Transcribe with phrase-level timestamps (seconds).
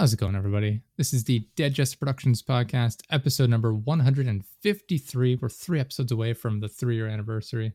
[0.00, 0.80] How's it going, everybody?
[0.96, 5.34] This is the Dead Jester Productions podcast, episode number 153.
[5.34, 7.74] We're three episodes away from the three year anniversary.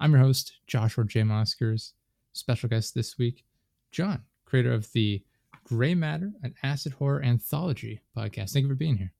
[0.00, 1.22] I'm your host, Joshua J.
[1.22, 1.92] Moskers.
[2.32, 3.44] Special guest this week,
[3.92, 5.22] John, creator of the
[5.64, 8.54] Gray Matter, an acid horror anthology podcast.
[8.54, 9.12] Thank you for being here.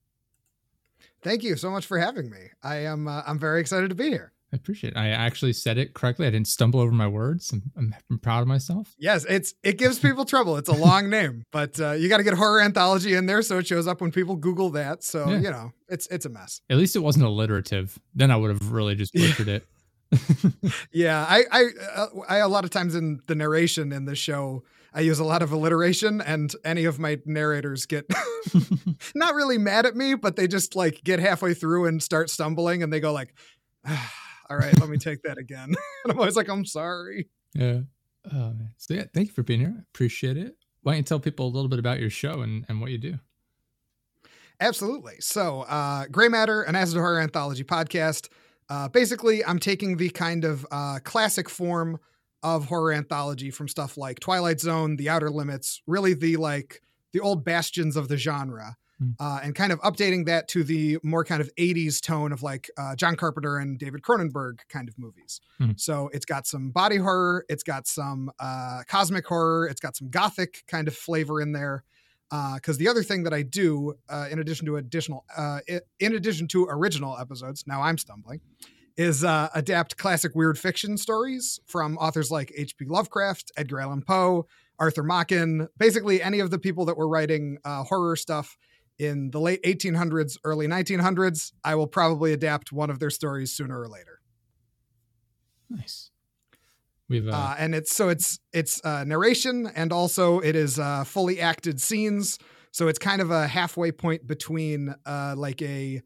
[1.21, 2.53] Thank you so much for having me.
[2.63, 4.33] I am uh, I'm very excited to be here.
[4.53, 4.97] I appreciate it.
[4.97, 6.27] I actually said it correctly.
[6.27, 7.53] I didn't stumble over my words.
[7.53, 8.97] I'm, I'm, I'm proud of myself.
[8.99, 10.57] Yes, it's it gives people trouble.
[10.57, 13.59] It's a long name, but uh, you got to get horror anthology in there so
[13.59, 15.05] it shows up when people Google that.
[15.05, 15.39] So yeah.
[15.39, 16.63] you know, it's it's a mess.
[16.69, 17.97] At least it wasn't alliterative.
[18.15, 19.67] Then I would have really just butchered it.
[20.93, 21.65] yeah, I I,
[21.95, 24.65] uh, I a lot of times in the narration in the show.
[24.93, 28.11] I use a lot of alliteration, and any of my narrators get
[29.15, 32.83] not really mad at me, but they just like get halfway through and start stumbling,
[32.83, 33.33] and they go like,
[33.87, 34.13] ah,
[34.51, 35.69] all right, let me take that again.
[36.05, 37.29] and I'm always like, I'm sorry.
[37.55, 37.81] Yeah.
[38.33, 39.75] Oh, so yeah, thank you for being here.
[39.77, 40.57] I Appreciate it.
[40.83, 42.99] Why don't you tell people a little bit about your show and, and what you
[42.99, 43.19] do?
[44.61, 45.15] Absolutely.
[45.21, 48.29] So, uh, Gray Matter, an acid horror anthology podcast.
[48.69, 51.99] Uh, basically, I'm taking the kind of uh, classic form
[52.43, 57.21] of horror anthology from stuff like Twilight Zone, The Outer Limits, really the like the
[57.21, 58.77] old bastions of the genre.
[59.19, 62.71] Uh, and kind of updating that to the more kind of 80s tone of like
[62.77, 65.41] uh, John Carpenter and David Cronenberg kind of movies.
[65.61, 65.81] Mm.
[65.81, 70.09] So it's got some body horror, it's got some uh, cosmic horror, it's got some
[70.09, 71.85] gothic kind of flavor in there.
[72.31, 75.61] Because uh, the other thing that I do, uh, in addition to additional, uh,
[75.99, 78.41] in addition to original episodes, now I'm stumbling,
[78.97, 82.85] is uh, adapt classic weird fiction stories from authors like H.P.
[82.85, 84.47] Lovecraft, Edgar Allan Poe,
[84.79, 88.57] Arthur Machen, basically any of the people that were writing uh, horror stuff
[89.01, 93.81] in the late 1800s, early 1900s, I will probably adapt one of their stories sooner
[93.81, 94.21] or later.
[95.71, 96.11] Nice.
[97.09, 97.33] We've uh...
[97.33, 101.81] Uh, and it's so it's it's uh, narration and also it is uh, fully acted
[101.81, 102.39] scenes.
[102.73, 106.03] So it's kind of a halfway point between uh, like a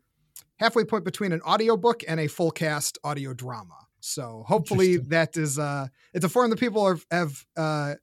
[0.58, 3.74] halfway point between an audiobook and a full cast audio drama.
[4.00, 7.94] So hopefully that is uh it's a form that people have, have uh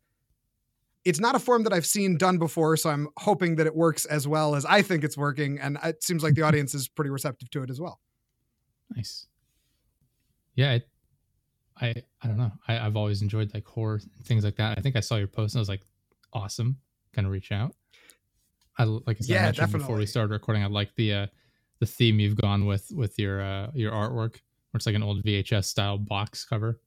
[1.03, 4.05] it's not a form that I've seen done before, so I'm hoping that it works
[4.05, 7.09] as well as I think it's working, and it seems like the audience is pretty
[7.09, 7.99] receptive to it as well.
[8.95, 9.27] Nice.
[10.55, 10.87] Yeah, it,
[11.79, 12.51] I I don't know.
[12.67, 14.77] I, I've always enjoyed like horror things like that.
[14.77, 15.81] I think I saw your post and I was like,
[16.33, 16.77] awesome.
[17.13, 17.75] Kind of reach out.
[18.77, 19.79] I like I said, yeah, I mentioned definitely.
[19.79, 20.63] before we started recording.
[20.63, 21.27] I like the uh,
[21.79, 24.33] the theme you've gone with with your uh, your artwork,
[24.71, 26.79] where it's like an old VHS style box cover.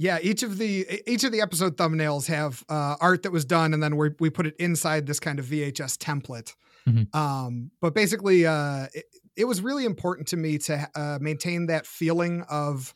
[0.00, 3.74] Yeah, each of the each of the episode thumbnails have uh, art that was done,
[3.74, 6.54] and then we we put it inside this kind of VHS template.
[6.88, 7.14] Mm-hmm.
[7.14, 9.04] Um, but basically, uh, it,
[9.36, 12.94] it, was really important to me to uh, maintain that feeling of.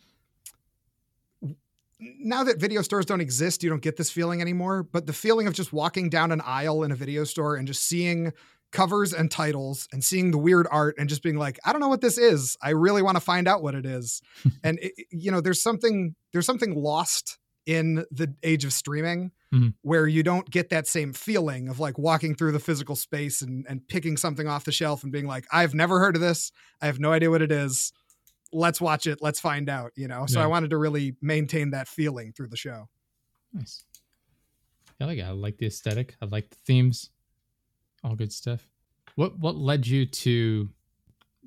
[2.00, 4.82] Now that video stores don't exist, you don't get this feeling anymore.
[4.82, 7.82] But the feeling of just walking down an aisle in a video store and just
[7.82, 8.32] seeing
[8.74, 11.88] covers and titles and seeing the weird art and just being like i don't know
[11.88, 14.20] what this is i really want to find out what it is
[14.64, 19.68] and it, you know there's something there's something lost in the age of streaming mm-hmm.
[19.82, 23.64] where you don't get that same feeling of like walking through the physical space and,
[23.68, 26.50] and picking something off the shelf and being like i've never heard of this
[26.82, 27.92] i have no idea what it is
[28.52, 30.44] let's watch it let's find out you know so yeah.
[30.44, 32.88] i wanted to really maintain that feeling through the show
[33.52, 33.84] nice
[35.00, 35.22] I like it.
[35.22, 36.14] I like the aesthetic.
[36.22, 37.10] I like the themes
[38.04, 38.68] all good stuff.
[39.16, 40.68] What what led you to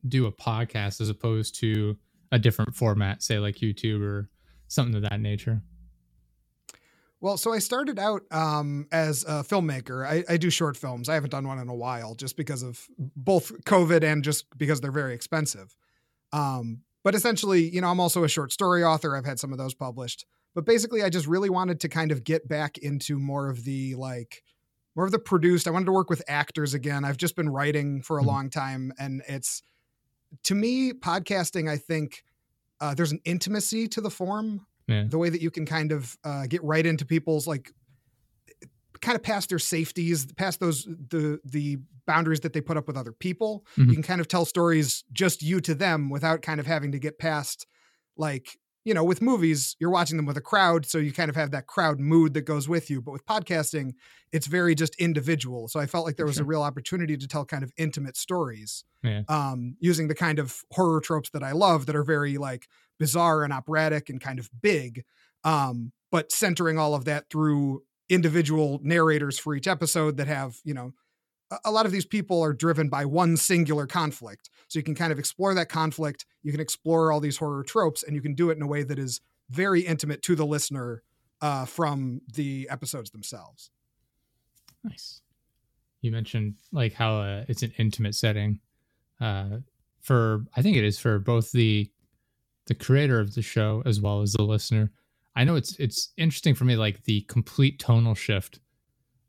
[0.07, 1.97] do a podcast as opposed to
[2.31, 4.29] a different format, say like YouTube or
[4.67, 5.61] something of that nature?
[7.19, 10.07] Well, so I started out um, as a filmmaker.
[10.07, 11.09] I, I, do short films.
[11.09, 14.81] I haven't done one in a while, just because of both COVID and just because
[14.81, 15.75] they're very expensive.
[16.31, 19.15] Um, but essentially, you know, I'm also a short story author.
[19.15, 20.25] I've had some of those published.
[20.53, 23.95] But basically, I just really wanted to kind of get back into more of the
[23.95, 24.43] like
[24.97, 25.67] more of the produced.
[25.67, 27.05] I wanted to work with actors again.
[27.05, 28.29] I've just been writing for a mm-hmm.
[28.29, 29.61] long time, and it's
[30.43, 31.69] to me podcasting.
[31.69, 32.23] I think
[32.81, 35.05] uh, there's an intimacy to the form, yeah.
[35.07, 37.71] the way that you can kind of uh, get right into people's like
[38.99, 41.77] kind of past their safeties, past those the the
[42.07, 43.65] boundaries that they put up with other people.
[43.77, 43.89] Mm-hmm.
[43.89, 46.99] You can kind of tell stories just you to them without kind of having to
[46.99, 47.67] get past
[48.17, 48.57] like
[48.87, 51.51] you know, with movies, you're watching them with a crowd, so you kind of have
[51.51, 53.01] that crowd mood that goes with you.
[53.01, 53.91] But with podcasting,
[54.31, 55.67] it's very just individual.
[55.67, 56.45] So I felt like there was sure.
[56.45, 59.23] a real opportunity to tell kind of intimate stories, yeah.
[59.27, 63.43] um, using the kind of horror tropes that I love that are very like bizarre
[63.43, 65.03] and operatic and kind of big,
[65.43, 70.73] um, but centering all of that through individual narrators for each episode that have you
[70.73, 70.93] know
[71.63, 74.49] a lot of these people are driven by one singular conflict.
[74.67, 76.25] So you can kind of explore that conflict.
[76.43, 78.83] You can explore all these horror tropes, and you can do it in a way
[78.83, 81.03] that is very intimate to the listener
[81.41, 83.69] uh, from the episodes themselves.
[84.83, 85.21] Nice.
[86.01, 88.59] you mentioned like how uh, it's an intimate setting
[89.19, 89.57] uh,
[90.01, 91.91] for I think it is for both the
[92.67, 94.91] the creator of the show as well as the listener.
[95.35, 98.59] I know it's it's interesting for me like the complete tonal shift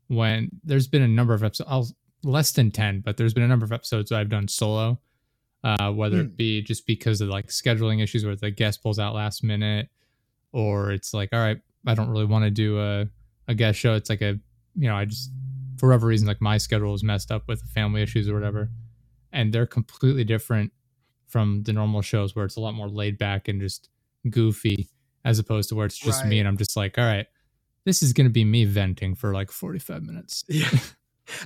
[0.07, 1.87] when there's been a number of episodes I'll,
[2.23, 4.99] less than 10 but there's been a number of episodes I've done solo
[5.63, 6.25] uh, whether mm.
[6.25, 9.89] it be just because of like scheduling issues where the guest pulls out last minute
[10.51, 13.07] or it's like all right I don't really want to do a,
[13.47, 14.39] a guest show it's like a
[14.75, 15.31] you know I just
[15.77, 18.69] for whatever reason like my schedule is messed up with family issues or whatever
[19.31, 20.71] and they're completely different
[21.27, 23.89] from the normal shows where it's a lot more laid back and just
[24.29, 24.89] goofy
[25.23, 26.29] as opposed to where it's just right.
[26.29, 27.27] me and I'm just like, all right,
[27.85, 30.43] this is going to be me venting for like 45 minutes.
[30.47, 30.69] Yeah.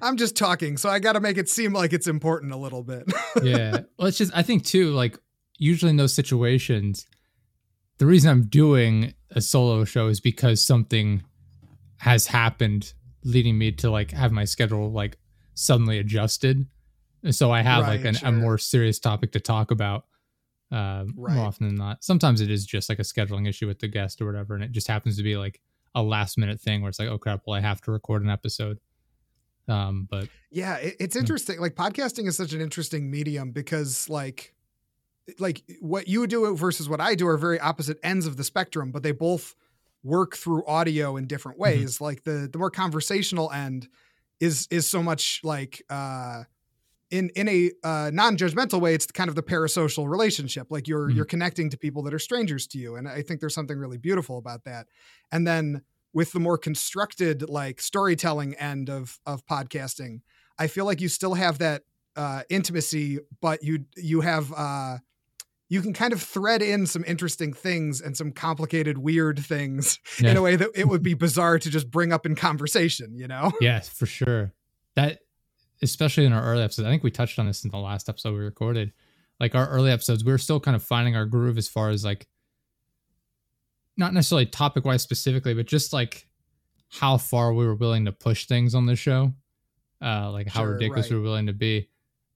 [0.02, 2.84] I'm just talking, so I got to make it seem like it's important a little
[2.84, 3.12] bit.
[3.44, 3.80] yeah.
[3.98, 5.18] Well, it's just, I think too, like,
[5.58, 7.06] usually in those situations,
[7.98, 11.24] the reason I'm doing a solo show is because something
[11.98, 12.94] has happened
[13.24, 15.18] leading me to like have my schedule like
[15.54, 16.68] suddenly adjusted
[17.24, 18.30] And so I have right, like an, sure.
[18.30, 20.06] a more serious topic to talk about
[20.72, 21.36] uh, right.
[21.36, 22.04] more often than not.
[22.04, 24.72] Sometimes it is just like a scheduling issue with the guest or whatever, and it
[24.72, 25.62] just happens to be like
[25.96, 28.30] a last minute thing where it's like, oh crap, well I have to record an
[28.30, 28.80] episode.
[29.68, 31.60] Um, but yeah, it, it's interesting.
[31.60, 34.54] Like podcasting is such an interesting medium because like
[35.40, 38.92] like what you do versus what I do are very opposite ends of the spectrum,
[38.92, 39.56] but they both
[40.04, 41.80] work through audio in different mm-hmm.
[41.80, 41.96] ways.
[41.96, 42.04] Mm-hmm.
[42.04, 43.88] Like the the more conversational end
[44.40, 46.44] is is so much like uh
[47.14, 51.18] in in a uh, non-judgmental way it's kind of the parasocial relationship like you're mm-hmm.
[51.18, 54.00] you're connecting to people that are strangers to you and i think there's something really
[54.00, 54.88] beautiful about that
[55.32, 55.84] and then
[56.14, 60.22] with the more constructed like storytelling end of of podcasting
[60.58, 61.84] i feel like you still have that
[62.16, 64.98] uh, intimacy but you you have uh,
[65.68, 70.30] you can kind of thread in some interesting things and some complicated weird things yeah.
[70.32, 73.28] in a way that it would be bizarre to just bring up in conversation you
[73.28, 74.54] know yes for sure
[74.96, 75.22] that
[75.84, 76.88] especially in our early episodes.
[76.88, 78.94] I think we touched on this in the last episode we recorded.
[79.40, 82.06] Like our early episodes, we were still kind of finding our groove as far as
[82.06, 82.28] like
[83.98, 86.28] not necessarily topic wise specifically, but just like
[86.90, 89.34] how far we were willing to push things on the show.
[90.02, 91.12] Uh, like how sure, ridiculous right.
[91.12, 91.90] we were willing to be.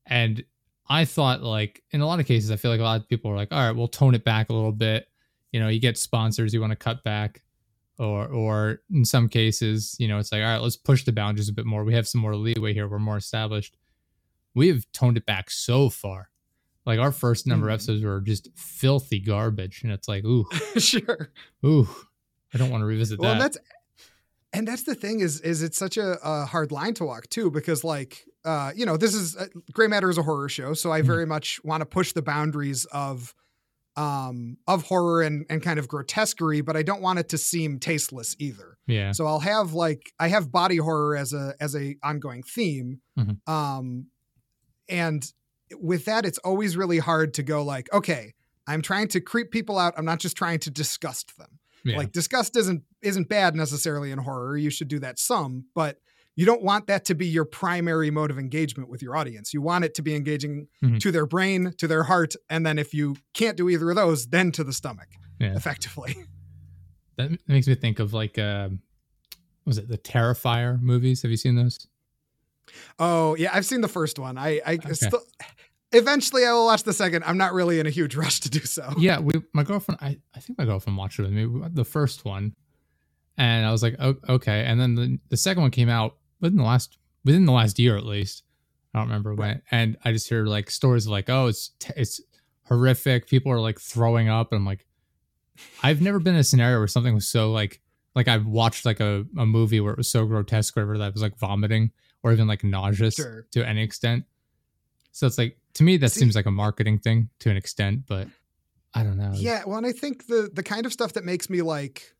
[0.05, 0.43] And
[0.87, 3.29] I thought like in a lot of cases, I feel like a lot of people
[3.31, 5.07] are like, all right, we'll tone it back a little bit.
[5.51, 7.41] You know, you get sponsors, you want to cut back
[7.99, 11.49] or or in some cases, you know, it's like, all right, let's push the boundaries
[11.49, 11.83] a bit more.
[11.83, 12.87] We have some more leeway here.
[12.87, 13.75] We're more established.
[14.55, 16.29] We have toned it back so far.
[16.87, 17.69] Like our first number mm.
[17.69, 17.91] of hmm.
[17.91, 20.45] episodes were just filthy garbage, and it's like, ooh,
[20.77, 21.31] sure,
[21.63, 21.87] ooh,
[22.53, 23.39] I don't want to revisit well, that.
[23.39, 23.57] That's
[24.53, 27.51] and that's the thing is is it's such a, a hard line to walk too
[27.51, 30.89] because like uh you know this is uh, gray matter is a horror show so
[30.89, 33.35] i mm very much want to push the boundaries of
[33.97, 37.79] um, of horror and, and kind of grotesquerie, but I don't want it to seem
[37.79, 38.77] tasteless either.
[38.85, 39.11] Yeah.
[39.11, 43.01] So I'll have like I have body horror as a as a ongoing theme.
[43.17, 43.51] Mm-hmm.
[43.51, 44.05] Um,
[44.87, 45.25] and
[45.75, 48.33] with that, it's always really hard to go like, okay,
[48.67, 49.93] I'm trying to creep people out.
[49.97, 51.59] I'm not just trying to disgust them.
[51.83, 51.97] Yeah.
[51.97, 54.57] Like disgust isn't isn't bad necessarily in horror.
[54.57, 55.99] You should do that some, but
[56.35, 59.53] you don't want that to be your primary mode of engagement with your audience.
[59.53, 60.97] You want it to be engaging mm-hmm.
[60.97, 64.27] to their brain, to their heart, and then if you can't do either of those,
[64.27, 65.07] then to the stomach,
[65.39, 65.55] yeah.
[65.55, 66.15] effectively.
[67.17, 68.69] That makes me think of like, uh,
[69.65, 71.23] was it the Terrifier movies?
[71.23, 71.87] Have you seen those?
[72.99, 74.37] Oh yeah, I've seen the first one.
[74.37, 74.93] I, I okay.
[74.93, 75.21] still
[75.91, 77.23] eventually I will watch the second.
[77.25, 78.93] I'm not really in a huge rush to do so.
[78.97, 81.47] Yeah, we my girlfriend I, I think my girlfriend watched it with me.
[81.71, 82.55] The first one.
[83.39, 84.63] And I was like, oh, okay.
[84.65, 87.97] And then the, the second one came out within the last within the last year
[87.97, 88.43] at least.
[88.93, 89.61] I don't remember when.
[89.69, 92.19] And I just hear like stories of like, oh, it's it's
[92.63, 93.27] horrific.
[93.27, 94.85] People are like throwing up, and I'm like,
[95.83, 97.81] I've never been in a scenario where something was so like
[98.15, 101.13] like I've watched like a, a movie where it was so grotesque or whatever that
[101.13, 101.91] was like vomiting
[102.23, 103.45] or even like nauseous sure.
[103.51, 104.25] to any extent.
[105.11, 108.05] So it's like to me that See, seems like a marketing thing to an extent,
[108.07, 108.27] but
[108.93, 109.31] I don't know.
[109.33, 112.15] Yeah, well, and I think the the kind of stuff that makes me like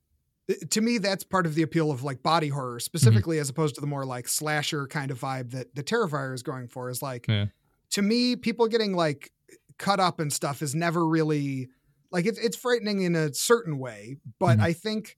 [0.70, 2.80] to me that's part of the appeal of like body horror mm-hmm.
[2.80, 3.42] specifically mm-hmm.
[3.42, 6.68] as opposed to the more like slasher kind of vibe that the terrifier is going
[6.68, 7.46] for is like yeah.
[7.89, 9.32] to me people getting like
[9.77, 11.68] cut up and stuff is never really
[12.12, 14.66] like it's it's frightening in a certain way but mm-hmm.
[14.66, 15.18] i think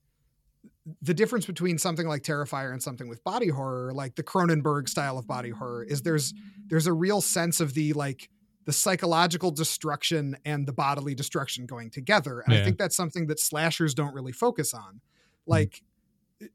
[1.02, 5.18] the difference between something like terrifier and something with body horror like the cronenberg style
[5.18, 6.34] of body horror is there's
[6.68, 8.30] there's a real sense of the like
[8.66, 12.62] the psychological destruction and the bodily destruction going together and yeah.
[12.62, 15.02] i think that's something that slashers don't really focus on
[15.50, 15.52] Mm-hmm.
[15.52, 15.82] Like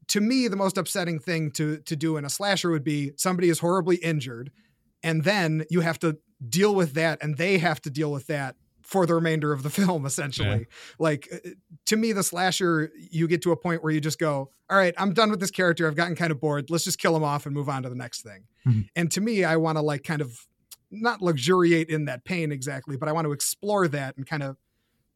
[0.07, 3.49] to me, the most upsetting thing to to do in a slasher would be somebody
[3.49, 4.51] is horribly injured,
[5.03, 8.55] and then you have to deal with that, and they have to deal with that
[8.85, 10.65] for the remainder of the film essentially yeah.
[10.99, 11.49] like uh,
[11.85, 14.93] to me the slasher you get to a point where you just go all right
[14.97, 17.45] i'm done with this character i've gotten kind of bored let's just kill him off
[17.45, 18.81] and move on to the next thing mm-hmm.
[18.95, 20.47] and to me i want to like kind of
[20.91, 24.57] not luxuriate in that pain exactly but i want to explore that and kind of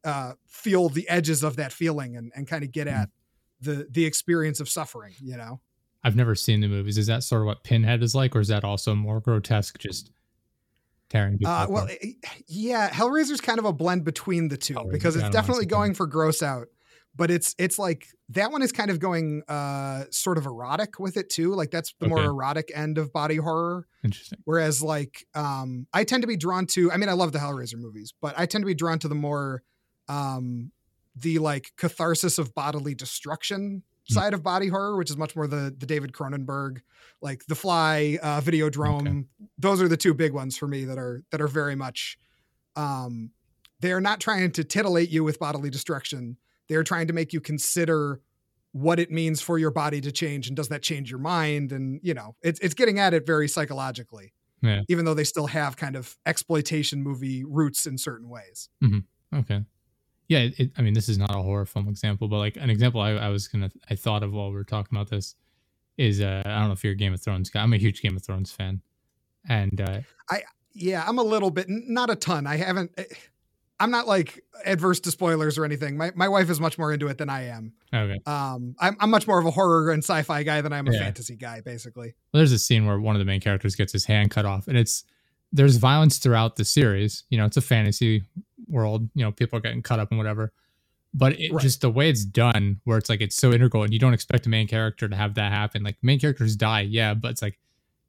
[0.02, 3.02] uh, feel the edges of that feeling and, and kind of get mm-hmm.
[3.02, 3.10] at
[3.60, 5.60] the the experience of suffering you know
[6.02, 8.48] i've never seen the movies is that sort of what pinhead is like or is
[8.48, 10.10] that also more grotesque just
[11.38, 12.12] people uh, well eh,
[12.46, 16.06] yeah hellraiser's kind of a blend between the two Hellraiser, because it's definitely going for
[16.06, 16.68] gross out
[17.14, 21.16] but it's it's like that one is kind of going uh sort of erotic with
[21.16, 22.14] it too like that's the okay.
[22.14, 26.66] more erotic end of body horror interesting whereas like um i tend to be drawn
[26.66, 29.08] to i mean i love the hellraiser movies but i tend to be drawn to
[29.08, 29.62] the more
[30.08, 30.70] um
[31.16, 33.82] the like catharsis of bodily destruction.
[34.10, 36.80] Side of body horror, which is much more the the David Cronenberg,
[37.22, 39.08] like The Fly, uh, Videodrome.
[39.08, 39.24] Okay.
[39.58, 42.18] Those are the two big ones for me that are that are very much.
[42.76, 43.30] Um,
[43.80, 46.36] they are not trying to titillate you with bodily destruction.
[46.68, 48.20] They are trying to make you consider
[48.72, 51.72] what it means for your body to change, and does that change your mind?
[51.72, 54.32] And you know, it's it's getting at it very psychologically.
[54.62, 54.82] Yeah.
[54.88, 58.68] Even though they still have kind of exploitation movie roots in certain ways.
[58.84, 59.38] Mm-hmm.
[59.38, 59.62] Okay
[60.30, 63.00] yeah, it, I mean, this is not a horror film example, but like an example
[63.00, 65.34] I, I was gonna, I thought of while we were talking about this
[65.98, 67.60] is, uh, I don't know if you're a Game of Thrones guy.
[67.60, 68.80] I'm a huge Game of Thrones fan,
[69.48, 72.46] and uh, I, yeah, I'm a little bit, not a ton.
[72.46, 72.92] I haven't.
[72.96, 73.04] Eh,
[73.80, 75.96] I'm not like adverse to spoilers or anything.
[75.96, 77.72] My my wife is much more into it than I am.
[77.92, 78.20] Okay.
[78.24, 81.00] Um, I'm I'm much more of a horror and sci-fi guy than I'm a yeah.
[81.00, 82.14] fantasy guy, basically.
[82.32, 84.68] Well, there's a scene where one of the main characters gets his hand cut off,
[84.68, 85.02] and it's
[85.50, 87.24] there's violence throughout the series.
[87.30, 88.22] You know, it's a fantasy
[88.70, 89.08] world.
[89.14, 90.52] You know, people are getting cut up and whatever.
[91.12, 91.60] But it, right.
[91.60, 94.46] just the way it's done, where it's like it's so integral, and you don't expect
[94.46, 95.82] a main character to have that happen.
[95.82, 97.58] Like main characters die, yeah, but it's like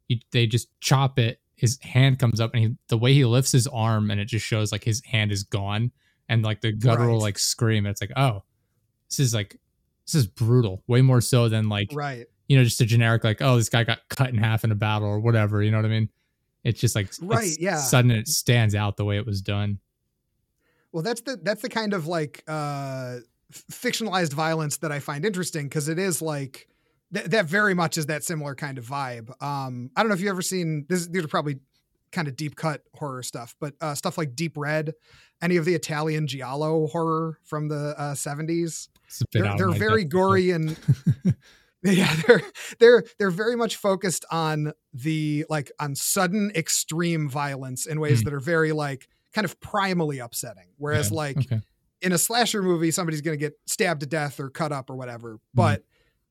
[0.08, 1.40] you, they just chop it.
[1.56, 4.46] His hand comes up, and he, the way he lifts his arm, and it just
[4.46, 5.92] shows like his hand is gone,
[6.30, 7.24] and like the guttural right.
[7.24, 7.88] like scream.
[7.88, 8.44] It's like, oh,
[9.10, 9.60] this is like
[10.06, 10.84] this is brutal.
[10.88, 12.28] Way more so than like right.
[12.48, 14.76] You know, just a generic like, oh, this guy got cut in half in a
[14.76, 15.64] battle or whatever.
[15.64, 16.10] You know what I mean?
[16.64, 17.78] It's just like right, yeah.
[17.78, 19.80] Sudden, it stands out the way it was done.
[20.92, 23.18] Well, that's the that's the kind of like uh
[23.72, 26.68] fictionalized violence that I find interesting because it is like
[27.14, 29.30] th- that very much is that similar kind of vibe.
[29.42, 31.08] Um, I don't know if you've ever seen this.
[31.08, 31.60] These are probably
[32.12, 34.94] kind of deep cut horror stuff, but uh, stuff like Deep Red,
[35.42, 38.90] any of the Italian giallo horror from the uh, 70s.
[39.32, 40.78] They're, they're very gory and
[41.84, 42.42] yeah they're
[42.80, 48.26] they're they're very much focused on the like on sudden extreme violence in ways mm.
[48.26, 51.18] that are very like kind of primally upsetting whereas yeah.
[51.18, 51.62] like okay.
[52.02, 54.96] in a slasher movie somebody's going to get stabbed to death or cut up or
[54.96, 55.40] whatever mm.
[55.54, 55.84] but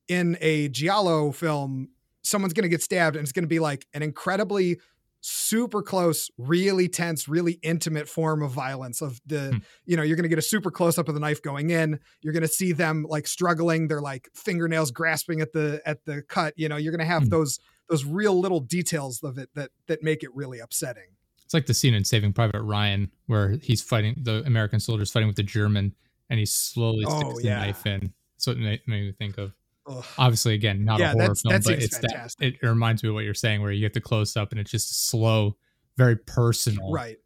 [0.07, 1.89] in a giallo film
[2.23, 4.77] someone's going to get stabbed and it's going to be like an incredibly
[5.21, 9.57] super close, really tense, really intimate form of violence of the, hmm.
[9.85, 11.99] you know, you're going to get a super close up of the knife going in.
[12.21, 16.23] You're going to see them like struggling, they're like fingernails grasping at the at the
[16.23, 17.29] cut, you know, you're going to have hmm.
[17.29, 21.15] those those real little details of it that that make it really upsetting.
[21.51, 25.27] It's like the scene in Saving Private Ryan where he's fighting the American soldiers fighting
[25.27, 25.93] with the German
[26.29, 27.59] and he slowly sticks oh, yeah.
[27.59, 28.13] the knife in.
[28.37, 29.51] That's what made, me think of.
[29.85, 30.05] Ugh.
[30.17, 32.57] Obviously, again, not yeah, a horror film, but it's fantastic.
[32.61, 34.61] that it reminds me of what you're saying, where you get the close up and
[34.61, 35.57] it's just slow,
[35.97, 37.17] very personal, right?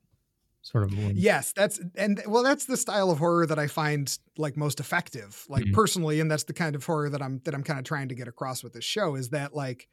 [0.64, 0.94] Sort of.
[0.94, 5.46] Yes, that's and well, that's the style of horror that I find like most effective,
[5.50, 5.76] like mm-hmm.
[5.76, 8.16] personally, and that's the kind of horror that I'm that I'm kind of trying to
[8.16, 9.88] get across with this show is that like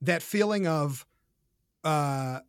[0.00, 1.04] that feeling of
[1.84, 2.40] uh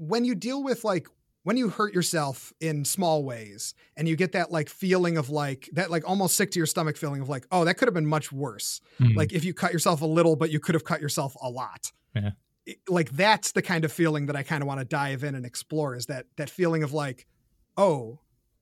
[0.00, 1.06] when you deal with like
[1.42, 5.68] when you hurt yourself in small ways and you get that like feeling of like
[5.74, 8.06] that like almost sick to your stomach feeling of like oh that could have been
[8.06, 9.16] much worse mm-hmm.
[9.16, 11.92] like if you cut yourself a little but you could have cut yourself a lot
[12.14, 12.30] yeah.
[12.88, 15.44] like that's the kind of feeling that i kind of want to dive in and
[15.44, 17.26] explore is that that feeling of like
[17.76, 18.18] oh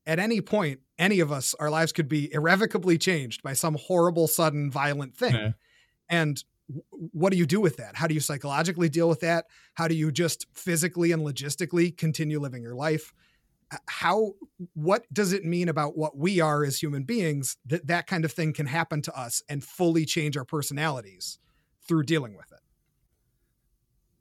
[0.07, 4.27] at any point any of us our lives could be irrevocably changed by some horrible
[4.27, 5.51] sudden violent thing yeah.
[6.09, 6.43] and
[6.89, 7.97] what do you do with that?
[7.97, 9.47] How do you psychologically deal with that?
[9.75, 13.13] How do you just physically and logistically continue living your life?
[13.87, 14.33] How
[14.75, 18.33] what does it mean about what we are as human beings that that kind of
[18.33, 21.39] thing can happen to us and fully change our personalities
[21.87, 22.61] through dealing with it?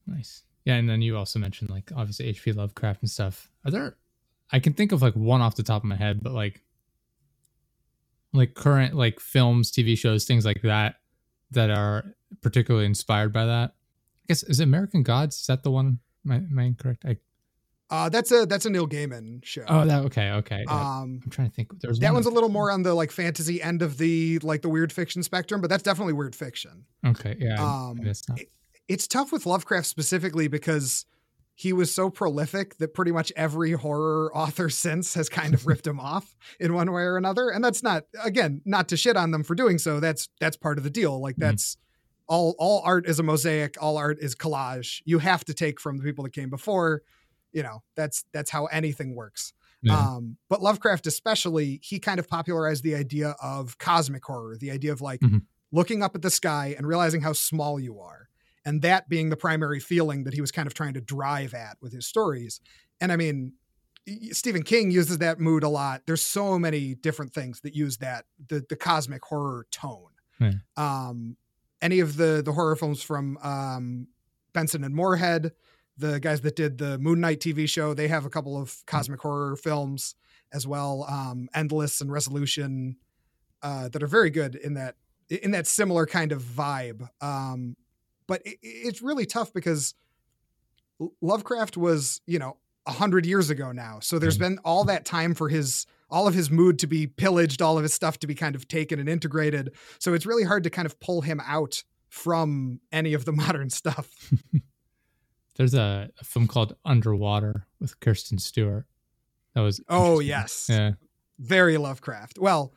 [0.06, 0.44] Nice.
[0.66, 2.54] Yeah, and then you also mentioned like obviously H.P.
[2.54, 3.50] Lovecraft and stuff.
[3.66, 3.98] Are there
[4.52, 6.64] I can think of like one off the top of my head, but like
[8.34, 10.96] like current like films, TV shows, things like that
[11.52, 13.72] that are particularly inspired by that.
[13.72, 15.40] I guess is American Gods?
[15.40, 16.00] Is that the one?
[16.26, 17.06] Am I, am I incorrect?
[17.06, 17.18] I,
[17.90, 19.64] uh, that's a that's a Neil Gaiman show.
[19.68, 20.66] Oh, that okay, okay.
[20.68, 21.80] Um, I'm trying to think.
[21.80, 24.62] There's that one one's a little more on the like fantasy end of the like
[24.62, 26.86] the weird fiction spectrum, but that's definitely weird fiction.
[27.06, 27.56] Okay, yeah.
[27.64, 28.26] Um, it's,
[28.90, 31.06] it's tough with Lovecraft specifically because
[31.58, 35.88] he was so prolific that pretty much every horror author since has kind of ripped
[35.88, 37.50] him off in one way or another.
[37.50, 40.00] And that's not again, not to shit on them for doing so.
[40.00, 41.20] That's that's part of the deal.
[41.22, 41.87] Like that's mm-hmm.
[42.28, 45.02] All all art is a mosaic, all art is collage.
[45.06, 47.02] You have to take from the people that came before.
[47.52, 49.54] You know, that's that's how anything works.
[49.82, 49.98] Yeah.
[49.98, 54.92] Um, but Lovecraft especially, he kind of popularized the idea of cosmic horror, the idea
[54.92, 55.38] of like mm-hmm.
[55.72, 58.28] looking up at the sky and realizing how small you are
[58.66, 61.78] and that being the primary feeling that he was kind of trying to drive at
[61.82, 62.60] with his stories.
[63.00, 63.54] And I mean,
[64.32, 66.02] Stephen King uses that mood a lot.
[66.06, 70.10] There's so many different things that use that the the cosmic horror tone.
[70.40, 70.52] Yeah.
[70.76, 71.38] Um,
[71.82, 74.08] any of the the horror films from um,
[74.54, 75.52] Benson and Moorhead,
[75.98, 79.20] the guys that did the Moon Knight TV show, they have a couple of cosmic
[79.22, 80.16] horror films
[80.54, 81.06] as well.
[81.10, 82.98] Um, Endless and Resolution
[83.62, 84.96] uh, that are very good in that
[85.30, 87.08] in that similar kind of vibe.
[87.22, 87.76] Um,
[88.28, 89.94] but it, it's really tough because
[91.22, 94.00] Lovecraft was, you know, a hundred years ago now.
[94.00, 94.56] So there's mm-hmm.
[94.56, 97.84] been all that time for his all of his mood to be pillaged, all of
[97.84, 99.74] his stuff to be kind of taken and integrated.
[100.00, 103.70] So it's really hard to kind of pull him out from any of the modern
[103.70, 104.32] stuff.
[105.56, 108.86] There's a, a, film called Underwater with Kristen Stewart.
[109.56, 110.68] That was Oh yes.
[110.70, 110.92] Yeah.
[111.40, 112.38] Very Lovecraft.
[112.40, 112.74] Well,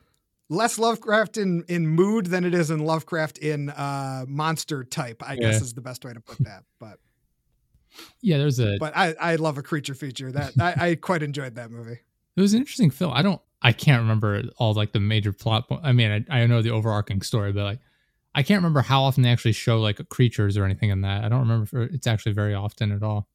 [0.49, 5.23] less Lovecraft in in mood than it is in Lovecraft in uh monster type.
[5.23, 5.41] I yeah.
[5.41, 6.65] guess is the best way to put that.
[6.79, 6.99] But
[8.23, 8.79] yeah, there's a.
[8.79, 12.01] But I I love a creature feature that I, I quite enjoyed that movie.
[12.37, 13.13] It was an interesting film.
[13.15, 13.41] I don't.
[13.63, 15.67] I can't remember all like the major plot.
[15.83, 17.79] I mean, I, I know the overarching story, but like
[18.35, 21.25] I can't remember how often they actually show like creatures or anything in that.
[21.25, 23.29] I don't remember it's actually very often at all.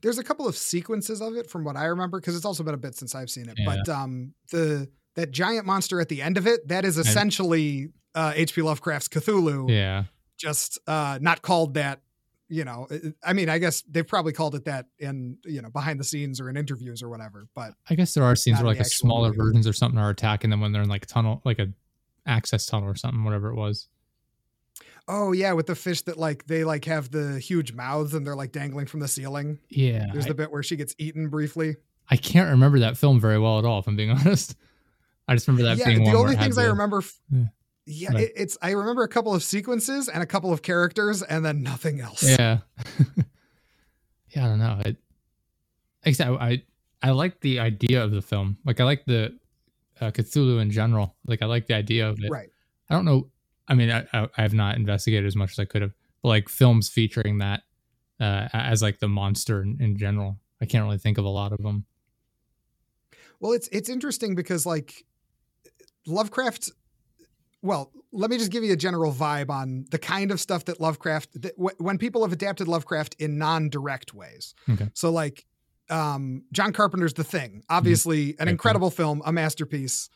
[0.00, 2.74] There's a couple of sequences of it from what I remember because it's also been
[2.74, 3.56] a bit since I've seen it.
[3.58, 3.64] Yeah.
[3.64, 8.32] But um the that giant monster at the end of it, that is essentially uh,
[8.36, 8.62] H.P.
[8.62, 9.68] Lovecraft's Cthulhu.
[9.68, 10.04] Yeah.
[10.36, 12.02] Just uh, not called that,
[12.48, 12.88] you know.
[13.22, 16.40] I mean, I guess they've probably called it that in, you know, behind the scenes
[16.40, 17.46] or in interviews or whatever.
[17.54, 19.38] But I guess there are scenes where like a smaller movie.
[19.38, 21.68] versions or something are attacking them when they're in like tunnel, like a
[22.26, 23.88] access tunnel or something, whatever it was.
[25.06, 28.36] Oh yeah, with the fish that like they like have the huge mouths and they're
[28.36, 29.58] like dangling from the ceiling.
[29.70, 30.06] Yeah.
[30.12, 31.76] There's I, the bit where she gets eaten briefly.
[32.10, 34.54] I can't remember that film very well at all, if I'm being honest.
[35.26, 37.02] I just remember that yeah, being the only things I remember.
[37.30, 37.44] Yeah,
[37.88, 41.44] yeah it, it's I remember a couple of sequences and a couple of characters, and
[41.44, 42.22] then nothing else.
[42.22, 42.58] Yeah,
[44.30, 44.44] yeah.
[44.44, 44.80] I don't know.
[44.84, 44.96] I,
[46.06, 46.62] like I, I
[47.02, 48.58] I like the idea of the film.
[48.64, 49.38] Like I like the
[50.00, 51.16] uh, Cthulhu in general.
[51.26, 52.30] Like I like the idea of it.
[52.30, 52.50] Right.
[52.90, 53.28] I don't know.
[53.66, 55.92] I mean, I, I, I have not investigated as much as I could have.
[56.22, 57.62] But like films featuring that
[58.20, 61.52] uh, as like the monster in, in general, I can't really think of a lot
[61.52, 61.84] of them.
[63.40, 65.04] Well, it's it's interesting because like
[66.06, 66.72] Lovecraft
[67.62, 70.80] well, let me just give you a general vibe on the kind of stuff that
[70.80, 74.54] Lovecraft that w- when people have adapted Lovecraft in non-direct ways.
[74.68, 74.88] Okay.
[74.94, 75.44] So like
[75.90, 77.76] um, John Carpenter's The Thing, mm-hmm.
[77.76, 78.42] obviously mm-hmm.
[78.42, 80.08] an incredible film, a masterpiece.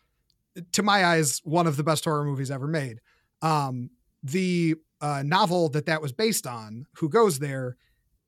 [0.72, 3.00] To my eyes, one of the best horror movies ever made.
[3.40, 3.90] Um,
[4.22, 7.76] the uh, novel that that was based on, Who Goes There,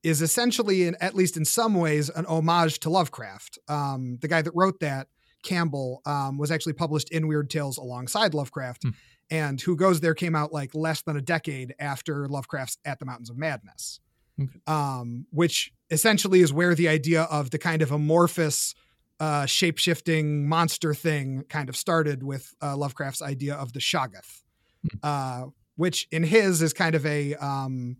[0.02, 3.58] is essentially, in, at least in some ways, an homage to Lovecraft.
[3.68, 5.08] Um, the guy that wrote that
[5.44, 8.82] Campbell um, was actually published in Weird Tales alongside Lovecraft.
[8.82, 8.90] Hmm.
[9.30, 13.06] And Who Goes There came out like less than a decade after Lovecraft's At the
[13.06, 14.00] Mountains of Madness,
[14.40, 14.60] okay.
[14.66, 18.74] um, which essentially is where the idea of the kind of amorphous,
[19.20, 24.42] uh, shape shifting monster thing kind of started with uh, Lovecraft's idea of the Shoggoth,
[24.82, 24.98] hmm.
[25.02, 25.44] uh,
[25.76, 27.96] which in his is kind of a um,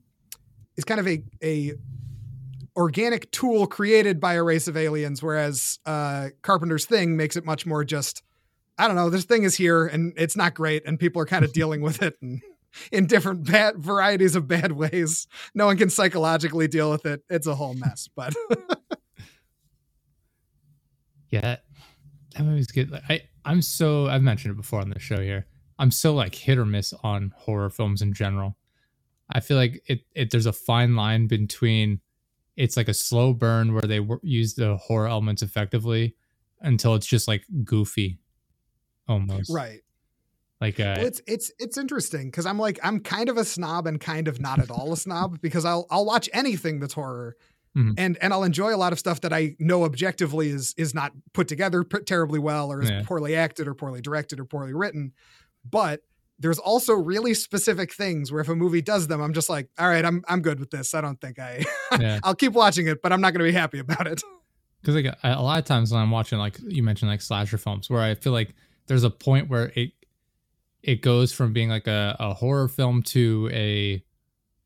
[0.76, 1.72] is kind of a a
[2.76, 7.66] organic tool created by a race of aliens, whereas uh, Carpenter's thing makes it much
[7.66, 8.22] more just,
[8.78, 11.44] I don't know, this thing is here and it's not great, and people are kind
[11.44, 12.42] of dealing with it and
[12.90, 15.26] in different bad varieties of bad ways.
[15.54, 17.22] No one can psychologically deal with it.
[17.28, 18.34] It's a whole mess, but
[21.30, 21.56] yeah,
[22.34, 22.92] that movie's good.
[23.08, 25.46] I I'm so I've mentioned it before on the show here.
[25.78, 28.56] I'm so like hit or miss on horror films in general.
[29.30, 32.00] I feel like it, it there's a fine line between
[32.56, 36.14] it's like a slow burn where they w- use the horror elements effectively
[36.60, 38.18] until it's just like goofy
[39.08, 39.80] almost right
[40.60, 43.86] like uh, well, it's it's it's interesting because i'm like i'm kind of a snob
[43.86, 47.36] and kind of not at all a snob because i'll i'll watch anything that's horror
[47.76, 47.92] mm-hmm.
[47.98, 51.12] and and i'll enjoy a lot of stuff that i know objectively is is not
[51.32, 53.02] put together terribly well or is yeah.
[53.04, 55.12] poorly acted or poorly directed or poorly written
[55.68, 56.00] but
[56.38, 59.88] there's also really specific things where if a movie does them, I'm just like, all
[59.88, 60.94] right, I'm I'm good with this.
[60.94, 61.64] I don't think I
[61.98, 62.18] yeah.
[62.24, 64.22] I'll keep watching it, but I'm not going to be happy about it.
[64.80, 67.56] Because like a, a lot of times when I'm watching, like you mentioned, like slasher
[67.56, 68.54] films, where I feel like
[68.86, 69.92] there's a point where it
[70.82, 74.04] it goes from being like a, a horror film to a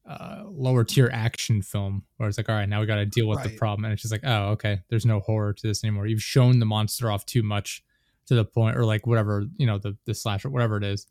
[0.05, 3.29] uh, lower tier action film where it's like, all right, now we got to deal
[3.29, 3.51] with Right.
[3.51, 6.09] the problem, and it's just like, oh, okay, there's no horror to this anymore.
[6.09, 7.85] You've shown the monster off too much
[8.27, 11.07] to the point, or like whatever you know, the the slasher, whatever it is,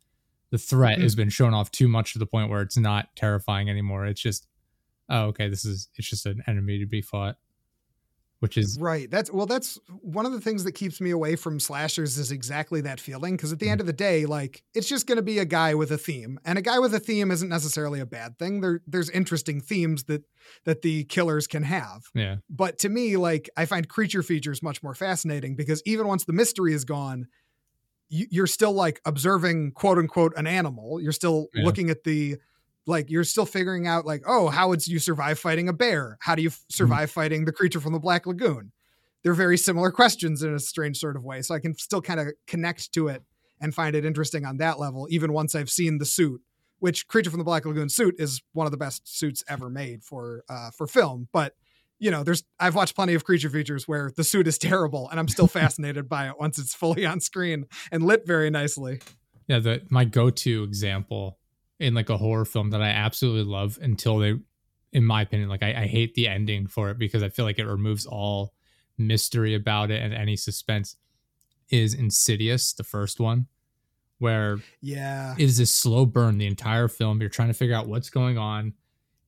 [0.52, 1.04] the threat Mhm.
[1.04, 4.06] has been shown off too much to the point where it's not terrifying anymore.
[4.06, 4.48] It's just,
[5.10, 7.38] oh, okay, this is it's just an enemy to be fought,
[8.40, 9.10] which is Right.
[9.10, 12.82] That's well, that's one of the things that keeps me away from slashers is exactly
[12.82, 13.36] that feeling.
[13.36, 15.92] Cause at the end of the day, like it's just gonna be a guy with
[15.92, 16.40] a theme.
[16.46, 18.62] And a guy with a theme isn't necessarily a bad thing.
[18.62, 20.24] There there's interesting themes that
[20.66, 22.04] that the killers can have.
[22.14, 26.26] yeah, But to me, like I find creature features much more fascinating because even once
[26.26, 27.28] the mystery is gone,
[28.10, 31.02] you're still like observing quote unquote an animal.
[31.02, 31.65] You're still Yeah.
[31.65, 32.38] looking at the
[32.86, 36.17] like you're still figuring out like oh how would you survive fighting a bear?
[36.22, 38.72] How do you f- survive fighting the creature from the Black Lagoon?
[39.24, 41.41] They're very similar questions in a strange sort of way.
[41.41, 43.24] So I can still kind of connect to it
[43.60, 46.41] and find it interesting on that level, even once I've seen the suit.
[46.80, 50.04] Which Creature from the Black Lagoon suit is one of the best suits ever made
[50.04, 51.56] for uh, for film, but
[52.00, 55.20] you know, there's I've watched plenty of creature features where the suit is terrible and
[55.20, 59.00] I'm still fascinated by it once it's fully on screen and lit very nicely.
[59.48, 59.60] yeah.
[59.60, 61.38] The my go to example
[61.80, 64.36] in like a horror film that I absolutely love until they,
[64.94, 67.60] in my opinion, like I, I hate the ending for it because I feel like
[67.60, 68.54] it removes all
[68.98, 70.96] mystery about it and any suspense.
[71.70, 73.48] Is Insidious the first one,
[74.20, 75.34] where Yeah.
[75.38, 77.20] it is this slow burn the entire film.
[77.20, 78.74] You're trying to figure out what's going on.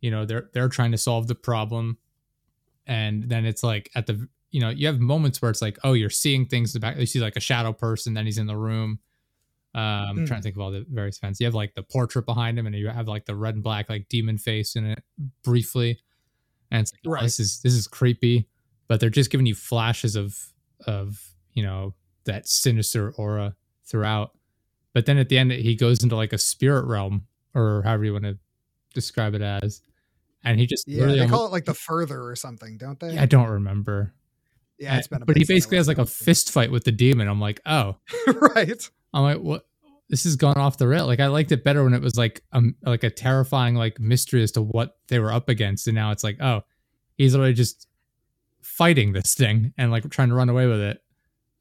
[0.01, 1.97] You know, they're they're trying to solve the problem,
[2.89, 5.93] and then it's like at the you know you have moments where it's like oh
[5.93, 6.97] you're seeing things in the back.
[6.97, 8.99] You see like a shadow person, then he's in the room.
[9.75, 10.27] Um, I'm Mm.
[10.27, 11.39] trying to think of all the various events.
[11.39, 13.87] You have like the portrait behind him, and you have like the red and black
[13.89, 15.03] like demon face in it
[15.43, 15.99] briefly,
[16.71, 18.47] and it's like oh, this is this is creepy,
[18.87, 20.35] but they're just giving you flashes of
[20.87, 21.21] of
[21.53, 21.93] you know
[22.25, 24.31] that sinister aura throughout.
[24.93, 28.13] But then at the end, he goes into like a spirit realm, or however you
[28.13, 28.39] want to
[28.95, 29.81] describe it as,
[30.43, 31.07] and he just Yeah.
[31.07, 33.17] They call it like the further or something, don't they?
[33.17, 34.13] I don't remember.
[34.77, 36.71] Yeah, it's been a but he bit since I basically has like a fist fight
[36.71, 37.27] with the demon.
[37.27, 37.97] I'm like, oh,
[38.55, 38.89] right.
[39.13, 39.65] I'm like, what?
[40.07, 41.05] This has gone off the rail.
[41.05, 44.41] Like I liked it better when it was like um like a terrifying like mystery
[44.41, 46.61] as to what they were up against, and now it's like, oh,
[47.15, 47.87] he's literally just
[48.61, 51.01] fighting this thing and like trying to run away with it.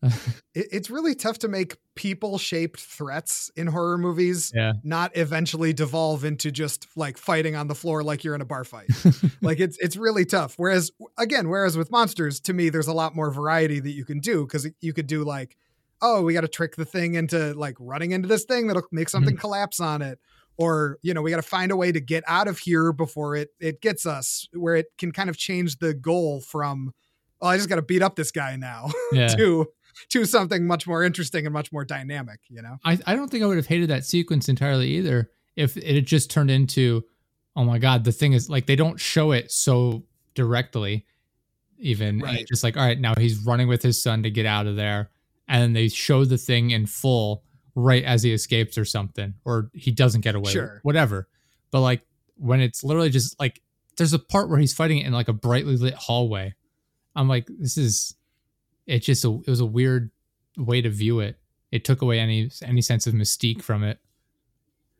[0.54, 5.72] It, it's really tough to make people shaped threats in horror movies yeah, not eventually
[5.72, 8.88] devolve into just like fighting on the floor like you're in a bar fight.
[9.42, 10.54] like it's it's really tough.
[10.56, 14.20] Whereas again, whereas with monsters, to me, there's a lot more variety that you can
[14.20, 15.56] do because you could do like,
[16.00, 19.08] oh, we got to trick the thing into like running into this thing that'll make
[19.08, 19.40] something mm-hmm.
[19.40, 20.20] collapse on it,
[20.56, 23.34] or you know, we got to find a way to get out of here before
[23.34, 26.94] it it gets us, where it can kind of change the goal from,
[27.40, 29.26] oh, I just got to beat up this guy now yeah.
[29.26, 29.66] to
[30.10, 32.40] to something much more interesting and much more dynamic.
[32.48, 35.76] You know, I, I don't think I would have hated that sequence entirely either if
[35.76, 37.04] it had just turned into,
[37.56, 41.04] oh my god, the thing is like they don't show it so directly,
[41.78, 42.46] even Right.
[42.46, 45.10] just like all right, now he's running with his son to get out of there,
[45.48, 47.42] and then they show the thing in full
[47.74, 50.80] right as he escapes or something, or he doesn't get away, Sure.
[50.82, 51.28] whatever.
[51.70, 52.02] But like
[52.36, 53.60] when it's literally just like
[53.96, 56.54] there's a part where he's fighting it in like a brightly lit hallway.
[57.16, 58.14] I'm like, this is
[58.88, 60.10] it's just a it was a weird
[60.56, 61.38] way to view it.
[61.70, 64.00] It took away any any sense of mystique from it.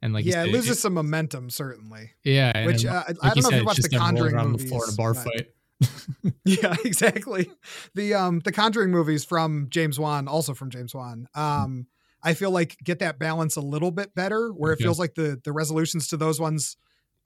[0.01, 2.13] And like yeah, it loses some momentum certainly.
[2.23, 4.63] yeah, Which uh, I- like I don't know said, if you watched the Conjuring movies.
[4.63, 5.49] the floor in a bar fight.
[6.45, 7.51] Yeah, exactly.
[7.95, 11.27] The um the Conjuring movies from James Wan, also from James Wan.
[11.35, 11.87] Um,
[12.23, 14.85] I feel like get that balance a little bit better, where it Okay.
[14.85, 16.77] feels like the the resolutions to those ones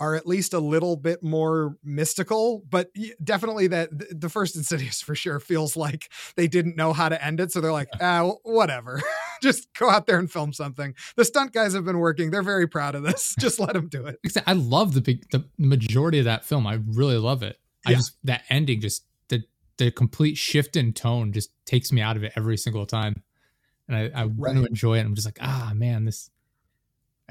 [0.02, 2.64] are at least a little bit more mystical.
[2.68, 2.90] But
[3.22, 7.38] definitely that the first Insidious for sure feels like they didn't know how to end
[7.38, 9.00] it, so they're like, ah, wh- whatever,
[9.42, 10.94] just go out there and film something.
[11.16, 13.36] The stunt guys have been working; they're very proud of this.
[13.42, 14.18] Just let them do it.
[14.46, 16.66] I love the big the majority of that film.
[16.66, 17.58] I really love it.
[17.86, 19.42] I just that ending just the
[19.78, 23.22] the complete shift in tone just takes me out of it every single time.
[23.88, 25.00] And I, I want to enjoy it.
[25.00, 26.30] I'm just like, ah man, this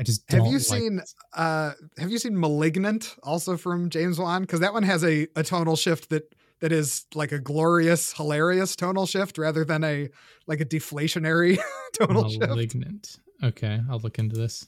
[0.02, 1.00] I just Have you like seen
[1.36, 4.42] uh have you seen Malignant also from James Wan?
[4.42, 8.76] Because that one has a, a tonal shift that that is like a glorious, hilarious
[8.76, 10.10] tonal shift rather than a
[10.48, 11.60] like a deflationary
[11.94, 12.48] tonal shift.
[12.48, 13.20] Malignant?
[13.44, 14.68] Okay, I'll look into this.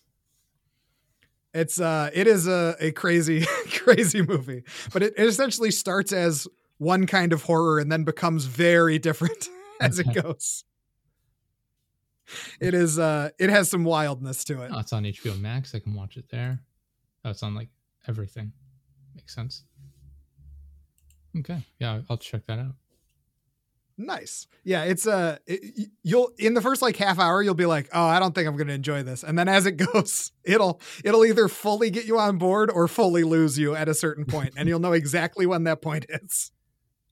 [1.52, 4.62] It's uh it is a, a crazy, crazy movie.
[4.91, 9.50] But it, it essentially starts as one kind of horror and then becomes very different
[9.82, 10.63] as it goes.
[12.59, 14.71] It is uh it has some wildness to it.
[14.73, 15.75] Oh, it's on HBO Max.
[15.75, 16.62] I can watch it there.
[17.25, 17.69] Oh, it's on like
[18.07, 18.53] everything.
[19.15, 19.63] Makes sense.
[21.38, 21.59] Okay.
[21.79, 22.75] Yeah, I'll check that out.
[23.97, 24.47] Nice.
[24.63, 28.05] Yeah, it's a it, you'll in the first like half hour you'll be like, "Oh,
[28.05, 31.25] I don't think I'm going to enjoy this." And then as it goes, it'll it'll
[31.25, 34.67] either fully get you on board or fully lose you at a certain point, and
[34.67, 36.51] you'll know exactly when that point is.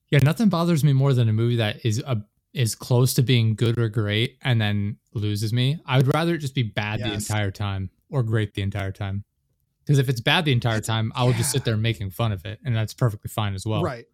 [0.09, 3.55] Yeah, nothing bothers me more than a movie that is a is close to being
[3.55, 5.79] good or great and then loses me.
[5.85, 7.07] I would rather it just be bad yes.
[7.07, 9.23] the entire time or great the entire time.
[9.85, 11.37] Because if it's bad the entire time, I will yeah.
[11.37, 13.81] just sit there making fun of it, and that's perfectly fine as well.
[13.81, 14.05] Right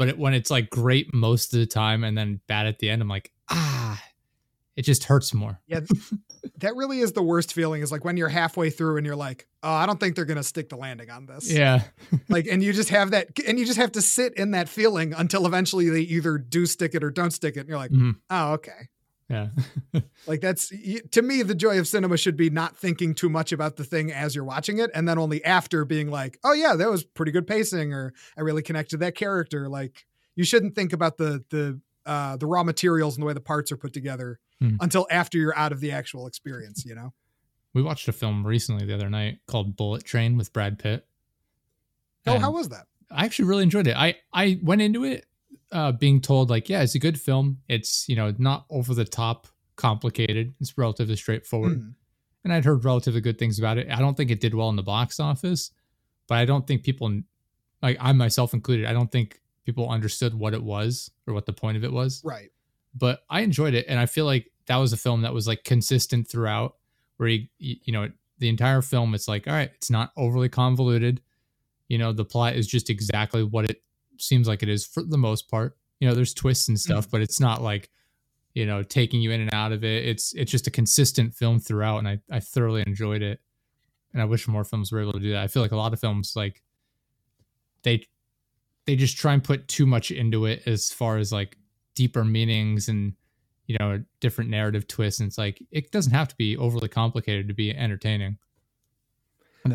[0.00, 2.88] but it, when it's like great most of the time and then bad at the
[2.88, 4.02] end, I'm like, ah,
[4.80, 5.60] it just hurts more.
[5.66, 5.80] Yeah,
[6.60, 7.82] that really is the worst feeling.
[7.82, 10.42] Is like when you're halfway through and you're like, oh, I don't think they're gonna
[10.42, 11.52] stick the landing on this.
[11.52, 11.82] Yeah,
[12.30, 15.12] like, and you just have that, and you just have to sit in that feeling
[15.12, 17.60] until eventually they either do stick it or don't stick it.
[17.60, 18.12] And you're like, mm-hmm.
[18.30, 18.88] oh, okay.
[19.28, 19.48] Yeah.
[20.26, 20.72] like that's
[21.10, 24.10] to me the joy of cinema should be not thinking too much about the thing
[24.10, 27.32] as you're watching it and then only after being like, "Oh yeah, that was pretty
[27.32, 31.78] good pacing or I really connected that character." Like you shouldn't think about the the
[32.06, 34.76] uh the raw materials and the way the parts are put together hmm.
[34.80, 37.12] until after you're out of the actual experience, you know.
[37.72, 41.06] We watched a film recently the other night called Bullet Train with Brad Pitt.
[42.26, 42.86] Oh, how was that?
[43.10, 43.96] I actually really enjoyed it.
[43.96, 45.26] I I went into it
[45.72, 47.58] uh, being told like, yeah, it's a good film.
[47.68, 49.46] It's you know not over the top
[49.76, 50.54] complicated.
[50.60, 51.80] It's relatively straightforward.
[51.80, 51.94] Mm.
[52.44, 53.88] And I'd heard relatively good things about it.
[53.90, 55.72] I don't think it did well in the box office,
[56.26, 57.20] but I don't think people,
[57.82, 61.52] like I myself included, I don't think people understood what it was or what the
[61.52, 62.22] point of it was.
[62.24, 62.50] Right.
[62.94, 65.64] But I enjoyed it, and I feel like that was a film that was like
[65.64, 66.76] consistent throughout.
[67.16, 71.20] Where you, you know, the entire film, it's like, all right, it's not overly convoluted.
[71.88, 73.82] You know, the plot is just exactly what it
[74.16, 75.76] seems like it is for the most part.
[76.00, 77.10] You know, there's twists and stuff, mm-hmm.
[77.10, 77.90] but it's not like
[78.54, 80.06] you know taking you in and out of it.
[80.06, 83.40] It's it's just a consistent film throughout, and I I thoroughly enjoyed it.
[84.12, 85.44] And I wish more films were able to do that.
[85.44, 86.62] I feel like a lot of films like
[87.82, 88.06] they
[88.86, 91.56] they just try and put too much into it as far as like
[92.00, 93.12] deeper meanings and
[93.66, 97.46] you know different narrative twists and it's like it doesn't have to be overly complicated
[97.46, 98.38] to be entertaining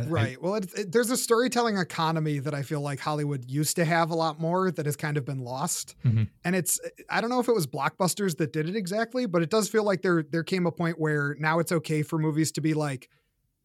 [0.08, 0.42] right.
[0.42, 4.10] Well, it, it, there's a storytelling economy that I feel like Hollywood used to have
[4.10, 5.96] a lot more that has kind of been lost.
[6.04, 6.24] Mm-hmm.
[6.44, 9.52] And it's I don't know if it was blockbusters that did it exactly, but it
[9.52, 12.62] does feel like there there came a point where now it's okay for movies to
[12.62, 13.10] be like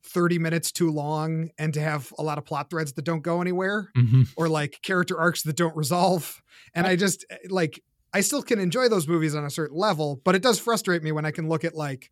[0.04, 3.40] 30 minutes too long and to have a lot of plot threads that don't go
[3.40, 4.22] anywhere mm-hmm.
[4.36, 6.42] or like character arcs that don't resolve.
[6.74, 9.76] And I, I just eh, like I still can enjoy those movies on a certain
[9.76, 12.10] level, but it does frustrate me when I can look at like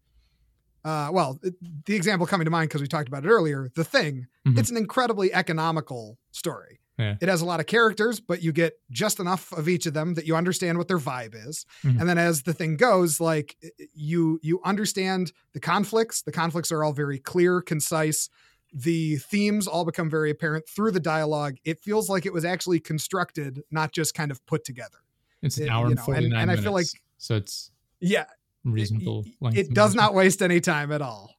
[0.85, 1.39] uh, well,
[1.87, 4.59] the example coming to mind because we talked about it earlier, The Thing, mm-hmm.
[4.59, 6.81] it's an incredibly economical story.
[6.99, 7.17] Yeah.
[7.21, 10.15] It has a lot of characters, but you get just enough of each of them
[10.15, 11.65] that you understand what their vibe is.
[11.85, 12.01] Mm-hmm.
[12.01, 13.57] And then as the thing goes, like
[13.95, 16.23] you you understand the conflicts.
[16.23, 18.29] The conflicts are all very clear, concise.
[18.73, 21.57] The themes all become very apparent through the dialogue.
[21.65, 24.99] It feels like it was actually constructed, not just kind of put together.
[25.43, 26.61] It's an it, hour and know, 49 and, and minutes.
[26.61, 26.87] I feel like
[27.19, 27.71] so it's
[28.01, 28.27] yeah,
[28.65, 29.59] reasonable length.
[29.59, 31.35] It does not waste any time at all.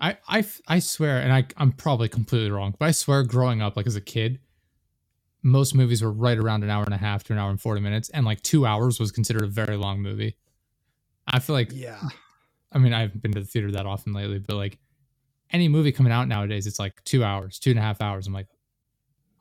[0.00, 3.76] I, I, I swear, and I, I'm probably completely wrong, but I swear growing up,
[3.76, 4.38] like as a kid,
[5.42, 7.80] most movies were right around an hour and a half to an hour and 40
[7.80, 8.08] minutes.
[8.10, 10.36] And like two hours was considered a very long movie.
[11.26, 12.00] I feel like, yeah.
[12.72, 14.78] I mean, I haven't been to the theater that often lately, but like
[15.50, 18.26] any movie coming out nowadays, it's like two hours, two and a half hours.
[18.26, 18.48] I'm like,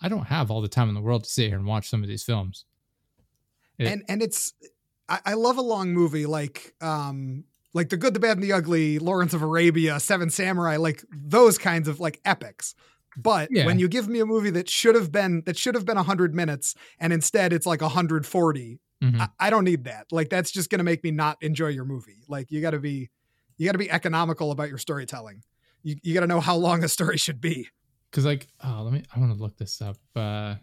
[0.02, 2.04] I don't have all the time in the world to sit here and watch some
[2.04, 2.66] of these films.
[3.80, 4.54] It, and and it's
[5.10, 8.54] I, I love a long movie like um like the good, the bad, and the
[8.54, 12.74] ugly, Lawrence of Arabia, Seven Samurai, like those kinds of like epics.
[13.16, 13.66] But yeah.
[13.66, 16.36] when you give me a movie that should have been that should have been 100
[16.36, 19.22] minutes and instead it's like 140, mm-hmm.
[19.22, 20.06] I, I, don't need that.
[20.12, 22.24] Like that's just going to make me not enjoy your movie.
[22.28, 23.10] Like you got to be
[23.58, 25.42] you got to be economical about your storytelling.
[25.82, 27.68] You you got to know how long a story should be.
[28.12, 29.98] Cuz like oh, let me I want to look this up.
[30.16, 30.56] Uh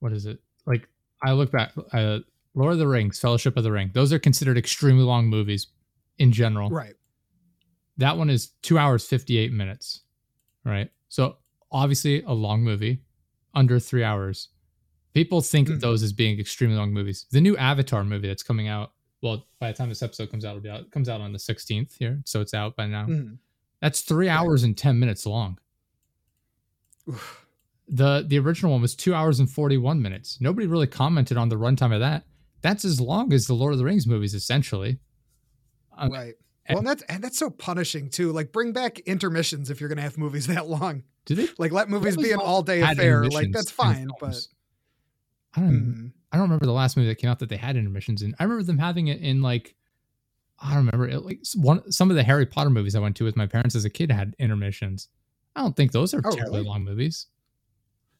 [0.00, 0.40] what is it?
[0.66, 0.88] Like
[1.22, 2.18] I look back, uh,
[2.54, 3.90] Lord of the Rings, Fellowship of the Ring.
[3.94, 5.68] Those are considered extremely long movies
[6.18, 6.68] in general.
[6.68, 6.94] Right.
[7.98, 10.00] That one is two hours fifty eight minutes.
[10.64, 10.90] Right.
[11.08, 11.36] So
[11.70, 13.02] obviously a long movie,
[13.54, 14.48] under three hours.
[15.14, 15.74] People think mm.
[15.74, 17.26] of those as being extremely long movies.
[17.30, 18.92] The new Avatar movie that's coming out.
[19.22, 20.80] Well, by the time this episode comes out, it'll be out.
[20.80, 23.06] It comes out on the sixteenth here, so it's out by now.
[23.06, 23.38] Mm.
[23.82, 25.58] That's three hours and ten minutes long.
[27.08, 27.39] Oof
[27.90, 30.38] the the original one was two hours and 41 minutes.
[30.40, 32.24] Nobody really commented on the runtime of that.
[32.62, 34.98] That's as long as the lord of the rings movies essentially.
[35.98, 36.34] Um, right.
[36.68, 38.32] well and that's and that's so punishing too.
[38.32, 41.02] Like bring back intermissions if you're gonna have movies that long.
[41.26, 41.48] Do they?
[41.58, 43.24] Like let movies be an all-day affair.
[43.24, 44.36] Like that's fine but
[45.56, 46.12] i don't mm.
[46.30, 48.34] i don't remember the last movie that came out that they had intermissions in.
[48.38, 49.74] I remember them having it in like
[50.60, 53.24] i don't remember it, like one some of the harry potter movies i went to
[53.24, 55.08] with my parents as a kid had intermissions.
[55.56, 56.68] I don't think those are oh, terribly really?
[56.68, 57.26] long movies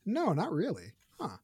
[0.07, 0.93] No, not really.
[1.19, 1.37] Huh.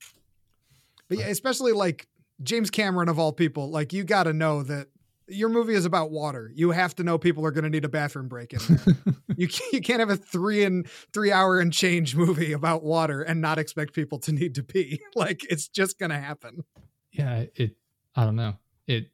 [1.08, 2.08] But yeah, especially like
[2.42, 4.88] James Cameron of all people, like you got to know that
[5.28, 6.50] your movie is about water.
[6.54, 9.14] You have to know people are going to need a bathroom break in there.
[9.36, 13.22] you can't, you can't have a three and three hour and change movie about water
[13.22, 15.00] and not expect people to need to pee.
[15.14, 16.64] Like it's just going to happen.
[17.12, 17.76] Yeah, it.
[18.14, 18.54] I don't know.
[18.86, 19.10] It.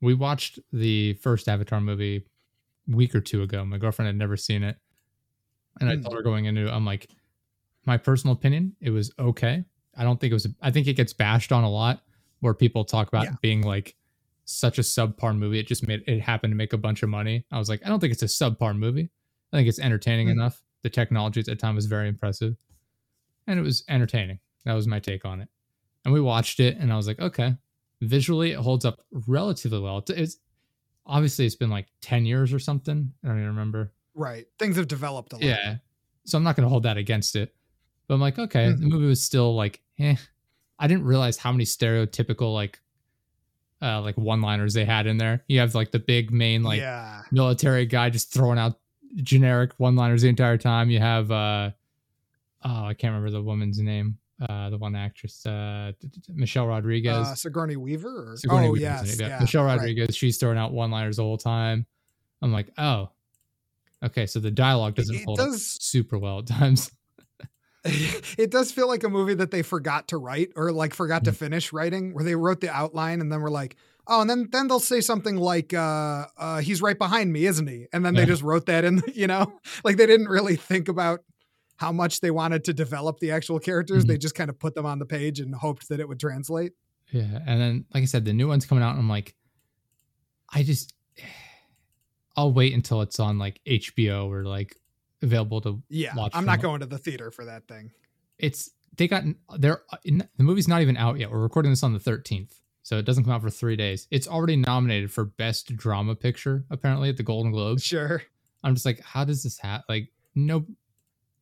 [0.00, 2.26] We watched the first Avatar movie
[2.86, 3.64] week or two ago.
[3.64, 4.76] My girlfriend had never seen it,
[5.80, 6.02] and I Hmm.
[6.02, 7.08] told her going into I'm like,
[7.86, 9.64] my personal opinion, it was okay.
[9.96, 10.46] I don't think it was.
[10.62, 12.02] I think it gets bashed on a lot
[12.40, 13.34] where people talk about Yeah.
[13.42, 13.94] being like
[14.44, 15.58] such a subpar movie.
[15.58, 17.46] It just made it happened to make a bunch of money.
[17.50, 19.10] I was like, I don't think it's a subpar movie.
[19.52, 20.32] I think it's entertaining Hmm.
[20.32, 20.62] enough.
[20.82, 22.56] The technology at the time was very impressive,
[23.46, 24.38] and it was entertaining.
[24.64, 25.48] That was my take on it.
[26.04, 27.56] And we watched it, and I was like, okay,
[28.02, 29.98] visually it holds up relatively well.
[29.98, 30.36] It's, it's
[31.06, 33.12] obviously it's been like ten years or something.
[33.22, 33.92] I don't even remember.
[34.14, 34.46] Right.
[34.58, 35.44] Things have developed a lot.
[35.44, 35.76] Yeah.
[36.26, 37.54] So I'm not going to hold that against it.
[38.06, 38.90] But I'm like, okay, the Mhm.
[38.90, 40.16] movie was still like, eh.
[40.78, 42.80] I didn't realize how many stereotypical like
[43.82, 45.44] uh like one-liners they had in there.
[45.48, 47.22] You have like the big main like yeah.
[47.30, 48.78] military guy just throwing out
[49.16, 50.90] generic one-liners the entire time.
[50.90, 51.70] You have uh
[52.64, 54.18] oh, I can't remember the woman's name.
[54.40, 55.92] Uh the one actress uh
[56.28, 57.26] Michelle Rodriguez.
[57.28, 58.32] Uh, Sigourney Weaver?
[58.32, 58.36] Or?
[58.36, 59.18] Sigourney oh, Weaver's yes.
[59.18, 59.38] in it, Yeah.
[59.40, 59.76] Michelle right.
[59.76, 61.86] Rodriguez, she's throwing out one-liners the whole time.
[62.42, 63.10] I'm like, "Oh.
[64.02, 66.90] Okay, so the dialogue doesn't It hold up super well at times."
[68.38, 71.32] it does feel like a movie that they forgot to write or like forgot to
[71.32, 74.68] finish writing where they wrote the outline and then we're like oh and then then
[74.68, 77.86] they'll say something like uh uh he's right behind me isn't he?
[77.92, 78.26] And then they Yeah.
[78.26, 79.52] just wrote that in you know?
[79.84, 81.20] Like they didn't really think about
[81.76, 84.04] how much they wanted to develop the actual characters.
[84.04, 84.08] Mhm.
[84.08, 86.72] they just kind of put them on the page and hoped that it would translate.
[87.10, 89.34] Yeah, and then like I said, the new one's coming out, and I'm like,
[90.52, 90.94] I just,
[92.36, 94.76] I'll wait until it's on like HBO or like
[95.24, 95.82] available to.
[95.88, 97.90] yeah Watch i'm not going to the theater for that thing
[98.38, 99.24] It's they got
[99.58, 101.30] they're in, the movie's not even out yet.
[101.30, 104.06] We're recording this on the 13th, so it doesn't come out for three days.
[104.12, 107.82] It's already nominated for best drama picture apparently at the Golden Globes.
[107.82, 108.22] sure
[108.62, 109.84] I'm just like, how does this happen?
[109.88, 110.64] Like, no,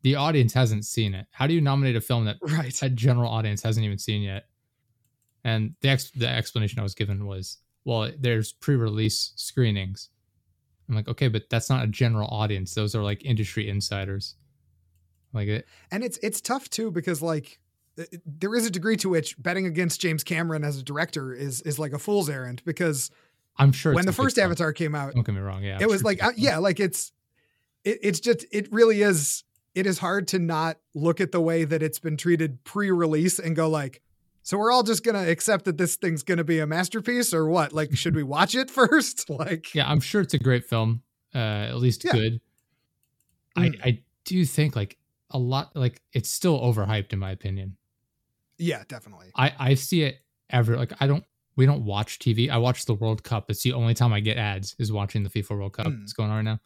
[0.02, 1.26] the audience hasn't seen it.
[1.30, 4.46] How do you nominate a film that right a general audience hasn't even seen yet.
[5.44, 10.08] And the ex- the explanation I was given was, well, there's pre-release screenings.
[10.88, 12.74] I'm like, okay, but that's not a general audience.
[12.74, 14.36] Those are like industry insiders.
[15.32, 17.58] Like it, and it's it's tough too because like
[17.96, 21.62] th- there is a degree to which betting against James Cameron as a director is
[21.62, 23.10] is like a fool's errand because
[23.56, 24.38] I'm sure when the first.
[24.38, 25.62] Avatar came out, Don't get me wrong.
[25.62, 27.12] Yeah, I'm it was sure like uh, yeah, like it's
[27.84, 31.64] it, it's just it really is it is hard to not look at the way
[31.64, 34.02] that it's been treated pre-release and go like
[34.42, 37.72] so we're all just gonna accept that this thing's gonna be a masterpiece or what
[37.72, 41.02] like should we watch it first like yeah, I'm sure it's a great film.
[41.34, 42.12] Uh, at least Yeah.
[42.12, 42.40] good.
[43.56, 43.80] Mm.
[43.84, 44.96] I I do think like
[45.30, 47.76] a lot like it's still overhyped in my opinion.
[48.58, 50.18] yeah definitely I I see it
[50.50, 51.24] ever like I don't
[51.56, 52.48] we don't watch TV.
[52.48, 53.50] I watch the World Cup.
[53.50, 55.86] It's the only time I get ads is watching the FIFA World Cup.
[55.88, 56.02] Mm.
[56.02, 56.60] It's going on right now.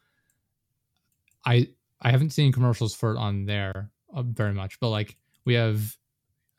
[1.45, 1.67] I
[2.01, 5.96] I haven't seen commercials for it on there uh, very much, but like we have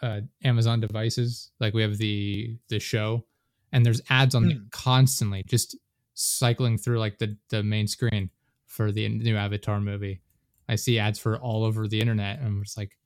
[0.03, 3.25] uh, Amazon devices, like we have the the show,
[3.73, 4.71] and there's ads on Mm.
[4.71, 5.77] constantly, just
[6.15, 8.31] cycling through like the the main screen
[8.67, 10.21] for the new Avatar movie.
[10.69, 12.97] I see ads for all over the internet, and I'm just like,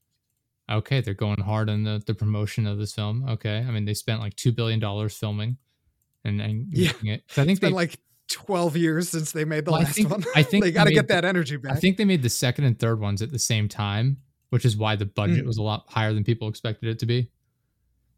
[0.70, 3.24] okay, they're going hard on the, the promotion of this film.
[3.28, 5.56] Okay, I mean they spent like two billion dollars filming
[6.24, 6.92] and, and Yeah.
[7.02, 7.26] it.
[7.28, 7.98] 'Cause I think it's been like
[8.30, 10.84] 12 years since they made the Well, I last think- one I think they got
[10.84, 13.30] to get that energy back I think they made the second and third ones at
[13.30, 14.18] the same time,
[14.52, 15.46] which is why the budget Mm.
[15.46, 17.30] was a lot higher than people expected it to be.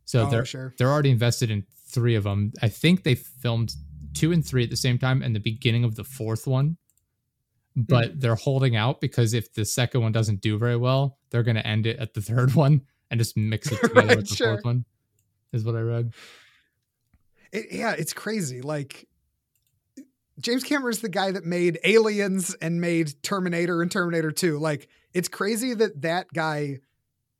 [0.04, 2.52] So oh they're sure they're already invested in three of them.
[2.60, 3.74] I think they filmed
[4.14, 6.76] two and three at the same time and the beginning of the fourth one.
[7.76, 8.20] But Mm.
[8.20, 11.66] they're holding out because if the second one doesn't do very well, they're going to
[11.66, 14.54] end it at the third one and just mix it together Right, with the sure.
[14.54, 14.84] fourth one.
[15.52, 16.12] Is what I read.
[17.52, 18.60] It, yeah, it's crazy.
[18.60, 19.06] Like
[20.40, 24.58] James Cameron's the guy that made Aliens and made Terminator and Terminator 2.
[24.58, 26.80] Like it's crazy that that guy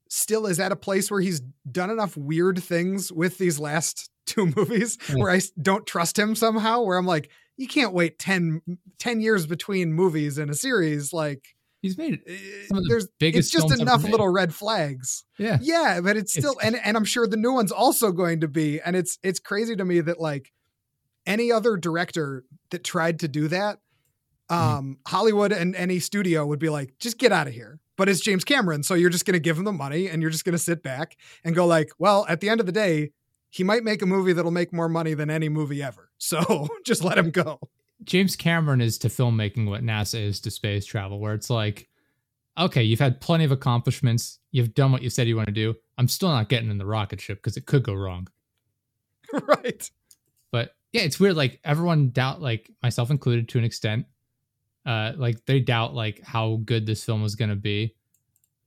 [0.09, 4.47] still is at a place where he's done enough weird things with these last two
[4.57, 5.25] movies Yeah.
[5.27, 8.63] I don't trust him somehow where I'm like you can't wait 10,
[8.99, 11.45] 10 years between movies in a series like
[11.83, 12.33] He's made eh,
[12.71, 15.59] the there's it's just enough little red flags Yeah.
[15.61, 18.49] yeah, but it's It's- still and and I'm sure the new one's also going to
[18.49, 20.51] be and it's it's crazy to me that like
[21.27, 23.79] any other director that tried to do that
[24.51, 27.81] um Hollywood and any studio would be like just get out of here.
[27.97, 30.31] But it's James Cameron, so you're just going to give him the money and you're
[30.31, 33.13] just going to sit back and go like, well, at the end of the day,
[33.51, 36.11] he might make a movie that'll make more money than any movie ever.
[36.19, 37.61] So just let him go.
[38.03, 41.89] James Cameron is to filmmaking what NASA is to space travel, where it's like
[42.59, 44.39] okay, you've had plenty of accomplishments.
[44.53, 45.75] You've done what you said you want to do.
[45.99, 48.29] I'm still not getting in the rocket ship because it could go wrong.
[49.33, 49.91] right.
[50.95, 51.37] Yeah, it's weird.
[51.37, 54.07] Like everyone doubt, like myself included, to an extent.
[54.87, 57.95] Uh, like they doubt like how good this film was gonna be,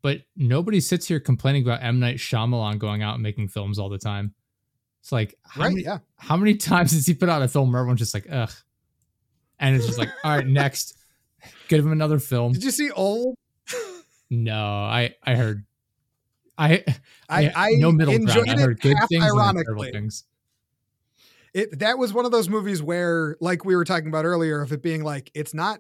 [0.02, 3.88] but nobody sits here complaining about M Night Shyamalan going out and making films all
[3.90, 4.34] the time.
[5.02, 5.70] It's like how Right.
[5.70, 6.00] many Yeah.
[6.18, 8.52] how many times has he put out a film where everyone's just like, ugh,
[9.60, 10.98] and it's just like, all right, next,
[11.70, 12.52] give him another film.
[12.54, 13.36] Did you see Old?
[14.30, 15.66] No, I I heard,
[16.58, 16.84] I
[17.30, 18.60] I, I no middle enjoyed ground.
[18.60, 20.24] I heard good things and then terrible things.
[21.54, 24.72] It that was one of those movies where, like we were talking about earlier, of
[24.72, 25.80] it being like it's not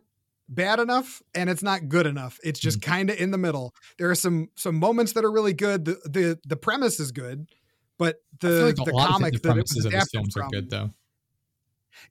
[0.49, 2.39] bad enough and it's not good enough.
[2.43, 2.91] It's just Mm-hmm.
[2.91, 3.73] kind of in the middle.
[3.97, 5.85] There are some some moments that are really good.
[5.85, 7.49] The the the premise is good,
[7.97, 10.07] but the like the a lot of comic the that it premises was of his
[10.07, 10.91] adapted films are from, good though.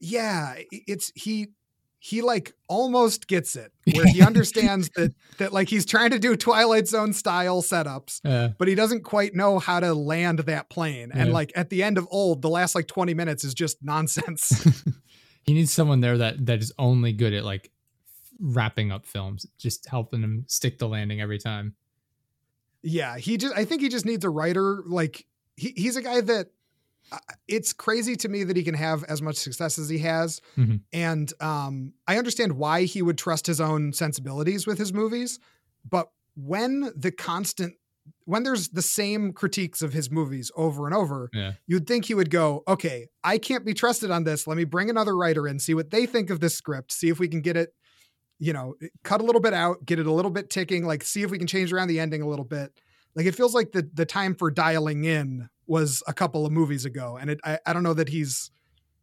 [0.00, 1.48] yeah, it's he
[1.98, 6.36] he like almost gets it where he understands that that like he's trying to do
[6.36, 11.10] Twilight Zone style setups Uh, but he doesn't quite know how to land that plane.
[11.12, 14.66] And like at the end of old, the last like 20 minutes is just nonsense.
[15.42, 17.70] he needs someone there that that is only good at like
[18.38, 21.74] wrapping up films, just helping him stick the landing every time.
[22.82, 25.26] yeah, he just I think he just needs a writer like
[25.56, 26.48] he, he's a guy that
[27.48, 30.40] it's crazy to me that he can have as much success as he has.
[30.56, 30.80] Mhm.
[30.92, 35.38] And um I understand why he would trust his own sensibilities with his movies,
[35.88, 37.74] but when the constant
[38.24, 41.54] when there's the same critiques of his movies over and over, Yeah.
[41.66, 44.46] you'd think he would go, okay, I can't be trusted on this.
[44.46, 47.18] Let me bring another writer in, see what they think of this script, see if
[47.18, 47.70] we can get it,
[48.38, 51.22] you know, cut a little bit out, get it a little bit ticking, like see
[51.22, 52.70] if we can change around the ending a little bit.
[53.16, 56.84] Like it feels like the the time for dialing in was a couple of movies
[56.84, 58.50] ago, and it I, I don't know that he's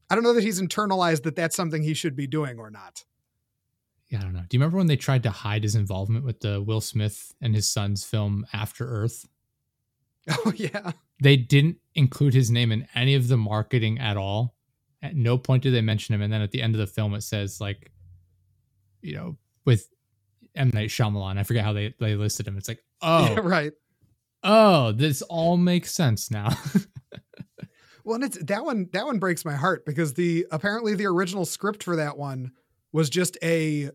[0.10, 3.04] I don't know that he's internalized that that's something he should be doing or not.
[4.10, 4.44] Yeah, I don't know.
[4.48, 7.56] Do you remember when they tried to hide his involvement with the Will Smith and
[7.56, 9.26] his son's film After Earth?
[10.46, 10.92] Oh yeah,
[11.22, 14.56] They didn't include his name in any of the marketing at all.
[15.02, 16.22] At no point did they mention him.
[16.22, 17.92] And then at the end of the film, it says like,
[19.02, 19.90] you know, with
[20.56, 21.38] M Night Shyamalan.
[21.38, 22.58] I forget how they they listed him.
[22.58, 23.74] It's like, oh, Yeah, right.
[24.44, 26.50] Oh, this all makes sense now.
[28.06, 28.90] Well, and it's that one.
[28.92, 32.52] That one breaks my heart because the apparently the original script for that one
[32.92, 33.92] was just a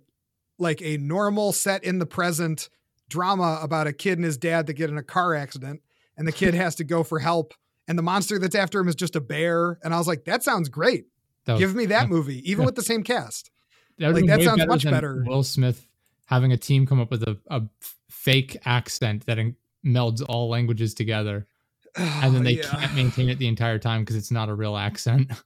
[0.58, 2.70] like a normal set in the present
[3.10, 5.82] drama about a kid and his dad that get in a car accident,
[6.16, 7.52] and the kid has to go for help,
[7.86, 9.78] and the monster that's after him is just a bear.
[9.84, 11.04] And I was like, that sounds great.
[11.44, 12.08] That was- Give me that yeah.
[12.14, 12.66] movie, even Yeah.
[12.66, 13.50] with the same cast.
[13.98, 15.22] That, Like, that sounds sounds much better.
[15.26, 15.86] Will Smith
[16.24, 17.62] having a team come up with a, a
[18.08, 19.56] fake accent that in-
[19.88, 21.46] melds all languages together,
[21.96, 22.68] and then they Yeah.
[22.68, 25.30] can't maintain it the entire time because it's not a real accent.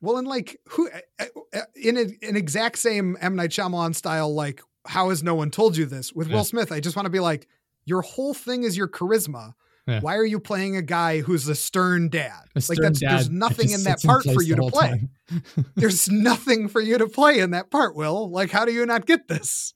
[0.00, 4.34] Well, and like who uh, uh, in a, an exact same M Night Shyamalan style,
[4.34, 6.12] like how has no one told you this?
[6.12, 6.36] With Yeah.
[6.36, 7.48] Will Smith, I just want to be like,
[7.86, 9.54] your whole thing is your charisma.
[9.86, 10.00] Yeah.
[10.00, 12.42] Why are you playing a guy who's a stern dad?
[12.54, 15.08] A like that's dad there's nothing just in that part for you to play.
[15.74, 18.30] there's nothing for you to play in that part, Will.
[18.30, 19.73] Like, how do you not get this?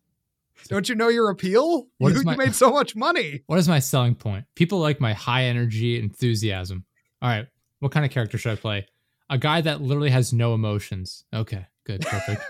[0.69, 1.87] Don't you know your appeal?
[1.99, 3.43] What You, my- you made so much money.
[3.47, 4.45] What is my selling point?
[4.55, 6.85] People like my high energy enthusiasm.
[7.23, 7.47] All right,
[7.81, 8.87] what kind of character should I play?
[9.31, 11.25] A guy that literally has no emotions.
[11.35, 12.43] Okay, good, perfect.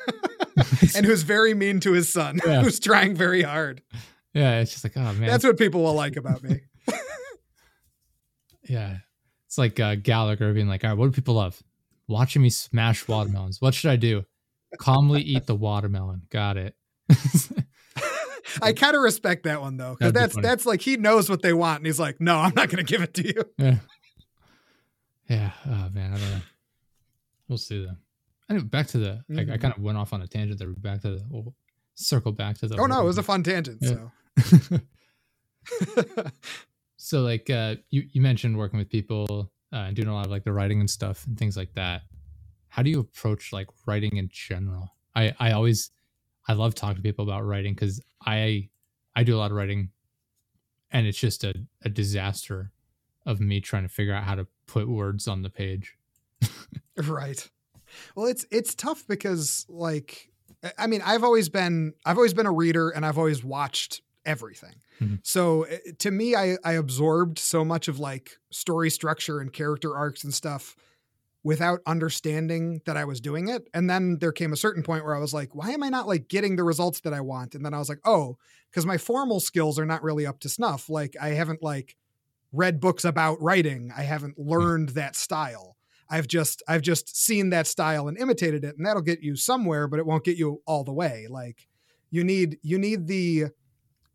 [0.97, 2.63] and who's very mean to his son, Yeah.
[2.63, 3.83] who's trying very hard.
[4.35, 6.61] yeah, it's just like, oh man, That's what people will like about me.
[8.69, 8.99] yeah.
[9.47, 11.63] It's like uh, Gallagher being like, all right, what do people love?
[12.07, 13.61] Watching me smash watermelons.
[13.61, 14.25] What should I do?
[14.79, 16.23] Calmly eat the watermelon.
[16.31, 16.75] Got it.
[18.63, 21.29] I kind of respect that one though, because That'd be that's that's like he knows
[21.29, 23.45] what they want, and he's like, "No, I'm not going to give it to you."
[23.59, 23.77] yeah.
[25.29, 25.51] Yeah.
[25.67, 26.41] Oh man, I don't know.
[27.49, 27.97] We'll see though.
[28.51, 29.25] Anyway, back to the.
[29.37, 30.69] I, I kind of went off on a tangent there.
[30.69, 31.25] Back to the.
[31.29, 31.55] We'll
[31.95, 32.77] circle back to the.
[32.77, 33.79] Oh no, it was a fun tangent.
[33.81, 34.09] Yeah.
[34.51, 34.79] So
[36.97, 40.31] so like uh you you mentioned working with people uh, and doing a lot of
[40.31, 42.03] like the writing and stuff and things like that
[42.69, 45.91] how do you approach like writing in general i i always
[46.49, 48.69] i love talking to people about writing because i
[49.15, 49.91] i do a lot of writing
[50.91, 52.73] and it's just a, a disaster
[53.27, 55.97] of me trying to figure out how to put words on the page
[56.97, 57.49] right.
[58.15, 60.31] Well, it's it's tough because like
[60.79, 64.77] I- mean, I've always been I've always been a reader, and I've always watched everything.
[65.01, 65.21] Mhm.
[65.23, 69.97] So eh, to me, I I absorbed so much of like story structure and character
[69.97, 70.77] arcs and stuff
[71.49, 73.71] without understanding that I was doing it.
[73.73, 76.07] And then there came a certain point where I was like, why am I not
[76.07, 77.55] like getting the results that I want?
[77.55, 78.37] And then I was like, oh,
[78.71, 80.91] because my formal skills are not really up to snuff.
[80.91, 81.97] Like I haven't like
[82.53, 83.91] read books about writing.
[83.97, 84.47] I haven't hmm.
[84.47, 85.79] learned that style.
[86.11, 89.89] I've just I've just seen that style and imitated it and that'll get you somewhere
[89.89, 91.29] but it won't get you all the way.
[91.31, 91.67] Like
[92.11, 93.47] you need you need the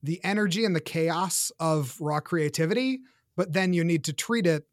[0.04, 3.00] the energy and the chaos of raw creativity,
[3.36, 4.68] but then you need to treat it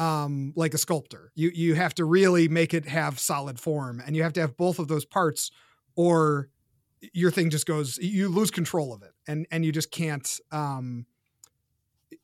[0.00, 1.30] um, like a sculptor.
[1.34, 4.56] You you have to really make it have solid form, and you have to have
[4.56, 5.50] both of those parts,
[5.94, 6.48] or
[7.12, 7.98] your thing just goes.
[7.98, 10.40] You lose control of it, and and you just can't.
[10.50, 11.06] Um,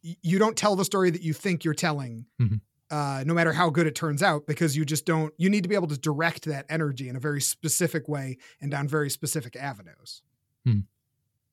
[0.03, 2.27] you don't tell the story that you think you're telling.
[2.41, 2.61] Mhm.
[2.89, 5.69] Uh, no matter how good it turns out, because you just don't, you need to
[5.69, 9.57] be able to direct that energy in a very specific way and down very specific
[9.57, 10.23] avenues.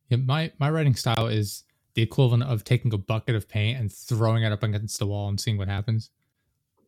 [0.10, 1.64] Yeah, my my writing style is
[1.96, 5.30] the equivalent of taking a bucket of paint and throwing it up against the wall
[5.30, 6.10] and seeing what happens.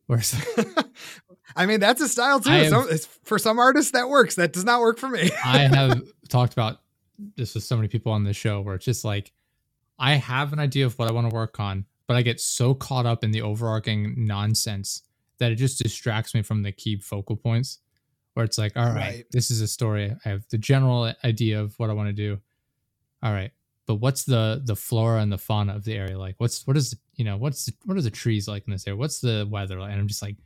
[0.06, 0.34] Whereas
[1.56, 2.50] I mean, that's a style too.
[2.50, 4.34] Have- Some, it's, for some artists, that works.
[4.36, 5.30] That does not work for me.
[5.44, 6.80] I have talked about
[7.36, 9.32] this with so many people on this show where it's just like
[9.98, 12.74] I have an idea of what I want to work on, but I get so
[12.74, 15.02] caught up in the overarching nonsense
[15.38, 17.78] that it just distracts me from the key focal points.
[18.34, 19.24] Where it's like, all right, Right.
[19.32, 20.14] this is a story.
[20.24, 22.38] I have the general idea of what I want to do.
[23.22, 23.50] All right,
[23.86, 26.34] but what's the the flora and the fauna of the area like?
[26.38, 28.96] What's what is you know what's what are the trees like in this area?
[28.98, 29.92] What's the weather like?
[29.92, 30.36] And I'm just like,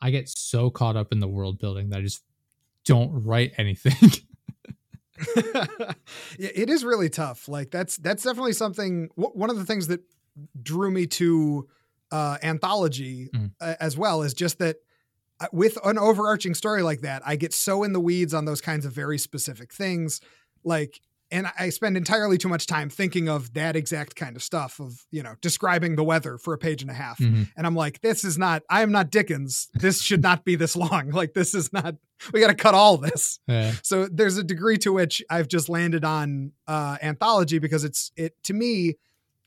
[0.00, 2.22] I get so caught up in the world building that I just
[2.84, 4.10] don't write anything.
[6.38, 7.48] Yeah, it is really tough.
[7.48, 9.08] Like that's that's definitely something.
[9.16, 10.00] w- One of the things that
[10.62, 11.66] drew me to
[12.10, 13.52] uh, anthology Mhm.
[13.60, 14.76] uh, as well is just that
[15.40, 18.60] uh, with an overarching story like that, I get so in the weeds on those
[18.60, 20.20] kinds of very specific things,
[20.64, 21.00] like.
[21.30, 25.04] And I spend entirely too much time thinking of that exact kind of stuff of,
[25.10, 27.18] you know, describing the weather for a page and a half.
[27.18, 27.48] Mhm.
[27.56, 29.68] And I'm like, this is not, I am not Dickens.
[29.74, 31.10] This should not be this long.
[31.10, 31.96] Like, this is not,
[32.32, 33.74] we got to cut all this Yeah.
[33.82, 38.34] so there's a degree to which I've just landed on uh, anthology because it's it
[38.44, 38.94] to me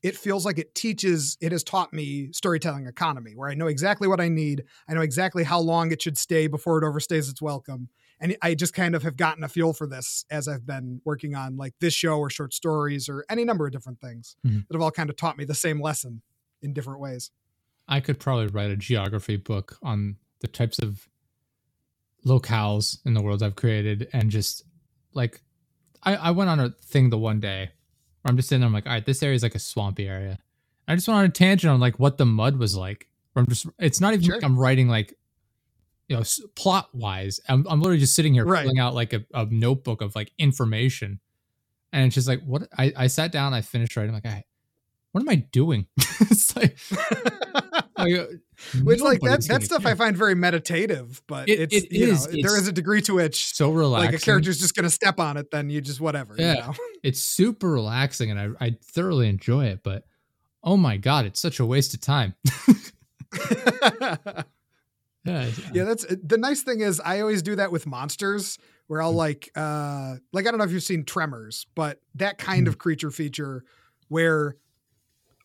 [0.01, 4.07] it feels like it teaches it has taught me storytelling economy where I know exactly
[4.07, 7.41] what I need I know exactly how long it should stay before it overstays its
[7.41, 7.89] welcome
[8.21, 11.35] and I just kind of have gotten a feel for this as I've been working
[11.35, 14.67] on like this show or short stories or any number of different things Mhm.
[14.67, 16.21] that have all kind of taught me the same lesson
[16.61, 17.31] in different ways.
[17.87, 21.07] I could probably write a geography book on the types of
[22.25, 24.63] locales in the world I've created and just
[25.13, 25.41] like
[26.03, 27.71] I, I went on a thing the one day
[28.21, 30.07] where I'm just sitting there, I'm like, all right, this area is like a swampy
[30.07, 30.37] area.
[30.87, 33.07] I just went on a tangent on like what the mud was like.
[33.33, 34.35] Where I'm just it's not even Sure.
[34.35, 35.13] like I'm writing like
[36.09, 37.39] you know s- plot wise.
[37.47, 38.63] I'm I'm literally just sitting here Right.
[38.63, 41.19] filling out like a, a notebook of like information.
[41.93, 44.43] And it's just like what I, I sat down, I finished writing, I'm like, I
[45.11, 45.87] what am I doing?
[46.21, 46.77] it's like,
[47.97, 48.25] like, uh,
[48.83, 49.91] Which like that that stuff care.
[49.93, 52.27] I find very meditative, but It- it's it you is.
[52.27, 54.11] know It's is a degree to which so relaxing.
[54.11, 56.35] like a character's just gonna step on it, then you just whatever.
[56.37, 56.53] Yeah.
[56.55, 56.73] You know?
[57.01, 59.81] It's super relaxing, and I I thoroughly enjoy it.
[59.83, 60.05] But
[60.63, 62.35] oh my god, it's such a waste of time.
[65.29, 68.57] Yeah, yeah, that's the nice thing is I always do that with monsters
[68.87, 69.01] where.
[69.01, 72.69] I'll like uh like I don't know if you've seen Tremors, but that kind Mm.
[72.69, 73.63] of creature feature
[74.07, 74.55] where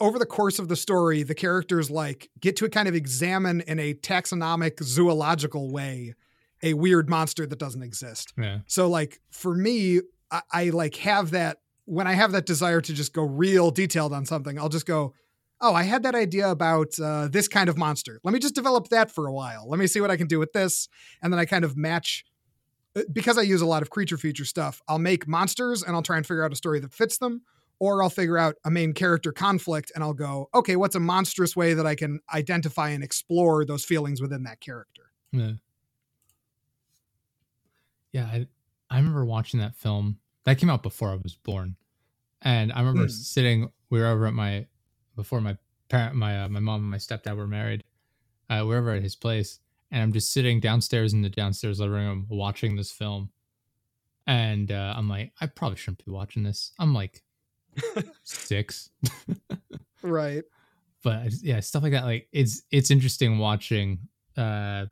[0.01, 3.79] over the course of the story, the characters like get to kind of examine in
[3.79, 6.15] a taxonomic zoological way
[6.63, 8.33] a weird monster that doesn't exist.
[8.39, 8.59] yeah.
[8.67, 12.93] So like for me, I, I like have that when I have that desire to
[12.95, 15.13] just go real detailed on something, I'll just go,
[15.61, 18.21] oh, I had that idea about uh, this kind of monster.
[18.25, 19.69] Let me just develop that for a while.
[19.69, 20.89] Let me see what I can do with this,
[21.23, 22.25] and then I kind of match.
[22.97, 26.03] uh, Because I use a lot of creature feature stuff, I'll make monsters and I'll
[26.03, 27.43] try and figure out a story that fits them,
[27.81, 31.57] or I'll figure out a main character conflict and I'll go, okay, what's a monstrous
[31.57, 35.13] way that I can identify and explore those feelings within that character?
[35.33, 35.55] Yeah.
[38.13, 38.47] Yeah, I
[38.91, 40.21] I remember watching that film.
[40.45, 41.77] That came out before I was born.
[42.43, 43.09] And I remember Hmm.
[43.09, 44.69] sitting we were over at my
[45.17, 45.57] before my
[45.89, 47.85] parent my uh, my mom and my stepdad were married.
[48.51, 49.61] Uh we were at his place
[49.91, 53.31] and I'm just sitting downstairs in the downstairs living room watching this film.
[54.27, 56.73] And uh, I'm like, I probably shouldn't be watching this.
[56.79, 57.23] I'm like
[58.23, 58.91] six.
[60.03, 60.45] Right.
[61.03, 64.01] but yeah stuff like that like it's it's interesting watching
[64.37, 64.87] uh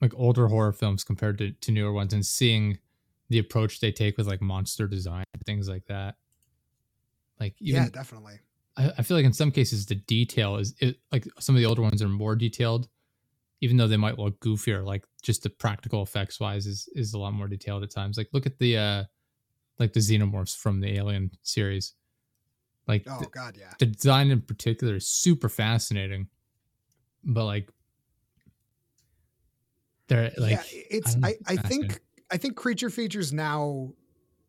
[0.00, 2.78] like older horror films compared to, to newer ones and seeing
[3.28, 6.16] the approach they take with like monster design things like that
[7.40, 8.38] like even yeah, definitely.
[8.80, 11.66] I, I feel like in some cases the detail is it, like some of the
[11.66, 12.88] older ones are more detailed
[13.60, 17.18] even though they might look goofier like just the practical effects wise is is a
[17.18, 18.16] lot more detailed at times.
[18.16, 19.04] Like look at the uh
[19.78, 21.94] like the xenomorphs from the alien series.
[22.88, 23.72] Like Oh the- God, yeah.
[23.78, 26.28] the design in particular is super fascinating
[27.22, 27.68] but like
[30.08, 32.00] they're like yeah, it's I, it's I think
[32.30, 33.92] I think creature features now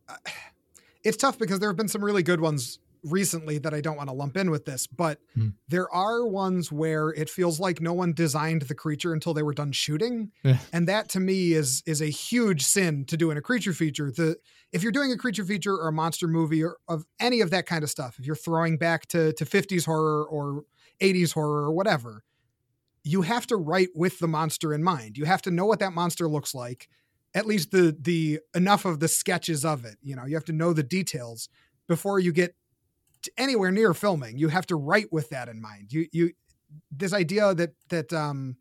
[0.08, 0.16] uh,
[1.04, 4.10] it's tough because there have been some really good ones recently that I don't want
[4.10, 5.50] to lump in with this, but Hmm.
[5.68, 9.54] there are ones where it feels like no one designed the creature until they were
[9.54, 10.32] done shooting.
[10.44, 10.60] Yeah.
[10.72, 14.12] And that to me is is a huge sin to do in a creature feature.
[14.12, 14.38] The
[14.72, 17.66] if you're doing a creature feature or a monster movie or of any of that
[17.66, 20.64] kind of stuff, if you're throwing back to to 50s horror or
[21.00, 22.24] 80s horror or whatever,
[23.04, 25.18] you have to write with the monster in mind.
[25.18, 26.88] You have to know what that monster looks like,
[27.34, 29.98] at least the the enough of the sketches of it.
[30.04, 31.50] You know, you have to know the details
[31.88, 32.56] before you get
[33.38, 34.38] anywhere near filming.
[34.38, 35.92] You have to write with that in mind.
[35.94, 36.32] You you
[36.92, 38.58] this idea that that um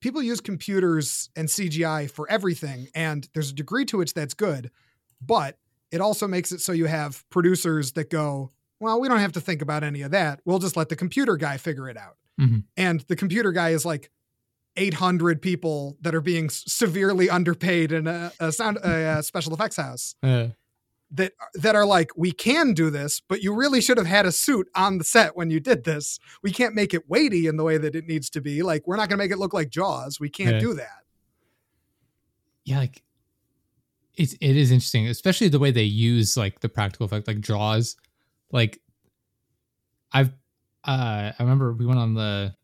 [0.00, 4.70] people use computers and CGI for everything, and there's a degree to which that's good,
[5.20, 5.58] but
[5.90, 9.40] it also makes it so you have producers that go, well, we don't have to
[9.40, 10.40] think about any of that.
[10.44, 12.16] We'll just let the computer guy figure it out.
[12.40, 12.64] Mhm.
[12.76, 14.10] And the computer guy is like
[14.76, 19.76] 800 people that are being severely underpaid in a, a sound a, a special effects
[19.76, 20.48] house Uh,
[21.10, 24.32] that that are like we can do this but you really should have had a
[24.32, 27.64] suit on the set when you did this we can't make it weighty in the
[27.64, 29.68] way that it needs to be like we're not going to make it look like
[29.68, 30.60] jaws we can't Yeah.
[30.60, 31.04] do that
[32.64, 33.02] yeah, like
[34.14, 37.96] it's it is interesting, especially the way they use like the practical effect, like Jaws.
[38.52, 38.80] Like
[40.12, 40.30] I've
[40.84, 42.54] uh I remember we went on the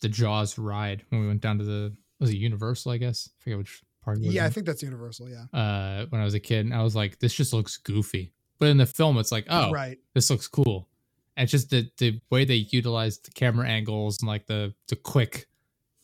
[0.00, 3.28] the Jaws ride when we went down to the was it Universal, I guess?
[3.28, 6.24] I forget which part it was yeah i think that's universal yeah uh when I
[6.24, 8.32] was a kid and I was like, this just looks goofy.
[8.58, 10.88] But in the film it's like, oh right this looks cool.
[11.36, 14.96] And it's just the the way they utilize the camera angles and like the the
[14.96, 15.46] quick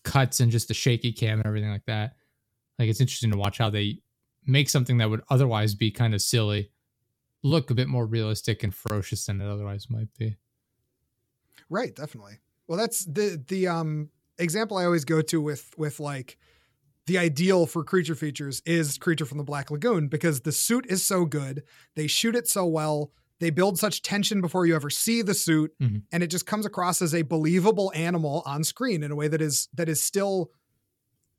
[0.03, 2.17] cuts and just the shaky cam and everything like that.
[2.79, 3.99] Like it's interesting to watch how they
[4.47, 6.71] make something that would otherwise be kind of silly
[7.43, 10.37] look a bit more realistic and ferocious than it otherwise might be.
[11.69, 12.39] Right, definitely.
[12.69, 16.39] Well, that's the the um example I always go to with with like
[17.07, 21.05] the ideal for creature features is Creature from the Black Lagoon because the suit is
[21.05, 21.63] so good.
[21.97, 23.13] They shoot it so well.
[23.41, 26.03] They build such tension before you ever see the suit Mhm.
[26.13, 29.43] and it just comes across as a believable animal on screen in a way that
[29.43, 30.51] is that is still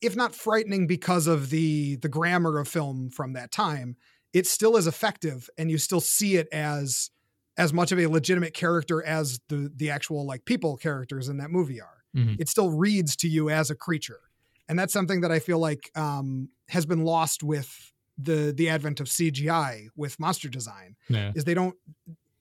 [0.01, 3.95] if not frightening because of the the grammar of film from that time,
[4.33, 7.09] it still is effective and you still see it as
[7.57, 11.49] as much of a legitimate character as the the actual like people characters in that
[11.49, 12.03] movie are.
[12.15, 12.35] Mhm.
[12.39, 14.19] It still reads to you as a creature,
[14.67, 18.99] and that's something that I feel like um, has been lost with the the advent
[18.99, 20.95] of CGI with monster design.
[21.09, 21.31] Yeah.
[21.35, 21.75] Is they don't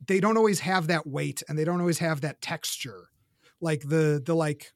[0.06, 3.08] they don't always have that weight and they don't always have that texture,
[3.60, 4.72] like the the like.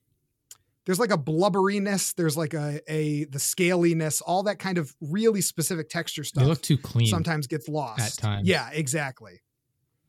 [0.87, 2.15] There's like a blubberiness.
[2.15, 4.23] There's like a a the scaliness.
[4.27, 6.43] All that kind of really specific texture stuff.
[6.45, 8.49] They look too clean sometimes gets lost at times.
[8.49, 9.43] Yeah, exactly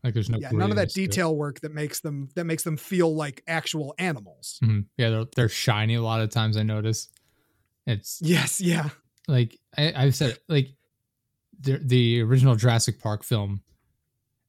[0.06, 1.08] Like there's no yeah, none of that grittiness to it.
[1.08, 4.58] detail work that makes them that makes them feel like actual animals.
[4.64, 4.86] Mhm.
[4.98, 7.10] Yeah, they're they're shiny a lot of times I notice.
[7.90, 8.90] It's Yes, yeah,
[9.28, 10.70] like I, I've said, like
[11.60, 13.62] the the original Jurassic Park film,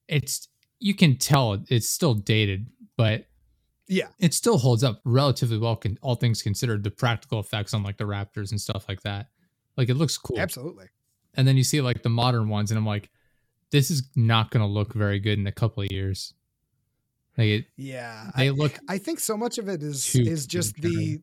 [0.09, 2.67] it's you can tell it's still dated,
[2.97, 3.27] but
[3.89, 5.77] yeah, it still holds up relatively well.
[5.77, 9.29] Con- all things considered, the practical effects on like the raptors and stuff like that,
[9.77, 10.39] like it looks cool.
[10.39, 10.87] absolutely.
[11.35, 13.09] And then you see like the modern ones, and I'm like,
[13.71, 16.35] this is not going to look very good in a couple of years.
[17.39, 20.75] Like it, Yeah, they I, look I think so much of it is is just
[20.75, 21.11] the, computer-driven.
[21.11, 21.23] yeah, the-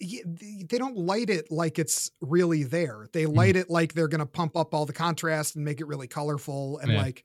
[0.00, 3.06] they don't light it like it's really there.
[3.12, 5.86] They light it like they're going to pump up all the contrast and make it
[5.86, 6.98] really colorful and Yeah.
[6.98, 7.24] like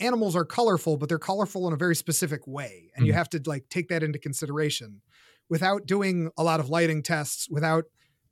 [0.00, 3.16] animals are colorful, but they're colorful in a very specific way, and you Mhm.
[3.16, 5.02] have to like take that into consideration
[5.48, 7.84] without doing a lot of lighting tests, without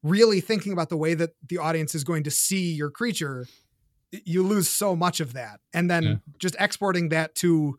[0.02, 3.46] really thinking about the way that the audience is going to see your creature.
[4.10, 6.16] You lose so much of that, and then Yeah.
[6.38, 7.78] just exporting that to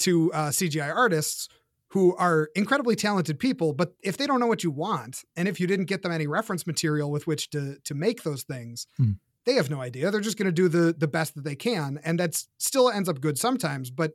[0.00, 1.48] to uh, CGI artists
[1.92, 5.60] who are incredibly talented people, but if they don't know what you want, and if
[5.60, 9.12] you didn't get them any reference material with which to to make those things, Hmm.
[9.44, 10.10] they have no idea.
[10.10, 13.08] They're just going to do the the best that they can, and that's still ends
[13.08, 13.90] up good sometimes.
[13.90, 14.12] But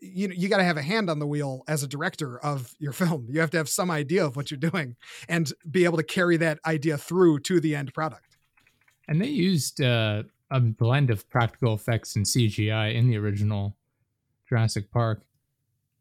[0.00, 2.74] you know, you got to have a hand on the wheel as a director of
[2.78, 3.26] your film.
[3.28, 4.96] You have to have some idea of what you're doing
[5.28, 8.38] and be able to carry that idea through to the end product.
[9.08, 13.76] And they used uh, a blend of practical effects and CGI in the original
[14.48, 15.22] Jurassic Park.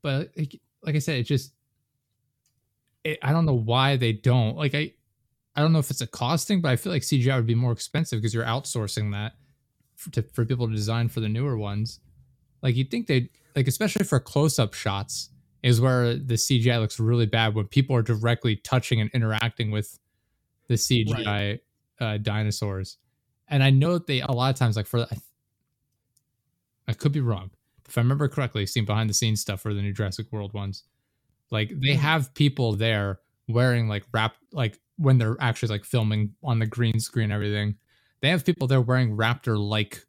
[0.02, 1.54] But like, like I said, it just
[3.04, 4.56] it, I don't know why they don't.
[4.56, 4.94] Like I
[5.56, 7.56] I don't know if it's a cost thing, but I feel like CGI would be
[7.56, 9.34] more expensive because you're outsourcing that
[9.96, 12.00] for, to, for people to design for the newer ones.
[12.62, 15.30] Like you'd think they like especially for close-up shots
[15.62, 20.00] is where the CGI looks really bad when people are directly touching and interacting with
[20.68, 21.60] the CGI
[22.00, 22.98] uh, dinosaurs.
[23.48, 25.18] And I know that they a lot of times like for I,
[26.88, 27.52] I could be wrong.
[27.88, 30.84] If I remember correctly, seen behind the scenes stuff for the new Jurassic World ones,
[31.52, 31.98] like they Mhm.
[31.98, 37.00] have people there wearing like wrap like when they're actually like filming on the green
[37.00, 37.76] screen everything.
[38.22, 40.06] They have people there wearing raptor like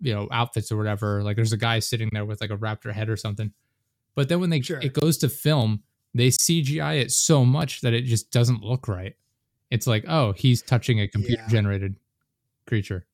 [0.00, 1.22] you know outfits or whatever.
[1.22, 3.52] Like there's a guy sitting there with like a raptor head or something.
[4.14, 4.80] But then when they Sure.
[4.80, 5.82] it goes to film,
[6.14, 9.14] they CGI it so much that it just doesn't look right.
[9.70, 11.94] It's like, oh, he's touching a computer generated
[12.66, 13.06] creature.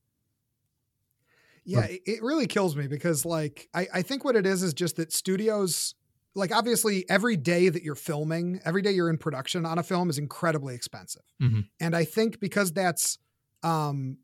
[1.67, 4.73] Yeah, it, it really kills me because like I, I think what it is is
[4.73, 5.93] just that studios
[6.33, 10.09] like obviously every day that you're filming, every day you're in production on a film
[10.09, 11.23] is incredibly expensive.
[11.41, 11.67] Mhm.
[11.79, 13.17] And I think because that's
[13.63, 14.17] um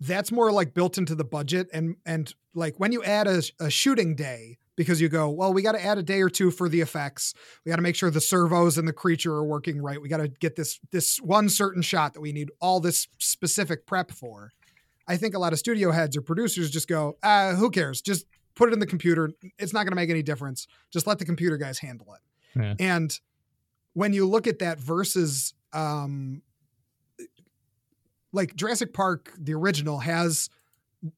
[0.00, 3.70] that's more like built into the budget and and like when you add a, a
[3.70, 6.68] shooting day because you go, well, we got to add a day or two for
[6.68, 7.32] the effects.
[7.64, 10.00] We got to make sure the servos and the creature are working right.
[10.00, 13.86] We got to get this this one certain shot that we need all this specific
[13.86, 14.52] prep for.
[15.08, 18.00] I think a lot of studio heads or producers just go, uh, who cares?
[18.02, 19.30] Just put it in the computer.
[19.58, 20.66] It's not going to make any difference.
[20.92, 22.58] Just let the computer guys handle it.
[22.60, 22.74] Yeah.
[22.78, 23.20] And
[23.92, 26.42] when you look at that versus um,
[28.32, 30.48] like Jurassic Park, the original has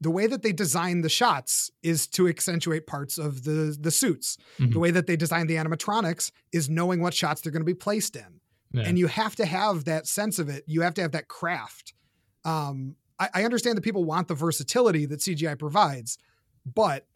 [0.01, 4.36] the way that they design the shots is to accentuate parts of the the suits.
[4.59, 4.72] Mhm.
[4.72, 7.74] The way that they design the animatronics is knowing what shots they're going to be
[7.74, 8.41] placed in
[8.72, 8.82] Yeah.
[8.82, 10.64] and you have to have that sense of it.
[10.66, 11.95] You have to have that craft.
[12.45, 16.19] Um, I, I understand that people want the versatility that CGI provides,
[16.64, 17.07] but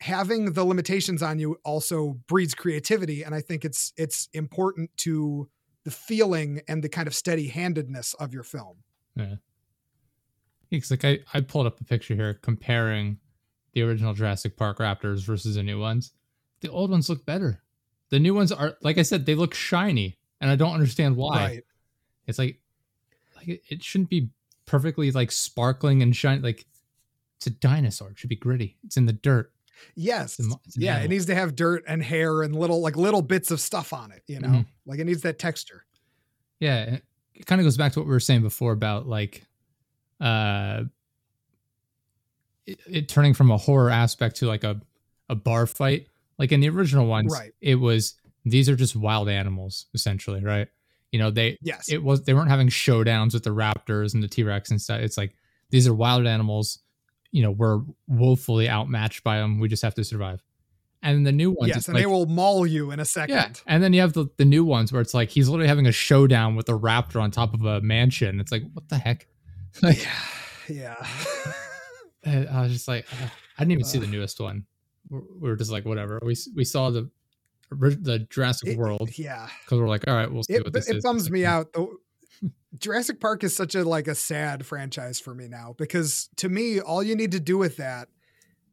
[0.00, 5.48] having the limitations on you also breeds creativity, and I think it's it's important to
[5.84, 8.78] the feeling and the kind of steady handedness of your film.
[9.14, 9.36] Yeah
[10.70, 13.18] because like I, I pulled up a picture here comparing
[13.72, 16.12] the original Jurassic Park Raptors versus the new ones.
[16.60, 17.62] The old ones look better.
[18.10, 21.36] The new ones are like I said, they look shiny, and I don't understand why.
[21.36, 21.64] Right.
[22.26, 22.60] It's like
[23.36, 24.30] like it, it shouldn't be
[24.66, 26.40] perfectly like sparkling and shiny.
[26.42, 26.66] Like
[27.38, 28.10] it's a dinosaur.
[28.10, 28.76] It should be gritty.
[28.84, 29.52] It's in the dirt.
[29.94, 30.38] Yes.
[30.38, 33.22] It's a it's Yeah, it needs to have dirt and hair and little like little
[33.22, 34.48] bits of stuff on it, you know?
[34.48, 34.66] Mhm.
[34.86, 35.84] Like it needs that texture.
[36.60, 37.04] Yeah, it-
[37.34, 39.42] it kind of goes back to what we were saying before about like
[40.20, 40.84] uh
[42.66, 44.80] it, it turning from a horror aspect to like a
[45.28, 46.06] a bar fight.
[46.38, 47.52] Like in the original ones, Right.
[47.60, 48.14] it was
[48.44, 50.68] these are just wild animals essentially, right?
[51.12, 51.88] You know, they Yes.
[51.90, 55.00] it was they weren't having showdowns with the raptors and the T-Rex and stuff.
[55.00, 55.34] It's like
[55.70, 56.78] these are wild animals,
[57.32, 59.58] you know, we're woefully outmatched by them.
[59.58, 60.42] We just have to survive.
[61.02, 63.34] And the new ones yes, and like, they will maul you in a second.
[63.36, 65.86] yeah, and then you have the, the new ones where it's like he's literally having
[65.86, 68.40] a showdown with a raptor on top of a mansion.
[68.40, 69.26] It's like what the heck?
[69.82, 70.06] Like
[70.68, 70.96] Yeah.
[72.26, 73.06] I was just like,
[73.56, 74.64] I didn't even see the newest one.
[75.08, 76.18] We're, we were just like, whatever.
[76.24, 77.08] We we saw the
[77.70, 79.48] the Jurassic It- World yeah.
[79.64, 81.04] because we're like, all right, we'll see it, what this it is.
[81.04, 81.92] It bums me out though
[82.78, 86.78] jurassic park is such a like a sad franchise for me now because to me
[86.78, 88.08] all you need to do with that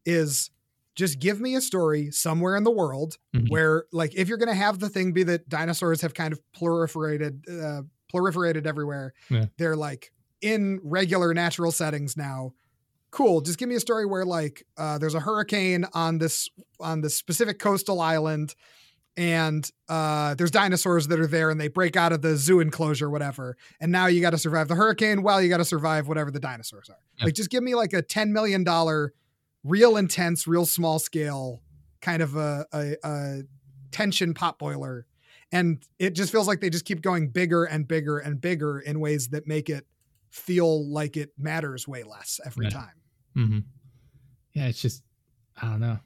[0.04, 0.50] is
[0.94, 3.48] just give me a story somewhere in the world Mhm.
[3.48, 6.40] where like if you're going to have the thing be that dinosaurs have kind of
[6.54, 7.82] proliferated uh,
[8.14, 9.46] proliferated everywhere Yeah.
[9.56, 12.52] they're like in regular natural settings now
[13.10, 17.00] cool just give me a story where like uh, there's a hurricane on this on
[17.00, 18.54] this specific coastal island
[19.16, 23.08] and uh, there's dinosaurs that are there and they break out of the zoo enclosure
[23.08, 26.30] whatever and now you got to survive the hurricane Well, you got to survive whatever
[26.30, 27.26] the dinosaurs are Yeah.
[27.26, 29.12] like just give me like a 10 million dollar
[29.62, 31.62] real intense real small scale
[32.00, 33.42] kind of a, a, a
[33.92, 35.06] tension pot boiler
[35.52, 38.98] and it just feels like they just keep going bigger and bigger and bigger in
[38.98, 39.86] ways that make it
[40.30, 42.70] feel like it matters way less every Yeah.
[42.70, 42.94] time
[43.36, 43.64] mhm.
[44.54, 45.02] Yeah, it's just
[45.60, 45.98] I don't know.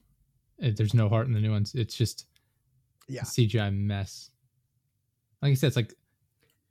[0.59, 1.75] It, there's no heart in the new ones.
[1.75, 2.27] It's just
[3.09, 3.23] Yeah.
[3.23, 4.31] CGI mess.
[5.43, 5.95] Like I said, it's like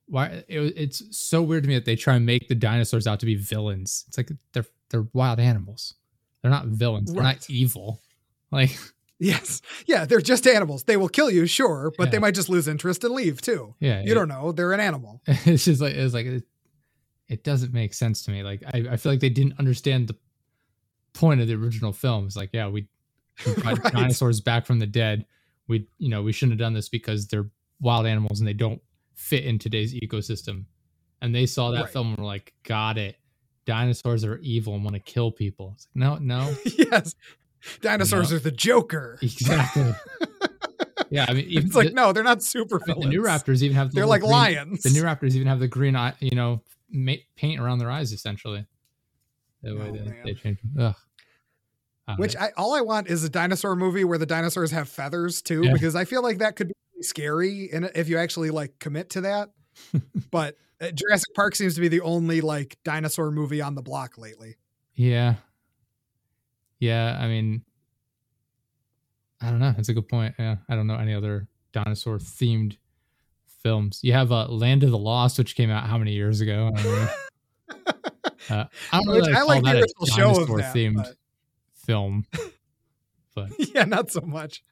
[0.08, 3.20] why it, it's so weird to me that they try and make the dinosaurs out
[3.22, 4.06] to be villains.
[4.08, 5.96] It's like they're they're wild animals.
[6.42, 7.14] They're not villains.
[7.14, 8.02] They're not evil.
[8.50, 8.78] Like
[9.20, 12.68] yes yeah they're just animals they will kill you sure but they might just lose
[12.68, 16.14] interest and leave too yeah, you don't know they're an animal it's just like it's
[16.14, 16.44] like it,
[17.28, 20.16] it doesn't make sense to me like I, I feel like they didn't understand the
[21.14, 22.88] point of the original film it's like yeah we,
[23.46, 23.94] we brought Right.
[23.94, 25.26] dinosaurs back from the dead
[25.68, 27.50] we you know we shouldn't have done this because they're
[27.80, 28.82] wild animals and they don't
[29.16, 30.66] fit in today's ecosystem.
[31.22, 31.90] And they saw that Right.
[31.90, 33.16] film and were like got it.
[33.66, 35.72] Dinosaurs are evil and want to kill people.
[35.76, 36.54] It's like no no.
[36.78, 37.16] Yes.
[37.82, 38.38] Dinosaurs No.
[38.38, 39.18] are the joker.
[39.22, 39.92] Exactly.
[41.10, 43.22] Yeah i mean even it's like the, no they're not super I mean, the new
[43.22, 44.84] raptors even have the they're like green- lions.
[44.84, 46.62] the new raptors even have the green eye you know
[47.38, 48.66] paint around their eyes essentially.
[49.64, 50.58] The way Oh, they, they change.
[50.78, 50.96] Ugh.
[52.08, 52.36] I which.
[52.36, 55.74] I, all i want is a dinosaur movie where the dinosaurs have feathers too Yeah.
[55.74, 59.10] because i feel like that could be really scary and if you actually like commit
[59.12, 59.50] to that.
[60.32, 64.18] But uh, jurassic park seems to be the only like dinosaur movie on the block
[64.18, 64.56] lately.
[64.96, 65.36] Yeah.
[66.80, 67.64] Yeah i mean
[69.42, 69.74] i don't know.
[69.76, 70.36] That's a good point.
[70.40, 72.78] Yeah i don't know any other dinosaur themed
[73.64, 74.00] films.
[74.02, 76.72] You have uh, land of the lost which came out how many years ago?
[76.76, 77.10] I don't know,
[78.56, 81.16] uh, I don't know I like the original show of that, themed but-
[81.88, 82.26] film,
[83.36, 84.64] but yeah, not so much.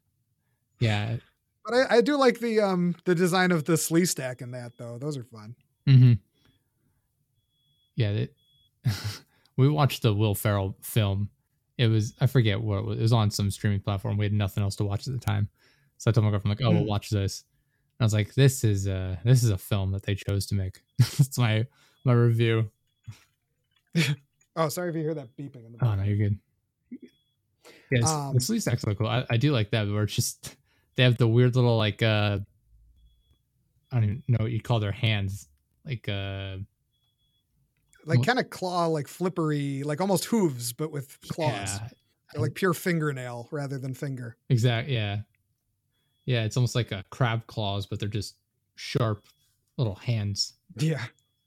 [0.79, 1.17] yeah.
[1.65, 4.99] But I, I do like the um the design of the Sleestak in that though.
[4.99, 5.55] Those are fun.
[5.87, 6.13] Mm-hmm.
[7.95, 8.35] Yeah, it,
[9.57, 11.29] we watched the Will Ferrell film.
[11.77, 12.99] It was I forget what it was.
[12.99, 14.17] It was on some streaming platform.
[14.17, 15.49] We had nothing else to watch at the time,
[15.97, 16.87] so I told my girlfriend like, "Oh, we'll Mm.
[16.87, 17.43] watch this."
[17.97, 20.55] And I was like, "This is a this is a film that they chose to
[20.55, 21.65] make." That's my
[22.03, 22.69] my review.
[24.55, 26.37] Oh, sorry if you hear that beeping in the Oh no, you're good.
[27.95, 29.07] It's, Um, the Sleestaks look cool.
[29.07, 30.55] I, I do like that where it's just
[30.95, 32.39] they have the weird little like uh
[33.91, 35.47] I don't even know what you call their hands
[35.85, 36.57] like uh
[38.05, 41.49] Like kind of claw, like flippery, like almost hooves, but with claws.
[41.51, 41.87] yeah
[42.33, 44.37] They're like pure fingernail rather than finger.
[44.49, 45.19] exact yeah
[46.25, 48.35] yeah it's almost like a crab claws but they're just
[48.75, 49.25] sharp
[49.77, 50.53] little hands.
[50.77, 51.03] Yeah.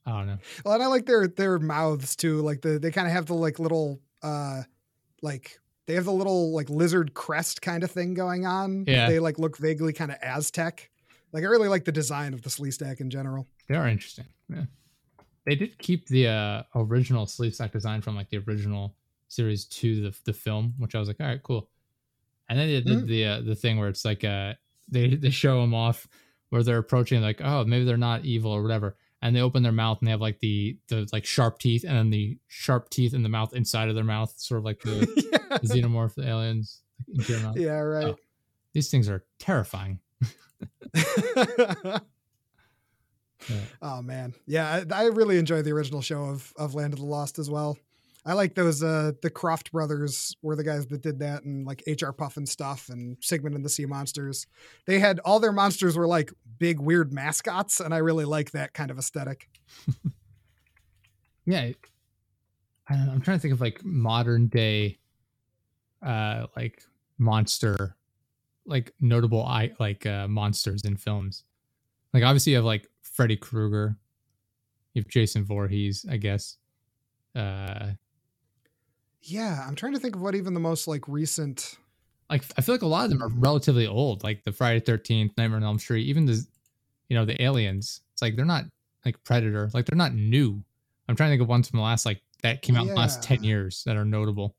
[0.07, 0.39] I don't know.
[0.65, 2.41] Well, and I like their their mouths too.
[2.41, 4.63] Like the they kind of have the like little uh
[5.21, 5.59] like
[5.89, 8.85] they have the little like lizard crest kind of thing going on.
[8.87, 9.09] Yeah.
[9.09, 10.91] They like look vaguely kind of Aztec.
[11.33, 13.49] Like I really like the design of the Sleestak in general.
[13.69, 14.27] They are interesting.
[14.49, 14.65] Yeah.
[15.47, 18.95] They did keep the uh, original Sleestak design from like the original
[19.29, 21.71] series to the the film, which I was like, all right, cool.
[22.51, 23.07] And then they did Mm.
[23.07, 24.55] the uh, the thing where it's like uh
[24.89, 26.07] they they show them off
[26.51, 29.73] where they're approaching like oh maybe they're not evil or whatever, and they open their
[29.73, 33.15] mouth and they have like the the like sharp teeth and then the sharp teeth
[33.15, 35.09] in the mouth inside of their mouth, sort of like the,
[35.51, 35.59] yeah.
[35.59, 37.57] the xenomorph aliens into your mouth.
[37.57, 38.07] yeah, right.
[38.07, 38.17] Oh.
[38.73, 40.01] These things are terrifying.
[43.49, 43.61] Yeah.
[43.81, 47.07] oh man, yeah, I, I really enjoy the original show of of Land of the
[47.07, 47.79] Lost as well.
[48.27, 51.83] I like those uh the Krofft brothers were the guys that did that and like
[51.87, 54.47] HR Pufnstuf and Sigmund and the Sea Monsters.
[54.87, 58.75] They had all their monsters were like big weird mascots and I really like that
[58.75, 59.49] kind of aesthetic.
[61.47, 61.71] yeah
[62.91, 64.99] I don't know, i'm trying to think of like modern day
[66.03, 66.83] uh like
[67.19, 67.97] monster
[68.67, 71.45] like notable i like uh monsters in films.
[72.15, 73.97] Like obviously you have like freddy krueger.
[74.95, 76.57] You have jason Voorhees, i guess.
[77.35, 77.93] Uh
[79.23, 81.77] Yeah, I'm trying to think of what even the most like recent
[82.31, 85.31] like i feel like a lot of them are relatively old like the friday 13th
[85.37, 86.47] nightmare on elm street even the
[87.09, 88.03] you know the aliens.
[88.13, 88.65] It's like they're not
[89.05, 89.71] like predator.
[89.73, 90.63] Like they're not new.
[91.09, 92.95] I'm trying to think of ones from the last like that came out in the
[92.95, 94.55] last 10 years that are notable.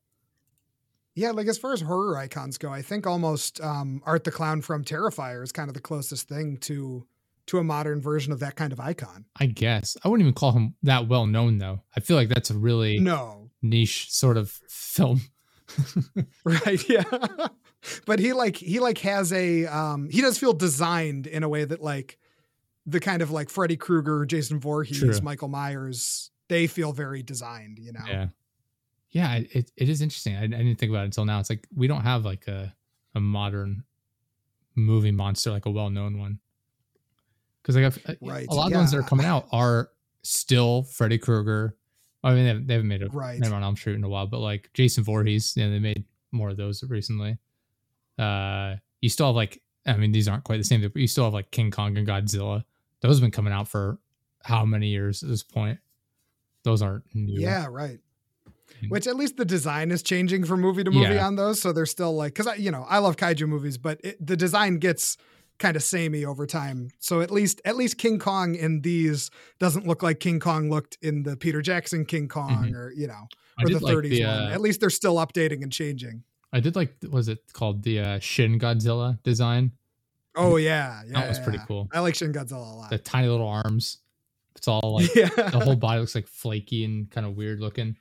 [1.14, 4.62] Yeah, like as far as horror icons go, I think almost um, Art the Clown
[4.62, 7.06] from Terrifier is kind of the closest thing to
[7.46, 9.24] to a modern version of that kind of icon.
[9.38, 9.96] I guess.
[10.04, 11.82] I wouldn't even call him that well known though.
[11.96, 15.20] I feel like that's a really No, niche sort of film.
[16.44, 16.88] right?
[16.88, 17.04] Yeah,
[18.06, 21.64] but he like he like has a um, he does feel designed in a way
[21.64, 22.18] that like
[22.86, 25.20] the kind of like Freddy Krueger, Jason Voorhees, True.
[25.22, 27.78] Michael Myers, they feel very designed.
[27.78, 28.04] You know?
[28.06, 28.26] Yeah,
[29.10, 30.36] yeah, it, it is interesting.
[30.36, 31.40] I, I didn't think about it until now.
[31.40, 32.74] It's like we don't have like a
[33.14, 33.84] a modern
[34.76, 36.38] movie monster like a well known one.
[37.62, 39.90] Because like I've, Right, a lot of the ones that are coming out are
[40.22, 41.76] still Freddy Krueger.
[42.22, 43.38] I mean, they haven't, they haven't made a Right.
[43.40, 46.50] Nightmare on Elm Street in a while, but like Jason Voorhees, yeah, they made more
[46.50, 47.38] of those recently.
[48.18, 51.24] Uh, you still have like, I mean, these aren't quite the same, but you still
[51.24, 52.64] have like King Kong and Godzilla.
[53.00, 53.98] Those have been coming out for
[54.42, 55.78] how many years at this point?
[56.62, 57.40] Those aren't new.
[57.40, 57.98] Yeah, right.
[58.82, 58.90] Mm.
[58.90, 61.26] Which at least the design is changing from movie to movie Yeah.
[61.26, 64.00] on those, so they're still like because I you know I love kaiju movies, but
[64.04, 65.16] it, the design gets
[65.60, 66.88] kind of samey over time.
[66.98, 69.30] So at least at least King Kong in these
[69.60, 72.74] doesn't look like King Kong looked in the Peter Jackson King Kong Mhm.
[72.74, 73.28] or you know
[73.62, 74.30] or the like 30s the, one.
[74.42, 76.24] uh, At least they're still updating and changing.
[76.52, 77.84] I did like, was it called?
[77.84, 79.70] The uh, Shin Godzilla design.
[80.34, 81.64] Oh yeah, yeah, that was pretty yeah.
[81.66, 81.88] cool.
[81.92, 82.90] I like Shin Godzilla a lot.
[82.90, 83.98] The tiny little arms.
[84.56, 87.96] It's all like, yeah, the whole body looks like flaky and kind of weird looking.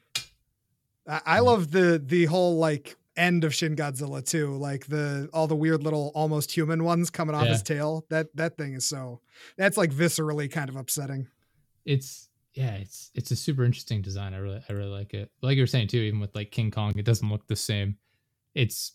[1.07, 5.47] I, I love the the whole like end of Shin Godzilla too, like the all
[5.47, 7.51] the weird little almost human ones coming off Yeah.
[7.51, 8.05] his tail.
[8.09, 9.21] That that thing is so
[9.57, 11.27] that's like viscerally kind of upsetting.
[11.85, 14.33] it's yeah, it's it's a super interesting design.
[14.33, 15.31] I really I really like it.
[15.41, 17.97] Like you were saying too, even with like King Kong, it doesn't look the same.
[18.55, 18.93] It's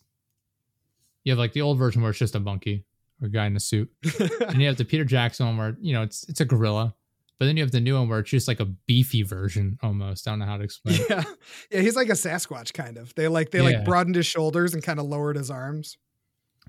[1.22, 2.84] you have like the old version where it's just a monkey
[3.22, 3.90] or a guy in a suit,
[4.48, 6.94] and you have the Peter Jackson one where you know it's it's a gorilla,
[7.38, 10.26] but then you have the new one where it's just like a beefy version almost.
[10.28, 11.00] I don't know how to explain.
[11.00, 11.06] it.
[11.10, 11.24] yeah,
[11.70, 13.14] yeah, he's like a Sasquatch kind of.
[13.14, 13.64] They like they Yeah.
[13.78, 15.98] like broadened his shoulders and kind of lowered his arms.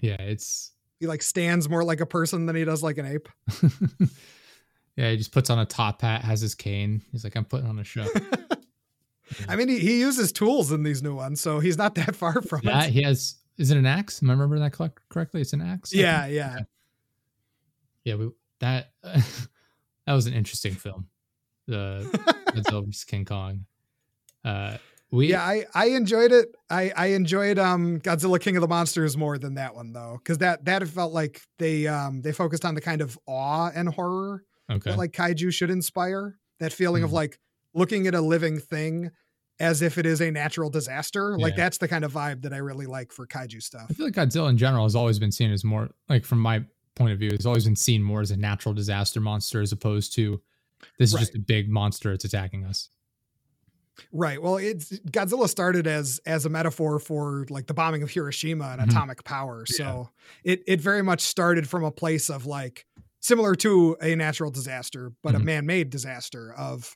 [0.01, 3.29] Yeah, it's He like stands more like a person than he does like an ape.
[4.95, 5.11] yeah.
[5.11, 7.01] He just puts on a top hat, has his cane.
[7.11, 8.07] He's like, I'm putting on a show.
[9.49, 12.41] I mean, he, he uses tools in these new ones, so he's not that far
[12.41, 12.91] from Yeah, it.
[12.91, 13.35] he has.
[13.57, 14.21] Is it an axe?
[14.21, 14.73] Am I remembering that
[15.09, 15.41] correctly?
[15.41, 15.93] It's an axe.
[15.93, 16.57] Yeah, yeah.
[18.03, 18.15] yeah.
[18.15, 18.91] We, that
[20.05, 21.07] that was an interesting film.
[21.67, 22.07] The
[22.53, 23.65] Godzilla vs King Kong.
[24.43, 24.77] Uh,
[25.11, 26.55] We yeah, I I enjoyed it.
[26.69, 30.39] I I enjoyed um Godzilla King of the Monsters more than that one though, because
[30.39, 34.43] that that felt like they um they focused on the kind of awe and horror
[34.69, 34.91] okay.
[34.91, 36.37] that like kaiju should inspire.
[36.59, 37.13] That feeling of Mhm.
[37.13, 37.39] like
[37.73, 39.11] looking at a living thing
[39.59, 41.37] as if it is a natural disaster.
[41.37, 41.63] Like Yeah.
[41.63, 43.87] that's the kind of vibe that I really like for kaiju stuff.
[43.89, 46.65] I feel like Godzilla in general has always been seen as more like from my
[46.95, 50.13] point of view, has always been seen more as a natural disaster monster as opposed
[50.15, 50.41] to
[50.99, 52.89] this is just a big monster it's attacking us.
[54.11, 54.41] Right.
[54.41, 58.81] Well, it's Godzilla started as as a metaphor for like the bombing of Hiroshima and
[58.81, 58.89] Mhm.
[58.89, 59.65] atomic power.
[59.65, 60.09] So
[60.43, 62.85] it it very much started from a place of like
[63.21, 65.43] similar to a natural disaster, but a Mhm.
[65.45, 66.95] man-made disaster of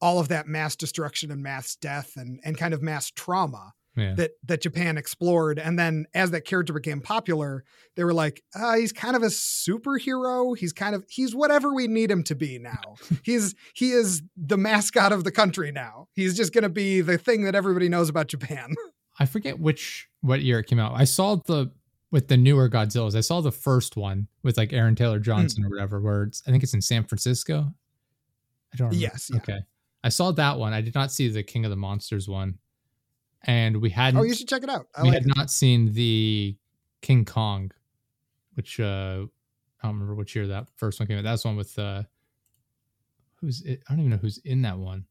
[0.00, 4.14] all of that mass destruction and mass death and and kind of mass trauma Yeah.
[4.14, 5.58] that that Japan explored.
[5.58, 9.26] And then as that character became popular, they were like, uh, he's kind of a
[9.26, 10.56] superhero.
[10.56, 12.96] He's kind of he's whatever we need him to be now.
[13.22, 16.08] he's he is the mascot of the country now.
[16.12, 18.74] He's just gonna be the thing that everybody knows about Japan.
[19.18, 20.92] I forget which what year it came out.
[20.94, 21.72] I saw the
[22.10, 23.16] with the newer Godzillas.
[23.16, 26.50] I saw the first one with like Aaron Taylor Johnson or whatever, where it's I
[26.50, 27.72] think it's in San Francisco.
[28.72, 29.02] I don't remember.
[29.02, 29.38] Yes, yeah.
[29.38, 29.58] Okay.
[30.04, 30.72] I saw that one.
[30.72, 32.58] I did not see the King of the Monsters one.
[33.46, 34.86] And we hadn't oh, you should check it out.
[34.96, 35.36] I we like had it.
[35.36, 36.56] not seen the
[37.00, 37.70] King Kong,
[38.54, 39.24] which uh
[39.82, 41.24] I don't remember which year that first one came out.
[41.24, 42.02] That's one with uh
[43.36, 43.82] who's it?
[43.88, 45.04] I don't even know who's in that one.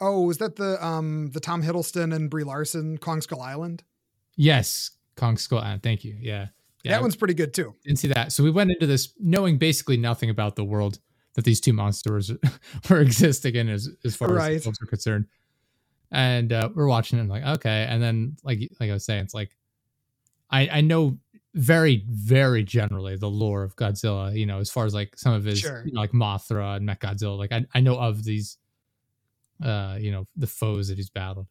[0.00, 3.82] Oh, is that the um the Tom Hiddleston and Brie Larson Kong Skull Island?
[4.36, 5.82] Yes, Kong Skull Island.
[5.82, 6.16] Thank you.
[6.18, 6.48] Yeah.
[6.82, 6.92] Yeah.
[6.92, 7.74] that one's pretty good too.
[7.84, 8.32] didn't see that.
[8.32, 10.98] So we went into this knowing basically nothing about the world
[11.34, 12.32] that these two monsters
[12.88, 14.52] were existing in as, as far Right.
[14.56, 15.26] as films are concerned.
[16.12, 17.86] And uh, we're watching it and like, okay.
[17.88, 19.56] And then like like I was saying, it's like
[20.50, 21.18] I I know
[21.54, 25.44] very, very generally the lore of Godzilla, you know, as far as like some of
[25.44, 25.82] his Sure.
[25.84, 27.36] you know, like Mothra and Mechagodzilla.
[27.38, 28.58] Like I, I know of these
[29.62, 31.46] uh, you know, the foes that he's battled.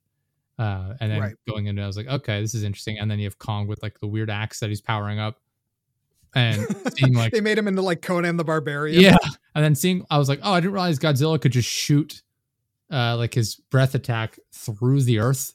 [0.57, 1.36] Uh, and then Right.
[1.47, 2.97] going into, it, I was like, okay, this is interesting.
[2.97, 5.39] And then you have Kong with like the weird axe that he's powering up,
[6.36, 6.66] and
[6.97, 9.01] seeing like they made him into like Conan the Barbarian.
[9.01, 9.16] yeah,
[9.55, 12.24] and then seeing, I was like, oh, I didn't realize Godzilla could just shoot,
[12.91, 15.53] uh, like his breath attack through the earth.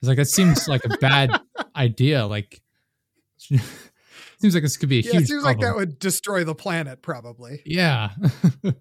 [0.00, 1.30] It's like that seems like a bad
[1.76, 2.26] idea.
[2.26, 2.60] Like,
[3.38, 5.22] seems like this could be a Yeah, huge.
[5.24, 7.62] it seems like that would destroy the planet, probably.
[7.66, 8.10] Yeah,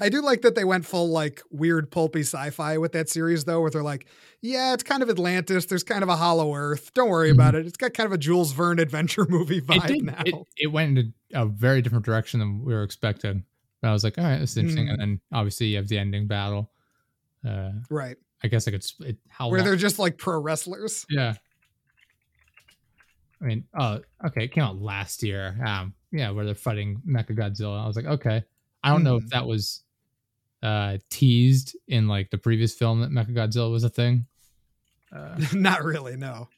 [0.00, 3.60] I do like that they went full like weird pulpy sci-fi with that series though,
[3.60, 4.06] where they're like,
[4.40, 5.66] yeah, it's kind of Atlantis.
[5.66, 6.94] There's kind of a Hollow Earth.
[6.94, 7.34] Don't worry Mhm.
[7.34, 7.66] about it.
[7.66, 10.02] It's got kind of a Jules Verne adventure movie it vibe did.
[10.04, 10.22] now.
[10.24, 13.44] It, it went into a very different direction than we were expecting.
[13.82, 14.86] But I was like, all right, this is interesting.
[14.86, 14.90] Mm.
[14.92, 16.70] And then obviously you have the ending battle.
[17.46, 18.16] Uh, right.
[18.44, 18.84] I guess I could.
[18.86, 21.04] sp- It, how Where long- they're just like pro wrestlers.
[21.10, 21.34] Yeah.
[23.40, 25.56] I mean, oh, okay, it came out last year.
[25.66, 27.82] Um, yeah, where they're fighting Mecha Godzilla.
[27.82, 28.44] I was like, okay.
[28.84, 29.28] I don't know if Hmm.
[29.30, 29.82] that was
[30.62, 34.26] uh teased in like the previous film that Mecha Godzilla was a thing.
[35.12, 36.48] Uh, Not really, no.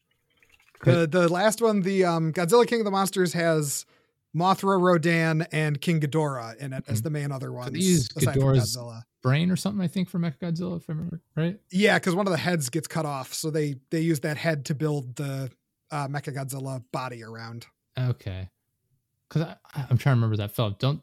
[0.85, 3.87] The the last one, the um, Godzilla King of the Monsters has
[4.35, 7.05] Mothra, Rodan, and King Ghidorah in it as Mhm.
[7.05, 7.73] the main other ones.
[7.73, 8.77] they use Ghidorah's-
[9.23, 11.59] brain or something, I think, for Mecha Godzilla, if I remember right.
[11.71, 14.65] Yeah, because one of the heads gets cut off, so they they use that head
[14.67, 15.51] to build the
[15.91, 17.67] uh, Mecha Godzilla body around.
[17.99, 18.51] Okay.
[19.29, 19.57] Because I,
[19.89, 20.75] I'm trying to remember that film.
[20.79, 21.01] Don't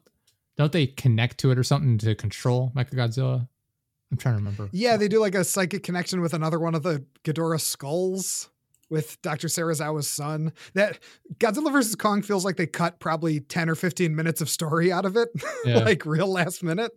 [0.56, 3.48] don't they connect to it or something to control Mecha Godzilla?
[4.10, 4.68] I'm trying to remember.
[4.72, 8.50] Yeah, they do like a psychic connection with another one of the Ghidorah skulls
[8.92, 9.48] with Dr.
[9.48, 10.52] Serizawa's son.
[10.74, 11.00] That
[11.38, 11.96] Godzilla vs.
[11.96, 15.30] Kong feels like they cut probably 10 or 15 minutes of story out of it,
[15.64, 15.78] Yeah.
[15.78, 16.92] like real last minute,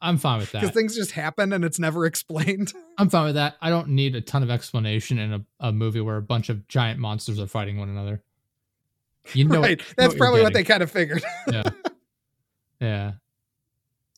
[0.00, 0.60] I'm fine with that.
[0.60, 2.72] because things just happen and it's never explained.
[2.98, 3.56] I'm fine with that.
[3.62, 6.68] I don't need a ton of explanation in a, a movie where a bunch of
[6.68, 8.22] giant monsters are fighting one another.
[9.32, 9.78] You know, right.
[9.78, 11.24] know That's probably what they kind of figured.
[11.50, 11.62] yeah.
[12.80, 13.12] Yeah.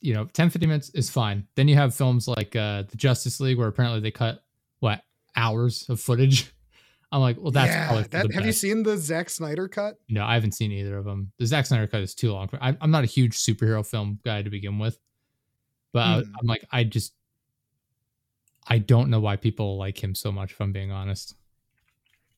[0.00, 1.46] You know, 10, 15 minutes is fine.
[1.54, 4.42] Then you have films like uh, the Justice League where apparently they cut,
[4.80, 5.02] what,
[5.36, 6.52] hours of footage?
[7.10, 9.96] I'm like, well, that's yeah, probably that, have you seen the Zack Snyder cut?
[10.10, 11.32] No, I haven't seen either of them.
[11.38, 12.50] The Zack Snyder cut is too long.
[12.60, 14.98] I, I'm not a huge superhero film guy to begin with,
[15.92, 16.32] but I, Hmm.
[16.40, 17.14] I'm like, I just,
[18.66, 20.52] I don't know why people like him so much.
[20.52, 21.34] If I'm being honest.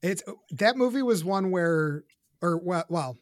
[0.02, 2.04] It's that movie was one where,
[2.40, 3.18] or well, well,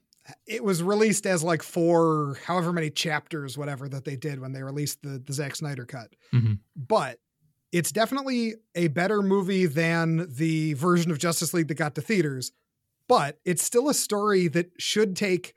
[0.46, 4.62] it was released as like four, however many chapters, whatever that they did when they
[4.62, 6.14] released the the Zack Snyder cut.
[6.34, 6.59] Mhm.
[6.76, 7.18] But
[7.73, 12.53] it's definitely a better movie than the version of Justice League that got to theaters.
[13.09, 15.55] But it's still a story that should take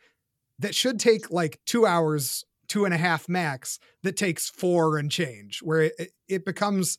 [0.59, 3.79] that should take like two hours, two and a half max.
[4.03, 6.97] That takes four and change, where it, it becomes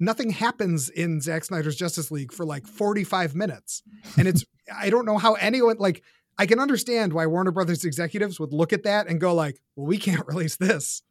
[0.00, 3.82] nothing happens in Zack Snyder's Justice League for like 45 minutes.
[4.16, 4.44] And it's,
[4.74, 6.02] I don't know how anyone, like,
[6.38, 9.86] I can understand why Warner Brothers executives would look at that and go, like, well,
[9.86, 11.02] we can't release this.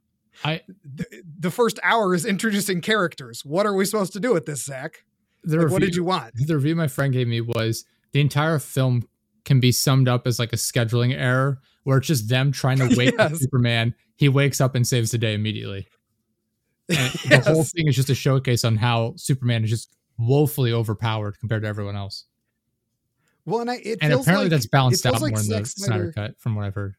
[0.43, 1.05] I the,
[1.39, 3.43] the first hour is introducing characters.
[3.45, 5.03] What are we supposed to do with this, Zach?
[5.45, 6.33] Like, what did you want?
[6.35, 9.07] the review my friend gave me was the entire film
[9.45, 12.93] can be summed up as like a scheduling error where it's just them trying to
[12.97, 13.95] wake up Superman.
[14.17, 15.87] He wakes up and saves the day immediately.
[16.89, 16.97] And
[17.29, 17.45] Yes.
[17.45, 21.63] The whole thing is just a showcase on how Superman is just woefully overpowered compared
[21.63, 22.25] to everyone else.
[23.45, 25.65] Well, and I, it And feels apparently like, that's balanced out like more in the
[25.65, 26.95] Snyder Snyder- cut, from what I've heard.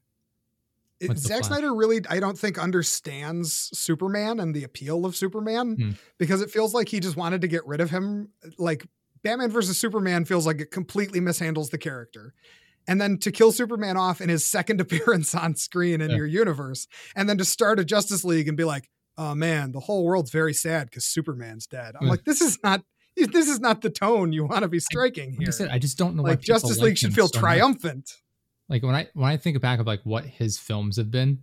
[1.00, 1.44] It- Zack.
[1.44, 5.90] Snyder really, I don't think understands Superman and the appeal of Superman Hmm.
[6.18, 8.28] because it feels like he just wanted to get rid of him.
[8.58, 8.86] Like
[9.22, 12.34] Batman versus Superman feels like it completely mishandles the character.
[12.86, 14.80] And then to kill Superman off in his second
[15.20, 16.16] appearance on screen in Yeah.
[16.16, 18.88] your universe, and then to start a Justice League and be like,
[19.18, 22.82] "Oh man, the whole world's very sad because Superman's dead." I'm like, "This is not,
[23.16, 25.78] this is not the tone you want to be striking Like I here." said, I
[25.78, 28.10] just don't know like Justice like League should feel so triumphant.
[28.68, 31.40] Like when I when I think back of like what his films have been,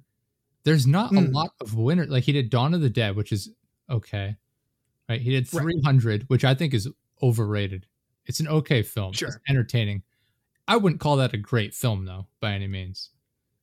[0.64, 1.32] there's not a Hmm.
[1.34, 2.06] lot of winner.
[2.06, 3.50] Like he did Dawn of the Dead, which is
[3.90, 4.36] okay,
[5.10, 5.22] right?
[5.22, 5.64] He did Right.
[5.64, 6.88] 300, which I think is
[7.22, 7.88] overrated.
[8.26, 9.12] It's an okay film.
[9.14, 10.04] It's entertaining.
[10.68, 13.12] I wouldn't call that a great film though, by any means.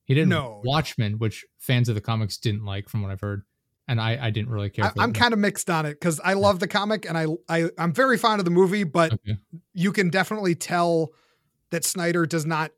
[0.05, 0.61] He didn't No.
[0.65, 3.43] Watchmen, which fans of the comics didn't like, from what I've heard,
[3.89, 4.87] and I I didn't really care.
[4.87, 7.71] I, I'm kind of mixed on it because I love the comic and I, I
[7.79, 9.39] I'm very fond of the movie, but okay.
[9.73, 11.11] you can definitely tell
[11.71, 12.73] that Snyder does not.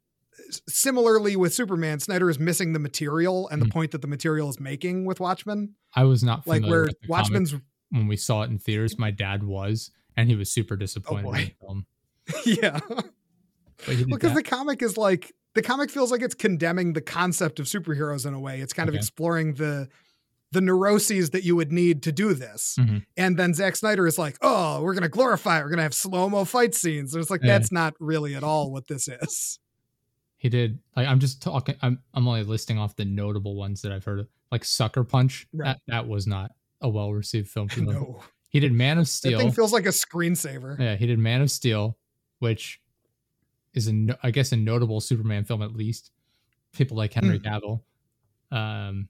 [0.68, 3.72] Similarly with Superman, Snyder is missing the material and the Hmm.
[3.72, 5.74] point that the material is making with Watchmen.
[5.95, 7.55] I was not Like where with the comic Watchmen's,
[7.90, 8.99] when we saw it in theaters.
[8.99, 11.45] My dad was, and he was super disappointed in boy.
[11.45, 11.86] the film.
[12.45, 13.07] yeah, But
[13.86, 17.61] he did because the comic is like the comic feels like it's condemning the concept
[17.61, 18.61] of superheroes in a way.
[18.61, 19.88] It's kind of exploring the
[20.53, 22.76] the neuroses that you would need to do this.
[22.78, 23.05] Mhm.
[23.16, 25.59] And then Zack Snyder is like, "Oh, we're gonna glorify.
[25.59, 25.64] it.
[25.64, 27.59] We're gonna have slow mo fight scenes." And it's like Yeah.
[27.59, 29.59] that's not really at all what this is.
[30.45, 30.78] He did.
[30.95, 31.74] Like I'm just talking.
[31.80, 34.28] I'm I'm only listing off the notable ones that I've heard of.
[34.53, 35.47] Like Sucker Punch.
[35.55, 35.68] Right.
[35.68, 36.51] That that was not
[36.82, 37.68] a well received film.
[37.68, 38.20] for no,
[38.51, 39.38] He did Man of Steel.
[39.38, 40.78] that thing feels like a screensaver.
[40.78, 41.97] yeah, he did Man of Steel,
[42.40, 42.78] which
[43.72, 46.11] is a I guess a notable Superman film at least.
[46.74, 47.47] People like Henry Hmm.
[47.47, 47.80] Cavill.
[48.53, 49.09] Um,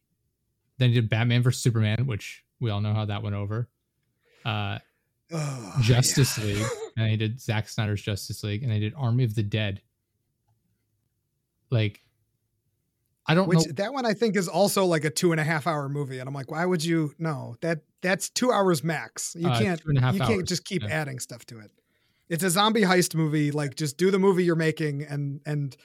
[0.78, 3.68] then he did Batman vs Superman, which we all know how that went over.
[4.45, 4.78] Uh,
[5.32, 6.45] Ugh, Justice yeah.
[6.45, 6.66] League,
[6.97, 9.80] and he did Zack Snyder's Justice League, and they did Army of the Dead.
[11.75, 12.01] Like,
[13.27, 13.72] I don't Which know.
[13.75, 16.29] that one I think is also like a two and a half hour movie, and
[16.29, 17.12] I'm like, why would you?
[17.18, 19.35] No, that that's two hours max.
[19.39, 20.89] You Uh, can't two and a half you can't just keep yeah.
[20.89, 21.70] adding stuff to it.
[22.29, 23.51] It's a zombie heist movie.
[23.51, 25.77] Like, just do the movie you're making and and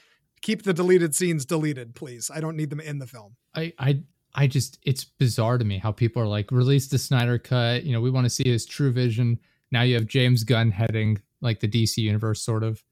[0.41, 2.29] keep the deleted scenes deleted, please.
[2.33, 3.35] I don't need them in the film.
[3.55, 4.03] I I
[4.35, 7.83] I just it's bizarre to me how people are like release the Snyder cut.
[7.83, 9.39] You know, we want to see his true vision.
[9.71, 12.83] Now you have James Gunn heading like the DC universe, sort of,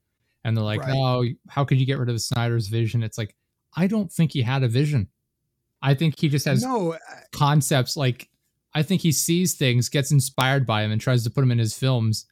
[0.47, 0.93] and they're like, Right.
[0.95, 3.03] oh, how could you get rid of Snyder's vision?
[3.03, 3.35] It's like
[3.75, 5.09] I don't think he had a vision.
[5.81, 6.97] I think he just has no, I-
[7.31, 8.29] concepts like
[8.73, 11.59] I think he sees things, gets inspired by him, and tries to put them in
[11.59, 12.25] his films,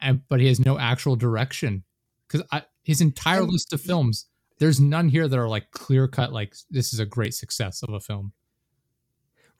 [0.00, 1.84] and but he has no actual direction
[2.26, 2.42] because
[2.82, 4.26] his entire And- list of films,
[4.58, 6.32] there's none here that are like clear cut.
[6.32, 8.32] Like this is a great success of a film.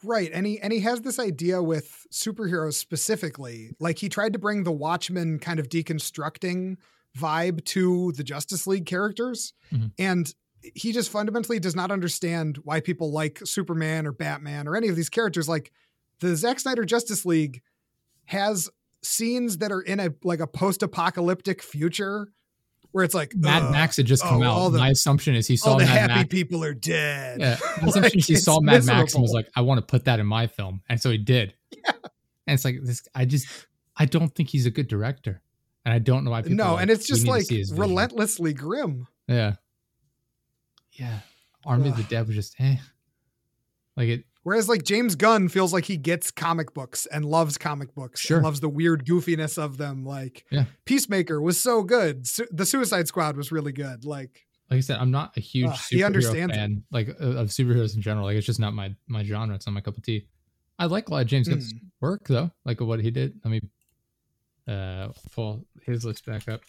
[0.03, 0.31] Right.
[0.33, 3.73] And he and he has this idea with superheroes specifically.
[3.79, 6.79] Like he tried to bring the Watchmen kind of deconstructing
[7.19, 9.53] vibe to the Justice League characters.
[9.73, 9.93] Mhm.
[9.99, 10.35] And
[10.75, 14.97] he just fundamentally does not understand why people like Superman or Batman or any of
[14.97, 15.49] these characters.
[15.49, 15.73] Like
[16.21, 17.63] the Zack Snyder Justice League
[18.27, 18.69] has
[19.03, 22.29] scenes that are in a like a post-apocalyptic future
[22.93, 24.69] where it's like Mad "Ugh, Max had just come oh, out.
[24.71, 26.29] the- My assumption is he saw all the Mad happy Max.
[26.29, 27.41] people are dead.
[27.41, 29.87] Yeah, my Like, assumption is he saw Mad Max and was like, I want to
[29.87, 31.55] put that in my film, and so he did.
[31.73, 31.93] Yeah.
[32.47, 33.03] And it's like this.
[33.15, 33.47] I just,
[33.97, 35.41] I don't think he's a good director,
[35.85, 36.57] and I don't know why people.
[36.57, 39.07] no, like, and it's just like see his vision." relentlessly grim.
[39.29, 39.55] Yeah.
[40.93, 41.21] Yeah.
[41.65, 42.09] Army of the Ugh.
[42.09, 42.77] Dead was just eh.
[43.97, 47.95] Like it Whereas like James Gunn feels like he gets comic books and loves comic
[47.95, 48.39] books Sure.
[48.39, 50.05] and loves the weird goofiness of them.
[50.05, 50.65] Like Yeah.
[50.87, 52.27] Peacemaker was so good.
[52.27, 54.05] Su- the Suicide Squad was really good.
[54.05, 56.71] Like like I said, I'm not a huge Ugh, he superhero understands it.
[56.91, 58.25] like of of superheroes in general.
[58.27, 59.55] Like it's just not my my genre.
[59.55, 60.27] It's not my cup of tea.
[60.79, 61.79] I like a lot of James Gunn's Mm.
[62.01, 63.39] work though, like what he did.
[63.45, 63.61] I me
[64.71, 66.61] uh pull his list back up.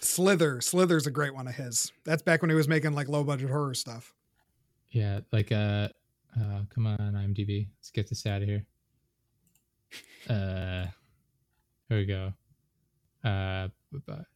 [0.00, 1.90] Slither, Slither's a great one of his.
[2.04, 4.12] That's back when he was making like low budget horror stuff.
[4.90, 5.88] Yeah, like uh
[6.38, 7.68] uh come on IMDb.
[7.78, 8.64] Let's get this out of here.
[10.28, 10.86] Uh
[11.88, 12.32] here we go.
[13.24, 13.68] Uh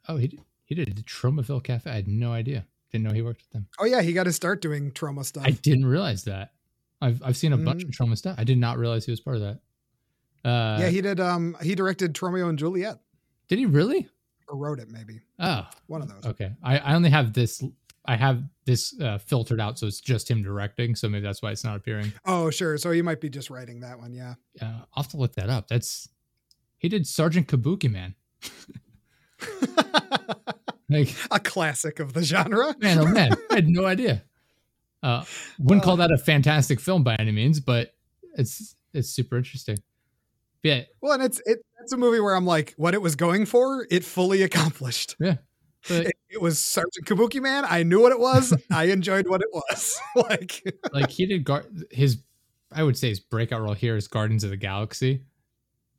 [0.09, 1.91] oh he did, he did the Tromaville Cafe.
[1.91, 2.65] I had no idea.
[2.93, 3.67] Didn't know he worked with them.
[3.81, 5.45] Oh yeah, he got to start doing Troma stuff.
[5.47, 6.53] I didn't realize that.
[7.03, 7.89] I've I've seen a bunch Mhm.
[7.89, 8.37] of Troma stuff.
[8.39, 9.61] I did not realize he was part of that.
[10.45, 11.21] Uh yeah, he did.
[11.21, 12.99] Um, he directed Tromeo and Juliet
[13.49, 14.09] did he really?
[14.49, 16.25] or wrote it, maybe Oh, one of those.
[16.33, 16.53] okay.
[16.63, 17.63] I, I only have this
[18.07, 20.97] I have this uh, filtered out, so it's just him directing.
[20.97, 22.13] So maybe that's why it's not appearing.
[22.25, 22.79] Oh, sure.
[22.79, 24.13] So you might be just writing that one.
[24.15, 24.35] Yeah.
[24.61, 25.69] Uh, I'll have to look that up.
[25.69, 26.09] That's
[26.79, 28.15] he did Sergeant Kabuki Man.
[30.89, 32.75] like a classic of the genre.
[32.81, 34.23] man, oh man, I had no idea.
[35.03, 35.25] Uh,
[35.59, 37.95] wouldn't call that a fantastic film by any means, but
[38.37, 39.77] it's it's super interesting.
[40.63, 40.83] Yeah.
[41.01, 43.87] Well, and it's it, it's a movie where I'm like, what it was going for,
[43.91, 45.17] it fully accomplished.
[45.19, 45.37] Yeah.
[45.89, 47.65] But, it, it, was Sergeant Kabuki Man.
[47.67, 48.55] I knew what it was.
[48.71, 49.99] I enjoyed what it was.
[50.17, 50.63] like,
[50.93, 52.19] like he did gar- his,
[52.71, 55.23] I would say his breakout role here is Guardians of the Galaxy,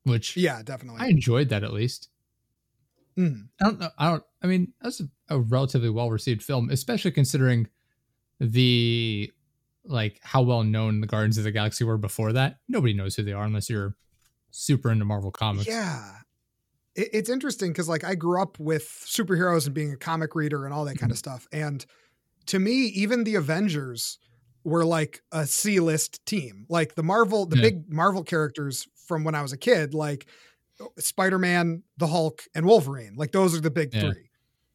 [0.03, 1.01] which yeah, definitely.
[1.01, 2.09] I enjoyed that at least.
[3.17, 3.47] Mm.
[3.59, 3.89] I don't know.
[3.97, 4.23] I don't.
[4.43, 7.67] I mean, that's a, a relatively well received film, especially considering
[8.39, 9.31] the
[9.83, 12.59] like how well known the Guardians of the Galaxy were before that.
[12.69, 13.95] Nobody knows who they are unless you're
[14.51, 15.67] super into Marvel comics.
[15.67, 16.03] Yeah.
[16.95, 20.65] It, it's interesting because like I grew up with superheroes and being a comic reader
[20.65, 21.47] and all that kind of stuff.
[21.51, 21.85] And
[22.47, 24.19] to me, even the Avengers
[24.63, 26.65] were like a C list team.
[26.69, 27.63] Like the Marvel, the yeah.
[27.63, 30.27] big Marvel characters from when I was a kid, like
[30.97, 33.15] Spider Man, the Hulk, and Wolverine.
[33.15, 34.01] Like those are the big yeah.
[34.01, 34.29] three.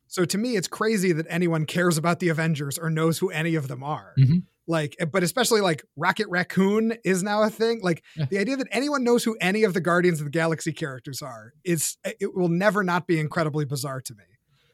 [0.08, 3.54] So to me, it's crazy that anyone cares about the Avengers or knows who any
[3.54, 4.14] of them are.
[4.18, 4.38] Mm-hmm.
[4.68, 7.80] Like, but especially like Rocket Raccoon is now a thing.
[7.82, 8.26] Like yeah.
[8.28, 11.52] the idea that anyone knows who any of the Guardians of the Galaxy characters are
[11.64, 14.24] is it will never not be incredibly bizarre to me.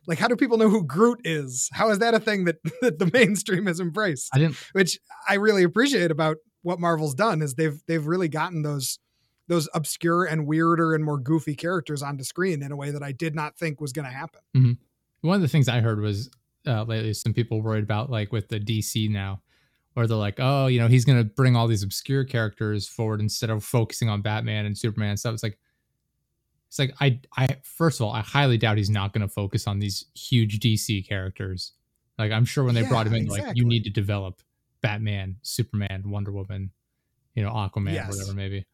[0.06, 1.68] Like, how do people know who Groot is?
[1.72, 4.30] How is that a thing that, that the mainstream has embraced?
[4.34, 4.98] I didn't, which
[5.28, 8.98] I really appreciate about what Marvel's done is they've they've really gotten those
[9.48, 13.12] those obscure and weirder and more goofy characters onto screen in a way that I
[13.12, 14.40] did not think was going to happen.
[14.56, 15.28] Mm-hmm.
[15.28, 16.30] One of the things I heard was
[16.66, 19.42] uh, lately some people worried about like with the DC now
[19.94, 23.20] or they're like, oh, you know, he's going to bring all these obscure characters forward
[23.20, 25.34] instead of focusing on Batman and Superman and stuff.
[25.34, 25.58] It's like,
[26.68, 29.66] it's like I, I first of all, I highly doubt he's not going to focus
[29.66, 31.72] on these huge DC characters.
[32.18, 33.48] Like I'm sure when they yeah, brought him in, exactly.
[33.48, 34.40] like you need to develop
[34.80, 36.70] Batman, Superman, Wonder Woman,
[37.34, 38.10] you know, Aquaman, yes.
[38.10, 38.66] whatever maybe.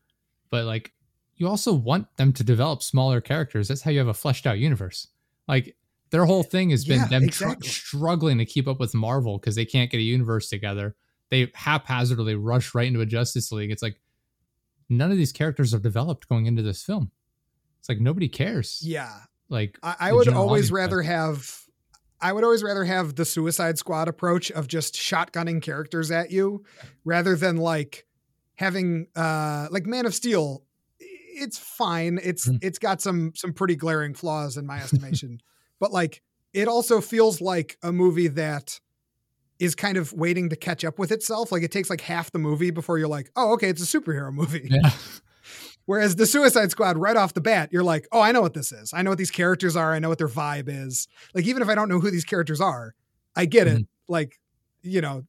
[0.51, 0.93] But like,
[1.35, 3.69] you also want them to develop smaller characters.
[3.69, 5.09] That's how you have a fleshed out universe.
[5.49, 5.77] Like
[6.11, 7.67] their whole thing has been yeah, them exactly.
[7.67, 10.95] tr- struggling to keep up with Marvel because they can't get a universe together
[11.31, 13.71] they haphazardly rush right into a Justice League.
[13.71, 14.01] It's like
[14.89, 17.11] none of these characters are developed going into this film.
[17.81, 18.81] It's like nobody cares.
[18.83, 19.13] Yeah.
[19.49, 21.63] Like I, I would always rather have
[22.21, 26.65] I would always rather have the Suicide Squad approach of just shotgunning characters at you
[27.05, 28.07] rather than like
[28.57, 30.65] having uh like Man of Steel
[31.41, 32.19] it's fine.
[32.23, 32.59] It's mm.
[32.63, 35.41] it's got some some pretty glaring flaws in my estimation.
[35.79, 36.23] but like
[36.53, 38.81] it also feels like a movie that
[39.59, 41.51] is kind of waiting to catch up with itself.
[41.51, 44.33] Like it takes like half the movie before you're like, oh, okay, it's a superhero
[44.33, 44.69] movie.
[44.71, 44.91] Yeah.
[45.87, 48.73] Whereas the Suicide Squad, right off the bat, you're like, oh, I know what this
[48.73, 48.93] is.
[48.93, 49.95] I know what these characters are.
[49.95, 51.09] I know what their vibe is.
[51.35, 52.95] Like, even if I don't know who these characters are,
[53.35, 53.79] I get mm-hmm.
[53.79, 53.87] it.
[54.07, 54.39] Like,
[54.83, 55.25] you know,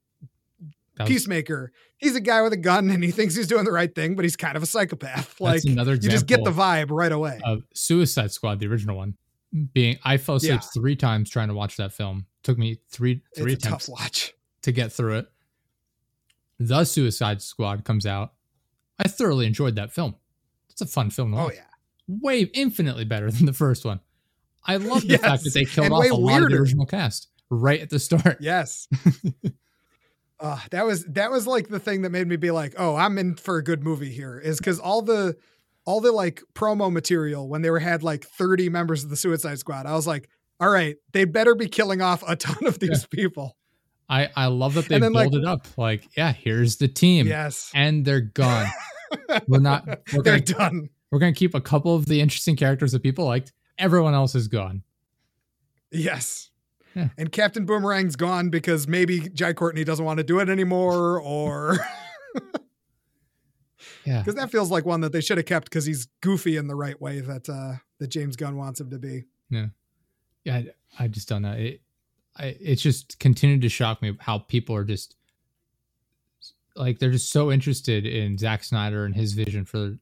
[1.00, 3.94] was, Peacemaker, he's a guy with a gun and he thinks he's doing the right
[3.96, 5.40] thing, but he's kind of a psychopath.
[5.40, 7.40] Like, another you just get the vibe right away.
[7.46, 9.16] Of Suicide Squad, the original one,
[9.74, 10.60] being I fell asleep yeah.
[10.74, 14.34] three times trying to watch that film Took me three three it's attempts watch.
[14.62, 15.28] to get through it.
[16.60, 18.34] The Suicide Squad comes out.
[18.98, 20.16] I thoroughly enjoyed that film.
[20.70, 21.34] It's a fun film.
[21.34, 21.62] oh yeah,
[22.08, 24.00] way infinitely better than the first one.
[24.64, 25.22] I love the yes.
[25.22, 26.22] fact that they killed and off a weirder.
[26.22, 28.38] lot of the original cast right at the start.
[28.40, 28.88] Yes.
[30.40, 33.18] uh, that was that was like the thing that made me be like, oh, I'm
[33.18, 34.40] in for a good movie here.
[34.40, 35.38] Is because all the
[35.86, 39.60] all the like promo material when they were had like 30 members of the Suicide
[39.60, 40.30] Squad, I was like,
[40.60, 43.08] all right, they better be killing off a ton of these yeah.
[43.12, 43.56] people.
[44.10, 45.68] I, I love that they build like, it up.
[45.78, 47.28] Like, yeah, here's the team.
[47.28, 47.72] Yes.
[47.76, 48.68] And they're gone.
[49.48, 50.90] we're not, we're they're gonna, done.
[51.12, 53.54] We're going to keep a couple of the interesting characters that people liked.
[53.78, 54.84] Everyone else is gone.
[55.92, 56.50] Yes.
[56.96, 57.10] Yeah.
[57.18, 61.78] And Captain Boomerang's gone because maybe Jai Courtney doesn't want to do it anymore or.
[64.06, 64.20] yeah.
[64.20, 66.76] Because that feels like one that they should have kept because he's goofy in the
[66.76, 69.26] right way that, uh, that James Gunn wants him to be.
[69.50, 69.68] Yeah
[70.44, 71.54] yeah, I, I just don't know.
[71.54, 71.82] It,
[72.38, 75.16] I, it's just continued to shock me how people are just
[76.76, 79.98] like they're just so interested in Zack Snyder and his vision for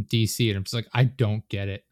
[0.00, 1.84] DC, and I'm just like, I don't get it.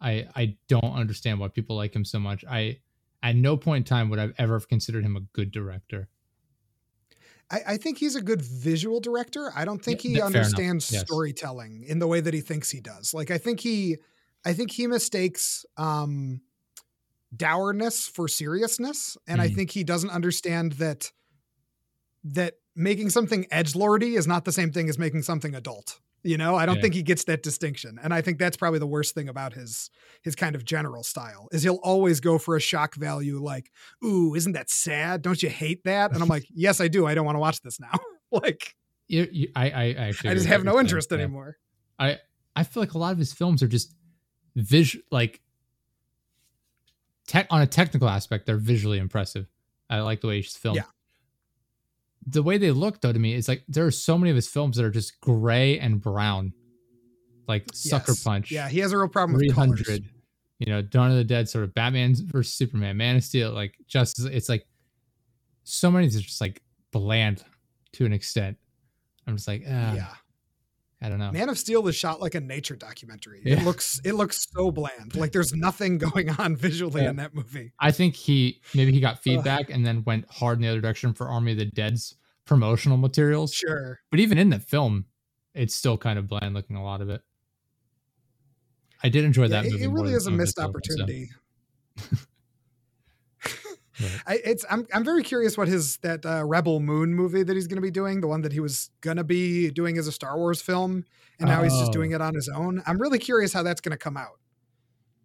[0.00, 2.44] I I don't understand why people like him so much.
[2.48, 2.78] I
[3.22, 6.08] at no point in time would I've ever considered him a good director.
[7.50, 9.50] I, I think he's a good visual director.
[9.54, 11.02] I don't think yeah, he understands yes.
[11.02, 13.12] storytelling in the way that he thinks he does.
[13.12, 13.98] Like I think he
[14.44, 16.40] I think he mistakes um
[17.34, 19.44] dourness for seriousness and mm.
[19.44, 21.12] i think he doesn't understand that
[22.24, 26.36] that making something edge lordy is not the same thing as making something adult You
[26.36, 26.82] know, I don't Yeah.
[26.82, 27.98] think he gets that distinction.
[28.02, 29.90] And I think that's probably the worst thing about his
[30.22, 33.70] his kind of general style is he'll always go for a shock value like,
[34.04, 35.22] "Ooh, isn't that sad?
[35.22, 37.06] Don't you hate that?" And I'm like, "Yes, I do.
[37.06, 37.92] I don't want to watch this now."
[38.30, 38.74] like,
[39.08, 41.10] You, you, I, I, actually I just have no interest.
[41.10, 41.18] Yeah.
[41.18, 41.56] anymore.
[41.98, 42.18] I
[42.54, 43.94] I feel like a lot of his films are just
[44.56, 45.40] visual like
[47.26, 49.46] tech on a technical aspect they're visually impressive.
[49.88, 50.76] I like the way he's filmed.
[50.76, 50.82] Yeah.
[52.26, 54.48] The way they look though to me, is like there are so many of his
[54.48, 56.52] films that are just gray and brown.
[57.48, 58.22] Like Sucker Yes.
[58.22, 59.86] Punch, Yeah, he has a real problem with Three colors.
[59.86, 60.08] Hundred,
[60.58, 63.74] you know, Dawn of the Dead, sort of Batman versus Superman, Man of Steel, like
[63.88, 64.26] Justice.
[64.26, 64.66] It's like
[65.64, 67.42] so many that's just like bland
[67.94, 68.56] to an extent.
[69.26, 70.14] I'm just like, ah, yeah.
[71.02, 71.32] I don't know.
[71.32, 73.40] Man of Steel is shot like a nature documentary.
[73.44, 73.60] Yeah.
[73.60, 75.16] It looks it looks so bland.
[75.16, 77.10] Like there's nothing going on visually Yeah.
[77.10, 77.72] in that movie.
[77.80, 81.14] I think he maybe he got feedback and then went hard in the other direction
[81.14, 83.54] for Army of the Dead's promotional materials.
[83.54, 84.00] Sure.
[84.10, 85.06] But even in the film,
[85.54, 86.76] it's still kind of bland looking.
[86.76, 87.22] A lot of it.
[89.02, 89.84] I did enjoy Yeah, that it, movie.
[89.84, 90.92] it really is a some of his missed other ones, so.
[91.02, 91.30] opportunity.
[94.00, 94.22] Right.
[94.26, 97.66] I, it's I'm I'm very curious what his that uh, Rebel Moon movie that he's
[97.66, 100.12] going to be doing, the one that he was going to be doing as a
[100.12, 101.04] Star Wars film,
[101.38, 101.92] and now he's just Oh.
[101.92, 102.82] doing it on his own.
[102.86, 104.38] I'm really curious how that's going to come out.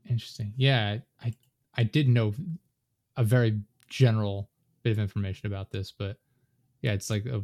[0.10, 0.54] Interesting.
[0.58, 1.34] Yeah, I
[1.76, 2.34] I did know
[3.18, 4.50] a very general
[4.84, 6.18] bit of information about this, but
[6.82, 7.42] yeah, it's like a,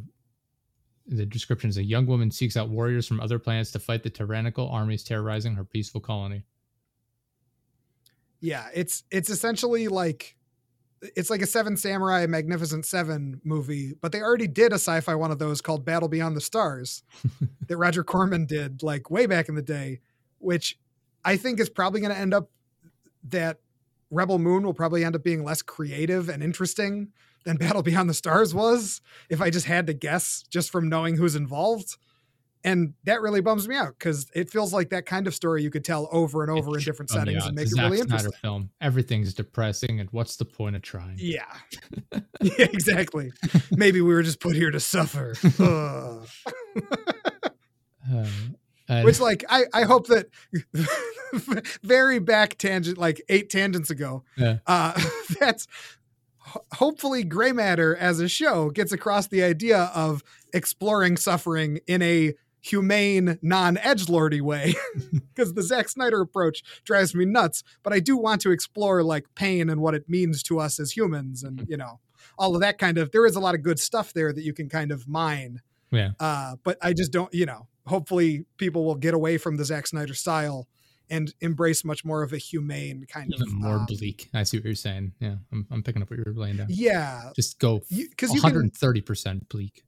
[1.06, 4.10] the description is a young woman seeks out warriors from other planets to fight the
[4.10, 6.44] tyrannical armies terrorizing her peaceful colony.
[8.40, 10.36] Yeah, it's it's essentially like
[11.16, 15.30] it's like a Seven Samurai Magnificent Seven movie, but they already did a sci-fi one
[15.30, 17.02] of those called Battle Beyond the Stars
[17.66, 20.00] that Roger Corman did like way back in the day,
[20.38, 20.78] which
[21.24, 22.50] I think is probably going to end up
[23.24, 23.58] that
[24.10, 27.08] Rebel Moon will probably end up being less creative and interesting
[27.44, 31.16] than Battle Beyond the Stars was if I just had to guess just from knowing
[31.16, 31.96] who's involved.
[32.64, 35.70] And that really bums me out because it feels like that kind of story you
[35.70, 37.48] could tell over and over in different settings out.
[37.48, 38.40] and make it really Zack Snyder interesting.
[38.40, 38.70] film.
[38.80, 41.16] Everything's depressing, and what's the point of trying?
[41.18, 41.42] Yeah.
[42.40, 43.32] yeah, exactly.
[43.72, 45.34] Maybe we were just put here to suffer.
[45.58, 46.18] Uh,
[48.88, 50.26] uh, Which, like, I, I hope that
[51.82, 54.58] very back tangent, like eight tangents ago, Yeah.
[54.66, 54.92] uh,
[55.40, 55.66] that's
[56.72, 60.22] hopefully Gray Matter as a show gets across the idea of
[60.52, 64.74] exploring suffering in a humane, non edge lordy way.
[65.34, 67.64] Because the Zack Snyder approach drives me nuts.
[67.82, 70.92] But I do want to explore like pain and what it means to us as
[70.92, 72.00] humans and, you know,
[72.38, 73.12] all of that kind of.
[73.12, 75.60] There is a lot of good stuff there that you can kind of mine.
[75.90, 76.10] Yeah.
[76.20, 79.86] Uh, but I just don't, you know, hopefully people will get away from the Zack
[79.86, 80.68] Snyder style
[81.08, 84.28] and embrace much more of a humane kind even of more um, bleak.
[84.34, 85.12] I see what you're saying.
[85.18, 86.66] Yeah, I'm, I'm picking up what you're laying down.
[86.68, 89.82] Yeah, Just go because you, can 130 percent bleak.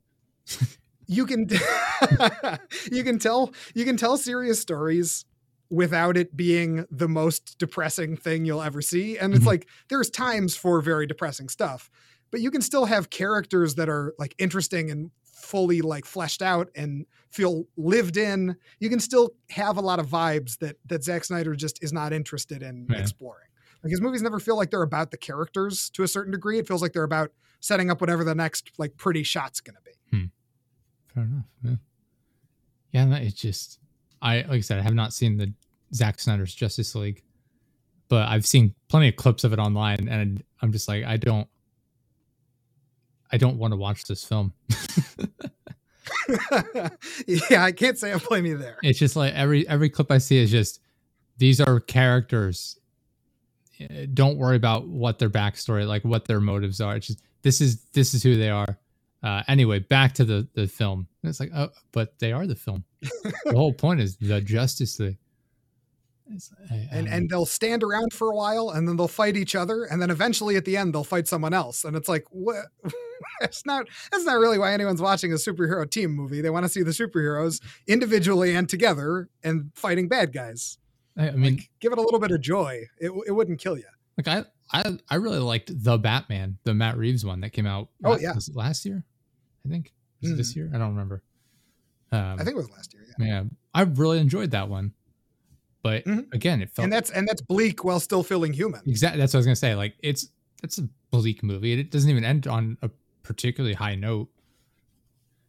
[1.06, 1.48] you can
[2.92, 5.24] you can tell you can tell serious stories
[5.70, 9.48] without it being the most depressing thing you'll ever see and it's Mhm.
[9.48, 11.90] like there's times for very depressing stuff
[12.30, 16.68] but you can still have characters that are like interesting and fully like fleshed out
[16.74, 21.24] and feel lived in you can still have a lot of vibes that that Zack
[21.24, 22.98] Snyder just is not interested in Yeah.
[22.98, 23.48] exploring
[23.82, 26.66] like his movies never feel like they're about the characters to a certain degree it
[26.68, 29.93] feels like they're about setting up whatever the next like pretty shot's going to be
[31.14, 31.44] Fair enough.
[31.62, 31.74] Yeah.
[32.92, 33.78] Yeah, no, it's just
[34.22, 35.52] I like I said, I have not seen the
[35.92, 37.22] Zack Snyder's Justice League,
[38.08, 41.48] but I've seen plenty of clips of it online, and I'm just like, I don't,
[43.32, 44.52] I don't want to watch this film.
[47.26, 48.78] yeah, I can't say I blame you there.
[48.82, 50.80] It's just like every every clip I see is just
[51.38, 52.78] these are characters.
[53.80, 56.96] Eh, Don't worry about what their backstory, like what their motives are.
[56.96, 58.78] It's just this is this is who they are.
[59.24, 61.08] Uh, anyway, back to the the film.
[61.22, 62.84] It's like, oh, but they are the film.
[63.00, 65.16] the whole point is the Justice League.
[66.70, 69.84] I- And and they'll stand around for a while and then they'll fight each other
[69.84, 71.84] and then eventually at the end they'll fight someone else.
[71.84, 72.66] And it's like what
[73.40, 76.40] that's not that's not really why anyone's watching a superhero team movie.
[76.40, 80.78] They want to see the superheroes individually and together and fighting bad guys.
[81.16, 82.84] I, I mean, Like, give it a little bit of joy.
[82.98, 83.84] It it wouldn't kill you.
[84.16, 87.88] like I, I I really liked the Batman, the Matt Reeves one that came out.
[88.02, 88.32] Oh, la- yeah.
[88.54, 89.04] last year?
[89.66, 89.92] I think
[90.22, 90.70] was it this year?
[90.74, 91.22] I don't remember.
[92.12, 93.26] Um, I think it was last year, yeah.
[93.26, 93.42] Yeah,
[93.74, 94.92] I really enjoyed that one.
[95.82, 96.32] But Mhm.
[96.32, 98.80] again, it felt And that's and that's bleak while still feeling human.
[98.86, 99.74] exactly that's what I was gonna say.
[99.74, 100.28] Like it's
[100.62, 101.72] it's a bleak movie.
[101.72, 102.90] It doesn't even end on a
[103.22, 104.28] particularly high note.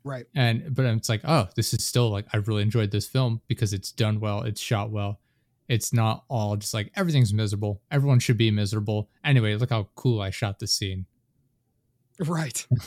[0.03, 0.25] Right.
[0.35, 3.73] And but it's like, oh, this is still like I really enjoyed this film because
[3.73, 5.19] it's done well, it's shot well.
[5.67, 7.81] It's not all just like everything's miserable.
[7.89, 9.09] Everyone should be miserable.
[9.23, 11.05] Anyway, look how cool I shot this scene.
[12.19, 12.65] Right.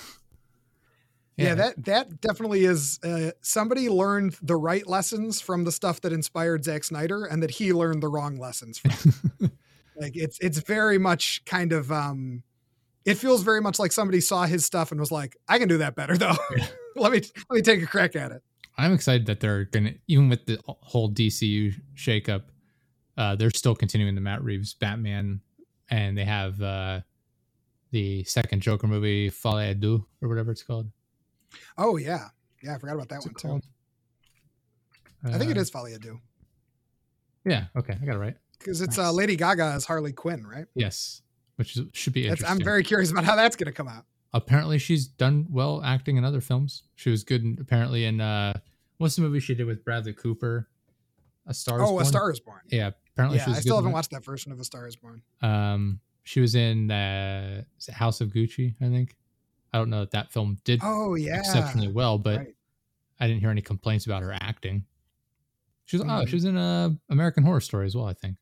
[1.39, 2.99] Yeah, that that definitely is.
[3.03, 7.53] Uh, somebody learned the right lessons from the stuff that inspired Zack Snyder, and that
[7.53, 9.51] he learned the wrong lessons from.
[9.97, 11.93] like it's it's very much kind of.
[11.93, 12.43] um
[13.05, 15.79] It feels very much like somebody saw his stuff and was like, "I can do
[15.79, 16.37] that better, though.
[16.97, 18.43] let me let me take a crack at it."
[18.77, 22.43] I'm excited that they're gonna even with the whole DCU shakeup,
[23.17, 25.41] uh, they're still continuing the Matt Reeves Batman,
[25.89, 27.01] and they have uh,
[27.93, 30.91] the second Joker movie, Folie à Deux, or whatever it's called.
[31.77, 32.29] Oh yeah,
[32.63, 33.69] yeah, I forgot about that What's one too.
[35.25, 36.21] I think it uh, is Folie à
[37.45, 37.65] Yeah.
[37.77, 38.37] Okay, I got it right.
[38.59, 39.11] Because it's uh, nice.
[39.11, 40.67] uh, Lady Gaga as Harley Quinn, right?
[40.75, 41.23] Yes,
[41.57, 42.49] which is, should be interesting.
[42.49, 44.05] I'm very curious about how that's going to come out.
[44.33, 46.83] Apparently, she's done well acting in other films.
[46.97, 48.55] She was good, in, apparently, in uh,
[48.99, 50.69] what's the movie she did with Bradley Cooper?
[51.47, 51.81] A Star.
[51.81, 52.03] Oh, Born?
[52.03, 52.61] A Star is Born.
[52.69, 53.49] Yeah, apparently, yeah.
[53.49, 55.23] I still haven't watched that version of A Star is Born.
[55.41, 59.17] Um, she was in uh, House of Gucci, I think.
[59.73, 62.55] I don't know that that film did oh yeah exceptionally well, but right.
[63.21, 64.85] I didn't hear any complaints about her acting.
[65.85, 66.23] She was mm-hmm.
[66.23, 68.37] oh she was in a uh, American Horror Story as well, I think.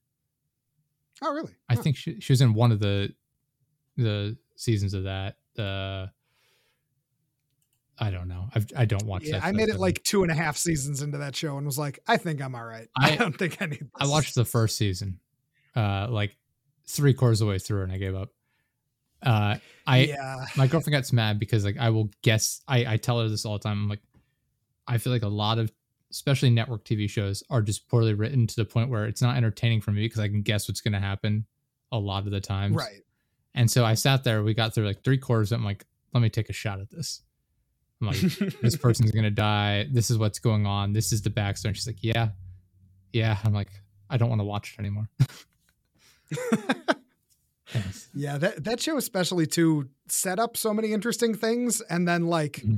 [1.23, 1.55] Oh really?
[1.69, 3.12] I think she she was in one of the
[3.97, 5.36] the seasons of that.
[5.59, 6.07] Uh,
[7.98, 8.48] I don't know.
[8.55, 9.44] I've, I do not watch yeah, that.
[9.44, 11.98] I made it like two and a half seasons into that show and was like,
[12.07, 12.89] I think I'm all right.
[12.97, 13.81] I, I don't think I need.
[13.81, 13.89] This.
[13.97, 15.19] I watched the first season,
[15.74, 16.36] uh, like
[16.86, 18.31] three quarters of the way through, and I gave up.
[19.27, 20.44] Uh, I yeah.
[20.57, 22.62] my girlfriend gets mad because like I will guess.
[22.66, 23.82] I I tell her this all the time.
[23.82, 24.03] I'm like,
[24.86, 25.70] I feel like a lot of
[26.11, 29.81] especially network TV shows are just poorly written to the point where it's not entertaining
[29.81, 31.44] for me because I can guess what's going to happen
[31.93, 32.77] a lot of the times.
[32.77, 33.03] Right.
[33.55, 34.43] And so I sat there.
[34.43, 35.53] We got through like three quarters.
[35.53, 35.85] I'm like,
[36.15, 37.23] let me take a shot at this.
[38.01, 38.20] I'm like,
[38.61, 39.89] this person's gonna die.
[39.90, 40.93] This is what's going on.
[40.93, 41.66] This is the backstory.
[41.66, 42.28] And she's like, yeah,
[43.12, 43.39] yeah.
[43.44, 43.70] I'm like,
[44.09, 45.09] I don't want to watch it anymore.
[47.85, 48.09] yes.
[48.15, 52.59] Yeah, that that show especially to set up so many interesting things, and then like.
[52.59, 52.77] Mm-hmm.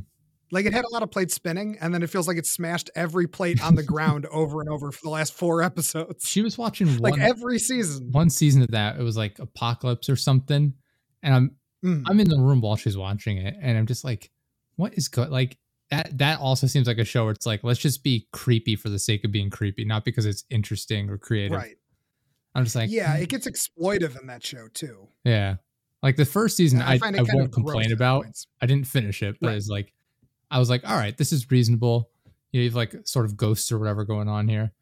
[0.51, 2.89] Like it had a lot of plates spinning, and then it feels like it smashed
[2.95, 6.27] every plate on the ground over and over for the last four episodes.
[6.27, 8.09] She was watching one, like every season.
[8.13, 10.73] One season of that, it was like Apocalypse or something,
[11.23, 12.03] and I'm mm.
[12.07, 14.31] I'm in the room while she's watching it, and I'm just like,
[14.77, 15.29] what is good?
[15.29, 15.59] Like
[15.91, 18.89] that that also seems like a show where it's like let's just be creepy for
[18.89, 21.57] the sake of being creepy, not because it's interesting or creative.
[21.57, 21.77] Right.
[22.55, 25.09] I'm just like, yeah, it gets exploitive in that show too.
[25.25, 25.57] Yeah,
[26.03, 28.27] like the first season, yeah, I, I, I won't complain about.
[28.61, 29.57] I didn't finish it, but right.
[29.57, 29.93] it's like,
[30.51, 32.11] I was like, all right, this is reasonable.
[32.53, 34.73] You, know, you have like sort of ghosts or whatever going on here,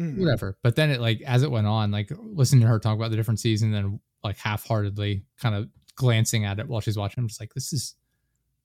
[0.00, 0.18] mm.
[0.18, 0.56] whatever.
[0.62, 3.16] But then it like as it went on, like listening to her talk about the
[3.16, 7.40] different seasons and like half-heartedly kind of glancing at it while she's watching, I'm just
[7.40, 7.94] like, this is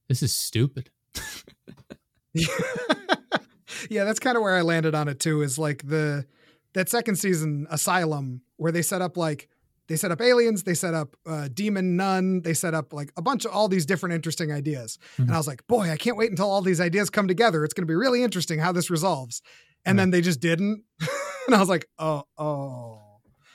[0.07, 0.89] this is stupid.
[2.33, 5.41] yeah, that's kind of where I landed on it too.
[5.41, 6.25] Is like the
[6.73, 9.49] that second season asylum where they set up like
[9.87, 13.21] they set up aliens they set up uh, demon nun they set up like a
[13.21, 15.23] bunch of all these different interesting ideas mm-hmm.
[15.23, 17.73] and i was like boy i can't wait until all these ideas come together it's
[17.73, 19.41] going to be really interesting how this resolves
[19.85, 20.83] and then they just didn't
[21.47, 22.99] and i was like oh oh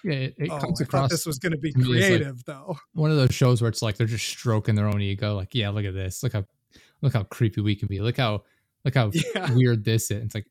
[0.04, 1.10] yeah, it, it oh, comes I across.
[1.10, 2.76] this was going to be creative, like though.
[2.92, 5.34] One of those shows where it's like they're just stroking their own ego.
[5.34, 6.22] Like, yeah, look at this.
[6.22, 6.44] Look how,
[7.02, 8.00] look how creepy we can be.
[8.00, 8.44] Look how,
[8.84, 9.52] look how yeah.
[9.52, 10.24] weird this is.
[10.24, 10.46] It's like,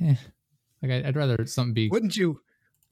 [0.00, 0.14] eh,
[0.82, 1.88] like I'd rather something be.
[1.88, 2.40] Wouldn't you?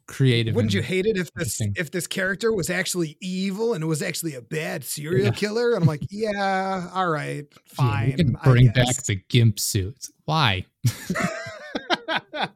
[0.06, 0.56] Creative.
[0.56, 4.02] Wouldn't you hate it if this if this character was actually evil and it was
[4.02, 5.30] actually a bad serial yeah.
[5.30, 5.74] killer?
[5.74, 8.10] And I'm like, yeah, all right, fine.
[8.10, 10.10] Yeah, can bring back the gimp suits.
[10.24, 10.66] Why?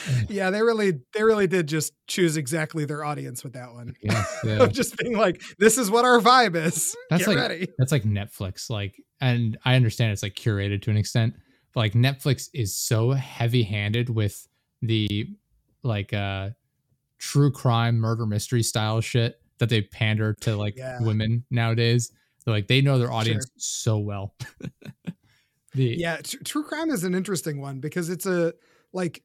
[0.28, 3.94] yeah, they really they really did just choose exactly their audience with that one.
[4.00, 4.66] Yes, yeah.
[4.66, 6.96] just being like, this is what our vibe is.
[7.10, 7.68] That's Get like ready.
[7.78, 8.70] that's like Netflix.
[8.70, 11.34] Like, and I understand it's like curated to an extent,
[11.74, 14.46] like Netflix is so heavy handed with
[14.82, 15.28] the
[15.82, 16.50] like uh
[17.18, 21.00] true crime murder mystery style shit that they pander to like yeah.
[21.00, 22.10] women nowadays.
[22.44, 23.52] They're like they know their audience sure.
[23.58, 24.34] so well.
[25.74, 28.54] the, yeah, t- true crime is an interesting one because it's a
[28.92, 29.22] like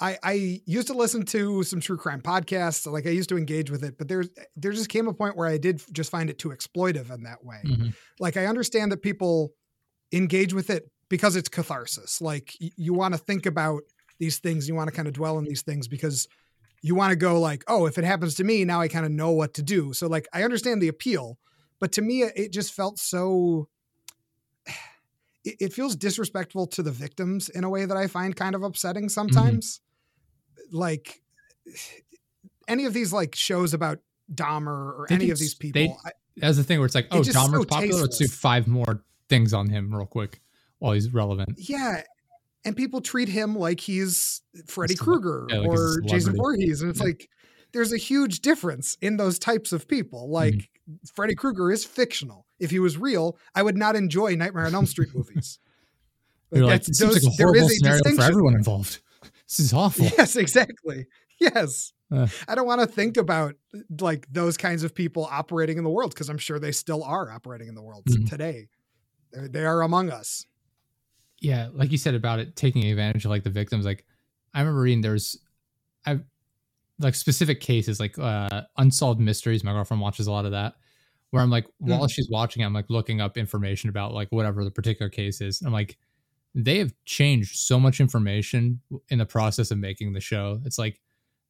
[0.00, 2.90] I, I used to listen to some true crime podcasts.
[2.90, 5.48] Like I used to engage with it, but there's there just came a point where
[5.48, 7.60] I did just find it too exploitive in that way.
[7.64, 7.88] Mm-hmm.
[8.18, 9.52] Like I understand that people
[10.12, 12.20] engage with it because it's catharsis.
[12.20, 13.82] Like y- you want to think about
[14.18, 16.28] these things, you want to kind of dwell in these things because
[16.82, 19.12] you want to go like, oh, if it happens to me, now I kind of
[19.12, 19.92] know what to do.
[19.92, 21.38] So like I understand the appeal,
[21.80, 23.68] but to me it just felt so
[25.44, 28.62] it, it feels disrespectful to the victims in a way that I find kind of
[28.62, 29.08] upsetting mm-hmm.
[29.08, 29.80] sometimes.
[30.68, 30.76] Mm-hmm.
[30.76, 31.22] Like
[32.68, 33.98] any of these like shows about
[34.32, 35.80] Dahmer or they any of these people.
[35.80, 35.94] They,
[36.36, 37.80] that's the thing where it's like, oh, Dahmer's so popular.
[37.80, 38.02] Tasteless.
[38.02, 40.40] Let's do five more things on him real quick
[40.78, 41.50] while he's relevant.
[41.56, 42.02] Yeah.
[42.64, 46.82] And people treat him like he's Freddy Krueger yeah, like or Jason Voorhees.
[46.82, 47.06] And it's yeah.
[47.06, 47.28] like,
[47.72, 50.30] there's a huge difference in those types of people.
[50.30, 50.94] Like mm-hmm.
[51.14, 52.46] Freddy Krueger is fictional.
[52.58, 55.58] if he was real, I would not enjoy Nightmare on Elm Street movies.
[56.52, 59.00] You're like, that's- those- like a horrible is a scenario for everyone involved.
[59.48, 60.04] This is awful.
[60.04, 61.06] Yes, exactly.
[61.40, 61.94] Yes.
[62.12, 62.26] Uh.
[62.46, 63.54] I don't want to think about
[63.98, 67.30] like those kinds of people operating in the world because I'm sure they still are
[67.32, 68.28] operating in the world Mhm.
[68.28, 68.68] today.
[69.32, 70.44] They're, they are among us.
[71.40, 73.84] Yeah, like you said about it taking advantage of like the victims.
[73.84, 74.04] Like
[74.54, 75.36] I remember reading there's
[76.06, 76.20] I
[76.98, 79.62] like specific cases like uh unsolved mysteries.
[79.64, 80.74] My girlfriend watches a lot of that.
[81.30, 82.10] Where I'm like, while Mhm.
[82.10, 85.60] she's watching, I'm like looking up information about like whatever the particular case is.
[85.60, 85.98] I'm like,
[86.54, 90.62] they have changed so much information in the process of making the show.
[90.64, 91.00] It's like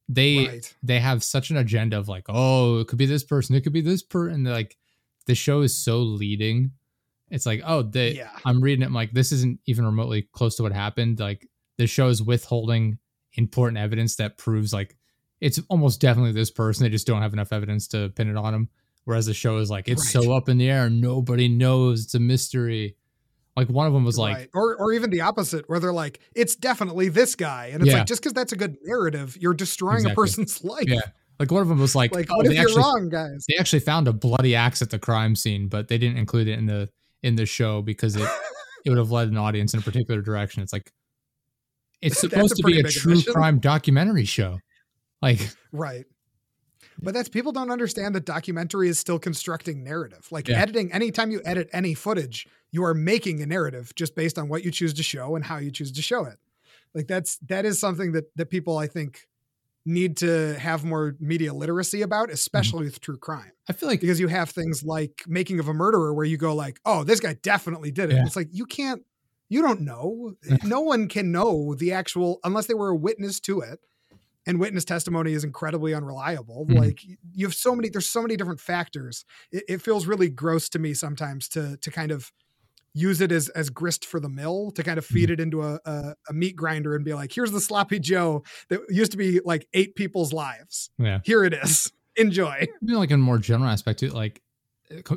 [0.09, 0.75] they right.
[0.83, 3.73] they have such an agenda of like, oh, it could be this person, it could
[3.73, 4.33] be this person.
[4.35, 4.77] And like,
[5.27, 6.71] the show is so leading.
[7.31, 8.29] It's like, oh, they, Yeah.
[8.45, 8.87] I'm reading it.
[8.87, 11.19] I'm like, this isn't even remotely close to what happened.
[11.19, 11.47] Like,
[11.77, 12.97] the show is withholding
[13.33, 14.97] important evidence that proves like
[15.39, 16.83] it's almost definitely this person.
[16.83, 18.69] They just don't have enough evidence to pin it on them.
[19.05, 20.23] Whereas the show is like, it's Right.
[20.23, 22.03] so up in the air, nobody knows.
[22.03, 22.97] It's a mystery.
[23.55, 26.55] Like one of them was like, or or even the opposite, where they're like, it's
[26.55, 27.99] definitely this guy, and it's Yeah.
[27.99, 30.11] like just because that's a good narrative, you're destroying Exactly.
[30.11, 30.85] a person's life.
[30.87, 31.01] yeah,
[31.39, 33.45] like one of them was like, Like, oh, what if you're actually wrong, guys?
[33.49, 36.57] they actually found a bloody axe at the crime scene, but they didn't include it
[36.59, 36.89] in the
[37.23, 38.29] in the show because it
[38.85, 40.63] it would have led an audience in a particular direction.
[40.63, 40.91] It's like
[42.01, 43.33] it's supposed to be a true admission.
[43.33, 44.59] crime documentary show.
[45.21, 46.05] Like Right.
[47.01, 50.27] But that's people don't understand that documentary is still constructing narrative.
[50.31, 50.61] Like Yeah.
[50.61, 54.63] editing, anytime you edit any footage, you are making a narrative just based on what
[54.63, 56.37] you choose to show and how you choose to show it.
[56.93, 59.27] Like that's that is something that that people I think
[59.89, 63.51] need to have more media literacy about, especially with true crime.
[63.67, 66.55] I feel like Because you have things like making of a murderer where you go
[66.55, 68.25] like, "Oh, this guy definitely did it." Yeah.
[68.25, 69.03] It's like you can't
[69.49, 70.35] you don't know.
[70.63, 73.79] no one can know the actual unless they were a witness to it
[74.45, 76.65] and witness testimony is incredibly unreliable.
[76.67, 76.77] Mhm.
[76.77, 77.03] Like
[77.33, 79.25] you have so many, there's so many different factors.
[79.51, 82.31] It, it feels really gross to me sometimes to to kind of
[82.93, 85.33] use it as as grist for the mill to kind of feed mm-hmm.
[85.33, 88.81] it into a, a a meat grinder and be like, here's the sloppy Joe that
[88.89, 90.89] used to be like eight people's lives.
[90.97, 91.91] yeah, Here it is.
[92.15, 92.67] Enjoy.
[92.81, 94.41] you know, like in a more general aspect too, like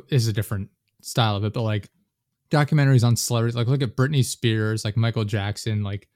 [0.09, 0.69] is a different
[1.01, 1.89] style of it, but like
[2.49, 6.07] documentaries on celebrities, like look at Britney Spears, like Michael Jackson, like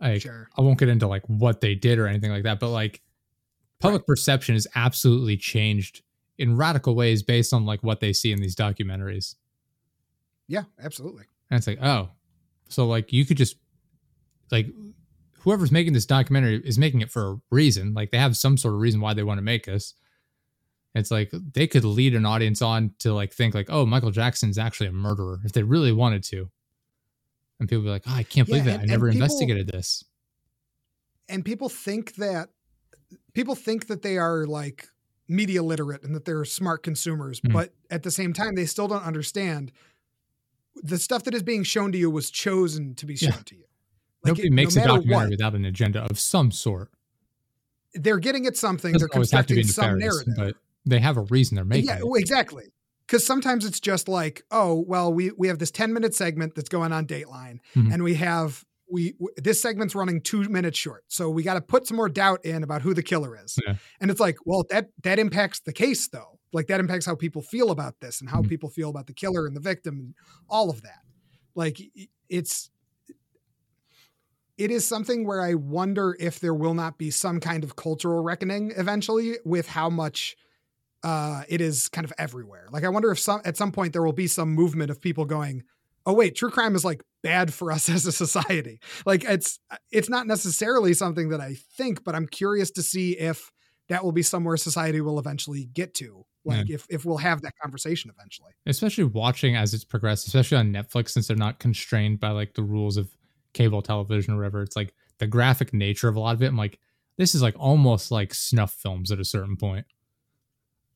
[0.00, 0.48] like Sure.
[0.58, 3.00] I won't get into like what they did or anything like that, but like
[3.80, 6.02] public perception is absolutely changed
[6.38, 9.36] in radical ways based on like what they see in these documentaries.
[10.48, 11.24] Yeah, absolutely.
[11.50, 12.10] And it's like, oh,
[12.68, 13.56] so like you could just
[14.50, 14.68] like
[15.40, 17.94] whoever's making this documentary is making it for a reason.
[17.94, 19.94] Like they have some sort of reason why they want to make this.
[20.94, 24.56] It's like they could lead an audience on to like think like, oh, Michael Jackson's
[24.58, 26.50] actually a murderer if they really wanted to.
[27.60, 28.82] And people be like, oh, I can't believe Yeah, that.
[28.82, 30.04] I never people- investigated this.
[31.28, 32.48] and people think that
[33.34, 34.88] people think that they are like
[35.28, 37.52] media literate and that they're smart consumers Mhm.
[37.52, 39.72] but at the same time they still don't understand
[40.82, 43.30] the stuff that is being shown to you was chosen to be Yeah.
[43.32, 43.64] shown to you
[44.22, 46.90] Like, Nobody it- no makes a matter documentary what, without an agenda of some sort.
[47.94, 51.00] they're getting at something Doesn't they're always have to be constructing some narrative but they
[51.00, 52.20] have a reason they're making yeah it.
[52.20, 52.64] exactly
[53.06, 56.68] because sometimes it's just like oh well we we have this 10 minute segment that's
[56.68, 57.92] going on dateline Mhm.
[57.94, 61.60] and we have we w- this segment's running two minutes short so we got to
[61.62, 63.76] put some more doubt in about who the killer is Yeah.
[64.00, 67.42] and it's like well that that impacts the case though like that impacts how people
[67.42, 68.48] feel about this and how Mhm.
[68.48, 70.14] people feel about the killer and the victim and
[70.48, 71.02] all of that
[71.54, 71.78] like
[72.28, 72.70] it's
[74.58, 78.22] it is something where i wonder if there will not be some kind of cultural
[78.22, 80.36] reckoning eventually with how much
[81.02, 82.66] uh, it is kind of everywhere.
[82.72, 85.24] Like I wonder if some at some point there will be some movement of people
[85.24, 85.62] going,
[86.04, 89.60] "Oh wait, true crime is like bad for us as a society." Like it's
[89.92, 93.52] it's not necessarily something that I think, but I'm curious to see if
[93.88, 96.24] that will be somewhere society will eventually get to.
[96.46, 98.52] Like if if we'll have that conversation eventually.
[98.66, 102.62] especially watching as it's progressed, especially on Netflix, since they're not constrained by like the
[102.62, 103.08] rules of
[103.52, 104.62] cable television or whatever.
[104.62, 106.46] It's like the graphic nature of a lot of it.
[106.46, 106.78] I'm like,
[107.16, 109.86] this is like almost like snuff films at a certain point.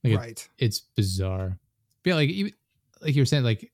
[0.04, 0.48] Like it- right.
[0.58, 1.58] it's bizarre.
[2.02, 2.52] But yeah, like even
[3.00, 3.70] like you were saying, like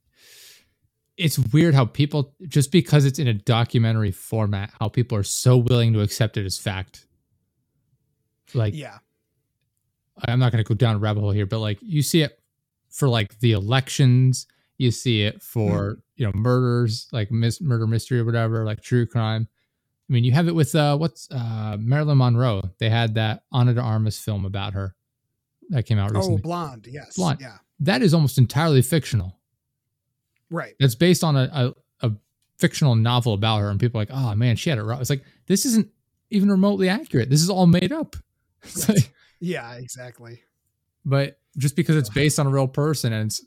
[1.17, 5.57] it's weird how people just because it's in a documentary format, how people are so
[5.57, 7.07] willing to accept it as fact.
[8.55, 8.99] Like Yeah.
[10.27, 12.39] I'm not going to go down a rabbit hole here, but like you see it
[12.91, 14.47] for like the elections,
[14.79, 19.07] you see it for you know murders, like mis- murder mystery or whatever, like true
[19.07, 19.49] crime.
[20.09, 22.63] I mean, you have it with uh, what's uh, Marilyn Monroe.
[22.79, 24.95] They had that Ana de Armas film about her
[25.71, 26.39] that came out recently.
[26.39, 26.87] Oh, blonde.
[26.89, 27.17] Yes.
[27.17, 27.41] Blonde.
[27.41, 27.57] Yeah.
[27.81, 29.37] that is almost entirely fictional.
[30.49, 30.75] Right.
[30.79, 32.13] It's based on a, a, a
[32.59, 35.01] fictional novel about her, and people are like, oh man, she had it rough.
[35.01, 35.89] It's like this isn't
[36.31, 37.29] even remotely accurate.
[37.31, 38.17] This is all made up.
[38.63, 38.99] It's Right.
[38.99, 39.75] like- Yeah.
[39.75, 40.43] Exactly.
[41.05, 43.43] but just because it's based on a real person and it's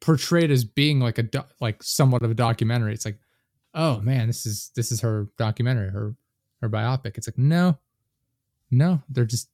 [0.00, 2.94] portrayed as being like a do- like somewhat of a documentary.
[2.94, 3.18] It's like,
[3.74, 6.14] oh man, this is this is her documentary, her
[6.62, 7.18] her biopic.
[7.18, 7.78] It's like no,
[8.70, 9.50] no, they're just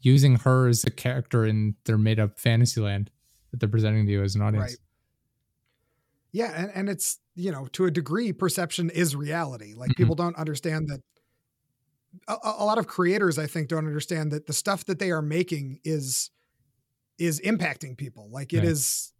[0.00, 3.10] using her as a character in their made up fantasy land
[3.50, 4.70] that they're presenting to you as an audience.
[4.72, 4.78] Right.
[6.32, 9.74] Yeah, and, and it's you know to a degree perception is reality.
[9.74, 9.96] Like Mhm.
[9.96, 11.00] people don't understand that.
[12.28, 15.22] A, a lot of creators, I think, don't understand that the stuff that they are
[15.22, 16.30] making is
[17.18, 18.28] is impacting people.
[18.30, 18.68] Like it Right.
[18.68, 19.12] is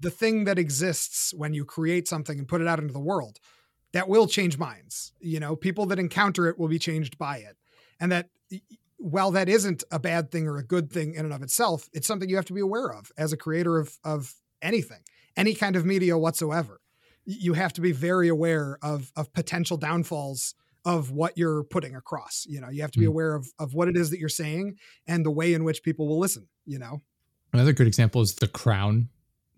[0.00, 3.38] the thing that exists when you create something and put it out into the world
[3.92, 5.12] that will change minds.
[5.20, 7.56] You know, people that encounter it will be changed by it,
[8.00, 8.30] and that
[8.98, 12.06] while that isn't a bad thing or a good thing in and of itself, it's
[12.06, 15.02] something you have to be aware of as a creator of of anything,
[15.36, 16.80] any kind of media whatsoever.
[17.24, 20.54] You have to be very aware of of potential downfalls
[20.84, 22.44] of what you're putting across.
[22.48, 23.10] You know, you have to be Mm.
[23.10, 24.76] aware of of what it is that you're saying
[25.06, 26.48] and the way in which people will listen.
[26.66, 27.02] You know,
[27.52, 29.08] Another good example is The Crown,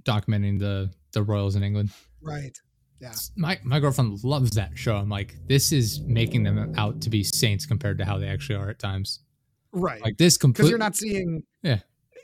[0.04, 1.90] documenting the the royals in England.
[2.20, 2.58] right?
[3.00, 3.12] Yeah.
[3.36, 4.96] My my girlfriend loves that show.
[4.96, 8.56] I'm like, this is making them out to be saints compared to how they actually
[8.56, 9.20] are at times.
[9.72, 10.00] Right.
[10.02, 11.42] Like this Because you're not seeing.
[11.62, 11.80] Yeah.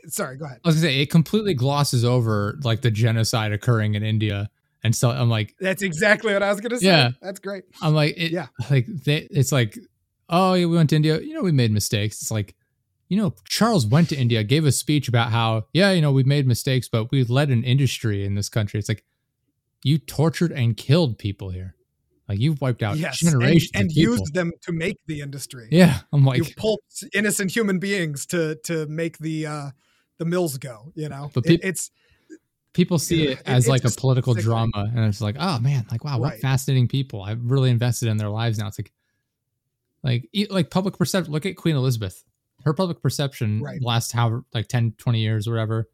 [0.06, 0.36] Sorry.
[0.38, 0.60] Go ahead.
[0.64, 4.48] I was gonna say it completely glosses over like the genocide occurring in India,
[4.82, 6.86] and so I'm like, That's exactly what I was going to say.
[6.86, 7.10] Yeah.
[7.20, 7.64] That's great.
[7.82, 8.46] I'm like, it, Yeah.
[8.70, 9.78] like they, it's like,
[10.28, 11.20] oh yeah, we went to India.
[11.20, 12.20] You know, we made mistakes.
[12.22, 12.54] It's like,
[13.08, 16.22] you know, Charles went to India, gave a speech about how, yeah, you know, we
[16.22, 18.78] made mistakes, but we led an industry in this country.
[18.78, 19.04] It's like,
[19.82, 21.74] you tortured and killed people here.
[22.28, 23.18] Like you've wiped out Yes.
[23.18, 24.12] Generations and of people.
[24.18, 25.68] used them to make the industry.
[25.72, 29.70] yeah, I'm like, you pulped innocent human beings to to make the uh
[30.18, 30.92] the mills go.
[30.94, 31.90] You know, But It- it's
[32.72, 35.86] people see it it- as it's like a political drama, and it's like, oh man,
[35.90, 36.40] like wow, what Right.
[36.40, 37.22] fascinating people.
[37.22, 38.68] I've really invested in their lives now.
[38.68, 38.92] It's like,
[40.02, 41.32] like, like public perception.
[41.32, 42.24] Look at Queen Elizabeth.
[42.64, 43.82] Her public perception Right.
[43.82, 45.88] last however like 10, 20 years or whatever.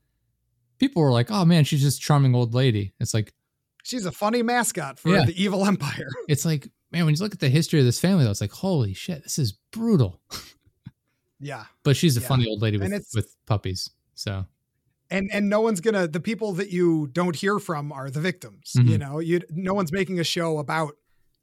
[0.78, 2.92] People were like, oh man, she's just charming old lady.
[3.00, 3.32] It's like,
[3.82, 5.24] she's a funny mascot for Yeah.
[5.24, 6.08] the evil empire.
[6.28, 8.50] it's like, man, when you look at the history of this family, though, it's like,
[8.52, 10.20] holy shit, this is brutal.
[11.40, 11.64] yeah.
[11.82, 12.28] But she's a Yeah.
[12.28, 13.90] funny old lady with with puppies.
[14.14, 14.44] So
[15.10, 18.72] and and no one's gonna the people that you don't hear from are the victims
[18.74, 18.98] you Mhm.
[19.00, 20.92] know you no one's making a show about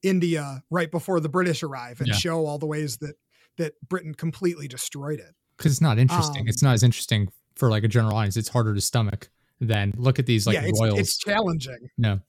[0.01, 2.15] india right before the british arrive and Yeah.
[2.15, 3.15] show all the ways that
[3.57, 6.41] that britain completely destroyed it because it's not interesting.
[6.41, 8.35] Um, it's not as interesting for like a general audience.
[8.35, 9.29] It's harder to stomach
[9.61, 10.99] than look at these like yeah it's, royals.
[10.99, 12.19] it's challenging no,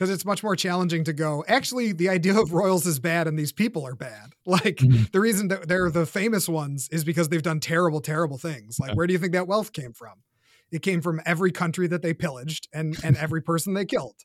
[0.00, 3.38] because it's much more challenging to go actually the idea of royals is bad and
[3.38, 4.30] these people are bad.
[4.46, 5.12] Like Mhm.
[5.12, 8.78] the reason that they're the famous ones is because they've done terrible terrible things.
[8.80, 8.94] Like Yeah.
[8.94, 10.22] where do you think that wealth came from?
[10.72, 14.16] It came from every country that they pillaged and and every person they killed.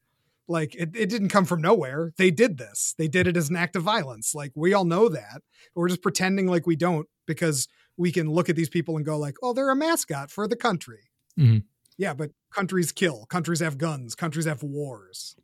[0.47, 2.13] Like it, it didn't come from nowhere.
[2.17, 2.95] They did this.
[2.97, 4.33] They did it as an act of violence.
[4.33, 5.41] Like we all know that.
[5.75, 9.17] We're just pretending like we don't because we can look at these people and go
[9.19, 11.09] like oh they're a mascot for the country.
[11.37, 11.63] Mhm.
[11.97, 13.25] yeah but countries kill.
[13.25, 14.15] Countries have guns.
[14.15, 15.35] Countries have wars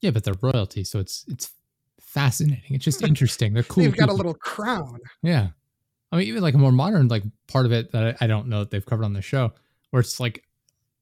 [0.00, 1.50] yeah, but they're royalty, so it's it's
[2.00, 2.74] fascinating.
[2.74, 3.52] It's just interesting.
[3.54, 3.84] They're cool.
[3.84, 5.48] they've got a little crown yeah.
[6.12, 8.48] I mean, even like a more modern like part of it that I, I don't
[8.48, 9.52] know that they've covered on the show,
[9.90, 10.42] where it's like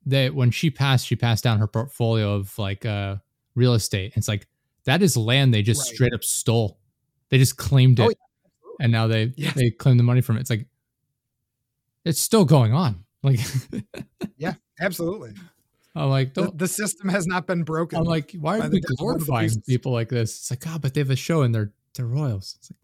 [0.04, 3.16] they when she passed, she passed down her portfolio of like uh
[3.54, 4.12] real estate.
[4.16, 4.46] It's like
[4.84, 5.94] that is land they just Right.
[5.94, 6.78] straight up stole.
[7.30, 9.54] They just claimed it, Oh, yeah, and now they Yes.
[9.54, 10.40] they claim the money from it.
[10.40, 10.66] It's like
[12.04, 13.04] it's still going on.
[13.22, 13.40] Like
[14.36, 15.32] yeah, absolutely
[15.98, 18.80] I'm like, the, don't the system has not been broken I'm like, why are we
[18.80, 20.36] death of one of the glorifying people like this?
[20.36, 22.56] It's like, oh, but they have a show and they're they're royals.
[22.58, 22.78] It's like,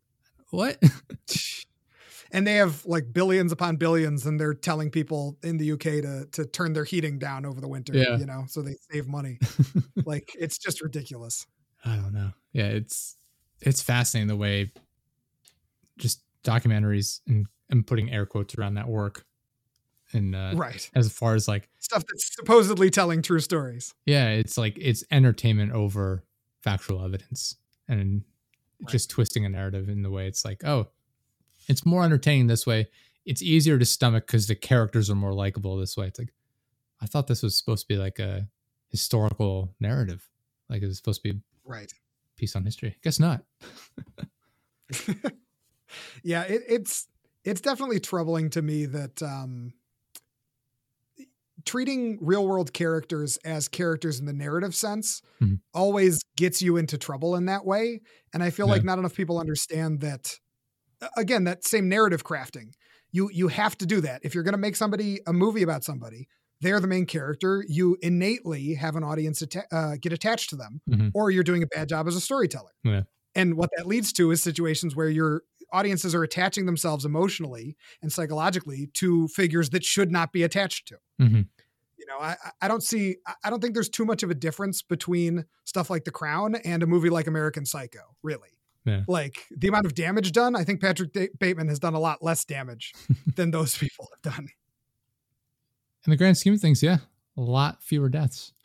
[0.51, 0.83] what?
[2.33, 6.29] and they have like billions upon billions and they're telling people in the UK to
[6.33, 8.17] to turn their heating down over the winter Yeah.
[8.17, 9.39] you know so they save money
[10.05, 11.47] like it's just ridiculous
[11.85, 12.31] I don't know.
[12.53, 13.17] Yeah, it's
[13.61, 14.73] it's fascinating the way
[15.99, 19.25] just documentaries and, and putting air quotes around that work.
[20.15, 24.57] And uh, right as far as like, stuff that's supposedly telling true stories yeah, it's
[24.57, 26.25] like it's entertainment over
[26.63, 27.57] factual evidence
[27.89, 28.23] and
[28.81, 28.91] Right.
[28.91, 30.89] just twisting a narrative in the way it's like, oh,
[31.69, 32.89] it's more entertaining this way.
[33.25, 36.09] It's easier to stomach because the characters are more likable this way.
[36.09, 36.33] It's like,
[37.01, 38.49] I thought this was supposed to be like a
[38.91, 40.29] historical narrative,
[40.69, 42.97] like it was supposed to be right a piece on history.
[43.03, 43.45] Guess not.
[46.23, 47.09] yeah it, it's
[47.45, 49.73] it's definitely troubling to me that um
[51.67, 55.61] treating real world characters as characters in the narrative sense Mhm.
[55.73, 58.01] always gets you into trouble in that way
[58.33, 58.73] and i feel Yeah.
[58.73, 60.39] like not enough people understand that
[61.17, 62.73] again that same narrative crafting
[63.13, 65.85] you you have to do that if you're going to make somebody a movie about
[65.85, 66.29] somebody
[66.61, 70.81] they're the main character you innately have an audience atta- uh, get attached to them
[70.89, 71.11] Mhm.
[71.15, 73.03] or you're doing a bad job as a storyteller Yeah.
[73.35, 75.43] and what that leads to is situations where your
[75.73, 80.99] audiences are attaching themselves emotionally and psychologically to figures that should not be attached to
[81.19, 81.41] hmm
[81.97, 84.83] You know, I I don't see I don't think there's too much of a difference
[84.83, 88.51] between stuff like The Crown and a movie like American Psycho, really.
[88.85, 89.03] Yeah.
[89.09, 92.23] Like the amount of damage done, I think Patrick D- Bateman has done a lot
[92.23, 92.93] less damage
[93.37, 94.49] than those people have done.
[96.07, 96.99] In the grand scheme of things, yeah,
[97.37, 98.53] a lot fewer deaths.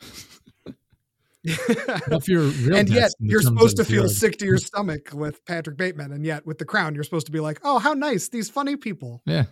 [2.08, 5.78] Not fewer real and yet you're supposed to feel sick to your stomach with Patrick
[5.78, 8.28] Bateman, and yet with The Crown, you're supposed to be like, "Oh, how nice!
[8.28, 9.44] These funny people." Yeah,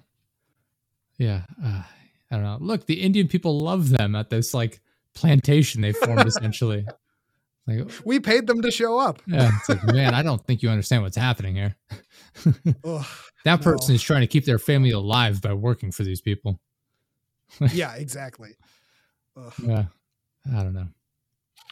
[1.16, 1.44] yeah.
[1.64, 1.84] Uh,
[2.30, 2.58] I don't know.
[2.60, 4.80] Look, the Indian people love them at this like
[5.14, 6.86] plantation they formed essentially.
[7.66, 9.20] Like, We paid them to show up.
[9.26, 11.76] yeah, it's like, man, I don't think you understand what's happening here.
[12.84, 13.06] Ugh.
[13.44, 13.72] That No.
[13.72, 16.60] person is trying to keep their family alive by working for these people.
[17.72, 18.56] yeah, exactly.
[19.36, 19.52] Ugh.
[19.66, 19.84] Yeah,
[20.54, 20.88] I don't know.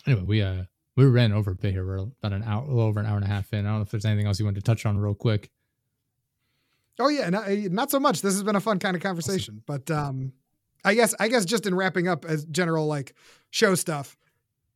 [0.06, 0.64] Anyway, we uh
[0.96, 1.84] we ran over a bit here.
[1.86, 3.66] We're about an hour, over an hour and a half in.
[3.66, 5.50] I don't know if there's anything else you wanted to touch on real quick.
[6.98, 8.22] Oh yeah, not, not so much.
[8.22, 10.32] This has been a fun kind of conversation, but um,
[10.86, 13.14] I guess I guess just in wrapping up as general like
[13.50, 14.16] show stuff.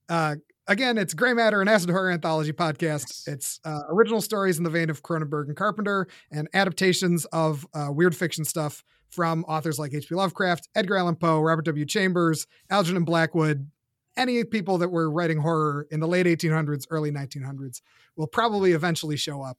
[0.08, 3.28] Uh, again, it's Gray Matter, an acid horror anthology podcast.
[3.28, 7.90] It's uh, original stories in the vein of Cronenberg and Carpenter, and adaptations of uh,
[7.92, 10.16] weird fiction stuff from authors like H.P.
[10.16, 11.86] Lovecraft, Edgar Allan Poe, Robert W.
[11.86, 13.70] Chambers, Algernon Blackwood.
[14.16, 17.82] Any people that were writing horror in the late 1800s, early 1900s
[18.16, 19.58] will probably eventually show up.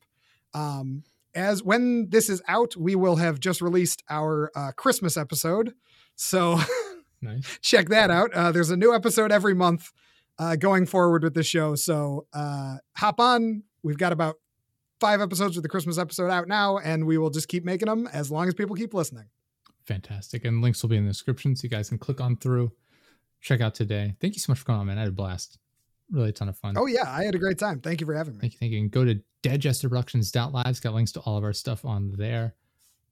[0.54, 1.04] Um,
[1.34, 5.74] as when this is out, we will have just released our uh, Christmas episode.
[6.16, 6.60] So
[7.22, 7.60] Nice.
[7.62, 8.34] check that out.
[8.34, 9.92] Uh, there's a new episode every month
[10.40, 11.76] uh, going forward with the show.
[11.76, 13.64] So uh, hop on.
[13.84, 14.36] We've got about
[15.00, 18.08] five episodes with the Christmas episode out now, and we will just keep making them
[18.14, 19.26] as long as people keep listening.
[19.86, 20.46] Fantastic.
[20.46, 22.72] And links will be in the description so you guys can click on through,
[23.42, 24.16] check out today.
[24.22, 24.98] Thank you so much for coming on, man.
[24.98, 25.58] I had a blast.
[26.12, 26.76] Really a ton of fun.
[26.78, 27.06] Oh, yeah.
[27.08, 27.80] I had a great time.
[27.80, 28.42] Thank you for having me.
[28.42, 28.60] Thank you.
[28.60, 28.80] Thank you.
[28.80, 30.66] And go to deadjesterproductions.live.
[30.68, 32.54] It's got links to all of our stuff on there.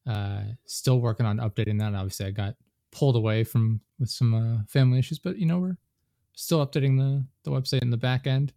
[0.05, 1.95] Uh, still working on updating that.
[1.95, 2.55] Obviously, I got
[2.91, 5.77] pulled away from with some uh, family issues, but you know we're
[6.33, 8.53] still updating the the website in the back end.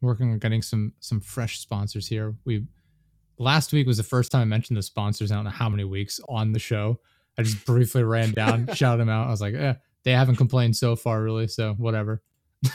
[0.00, 2.34] Working on getting some some fresh sponsors here.
[2.44, 2.66] We
[3.38, 5.32] last week was the first time I mentioned the sponsors.
[5.32, 7.00] I don't know how many weeks on the show.
[7.36, 9.28] I just briefly ran down, shouted them out.
[9.28, 9.74] I was like, eh,
[10.04, 11.48] they haven't complained so far, really.
[11.48, 12.22] So whatever.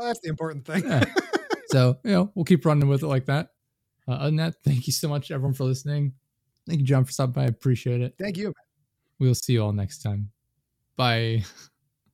[0.00, 0.84] Well, that's the important thing.
[0.84, 1.04] Yeah.
[1.66, 3.50] So, you know, we'll keep running with it like that.
[4.08, 6.14] Uh, other than that, thank you so much, everyone, for listening.
[6.66, 7.42] Thank you, John, for stopping by.
[7.42, 8.14] I appreciate it.
[8.18, 8.52] Thank you.
[9.20, 10.32] We'll see you all next time.
[10.96, 11.44] Bye.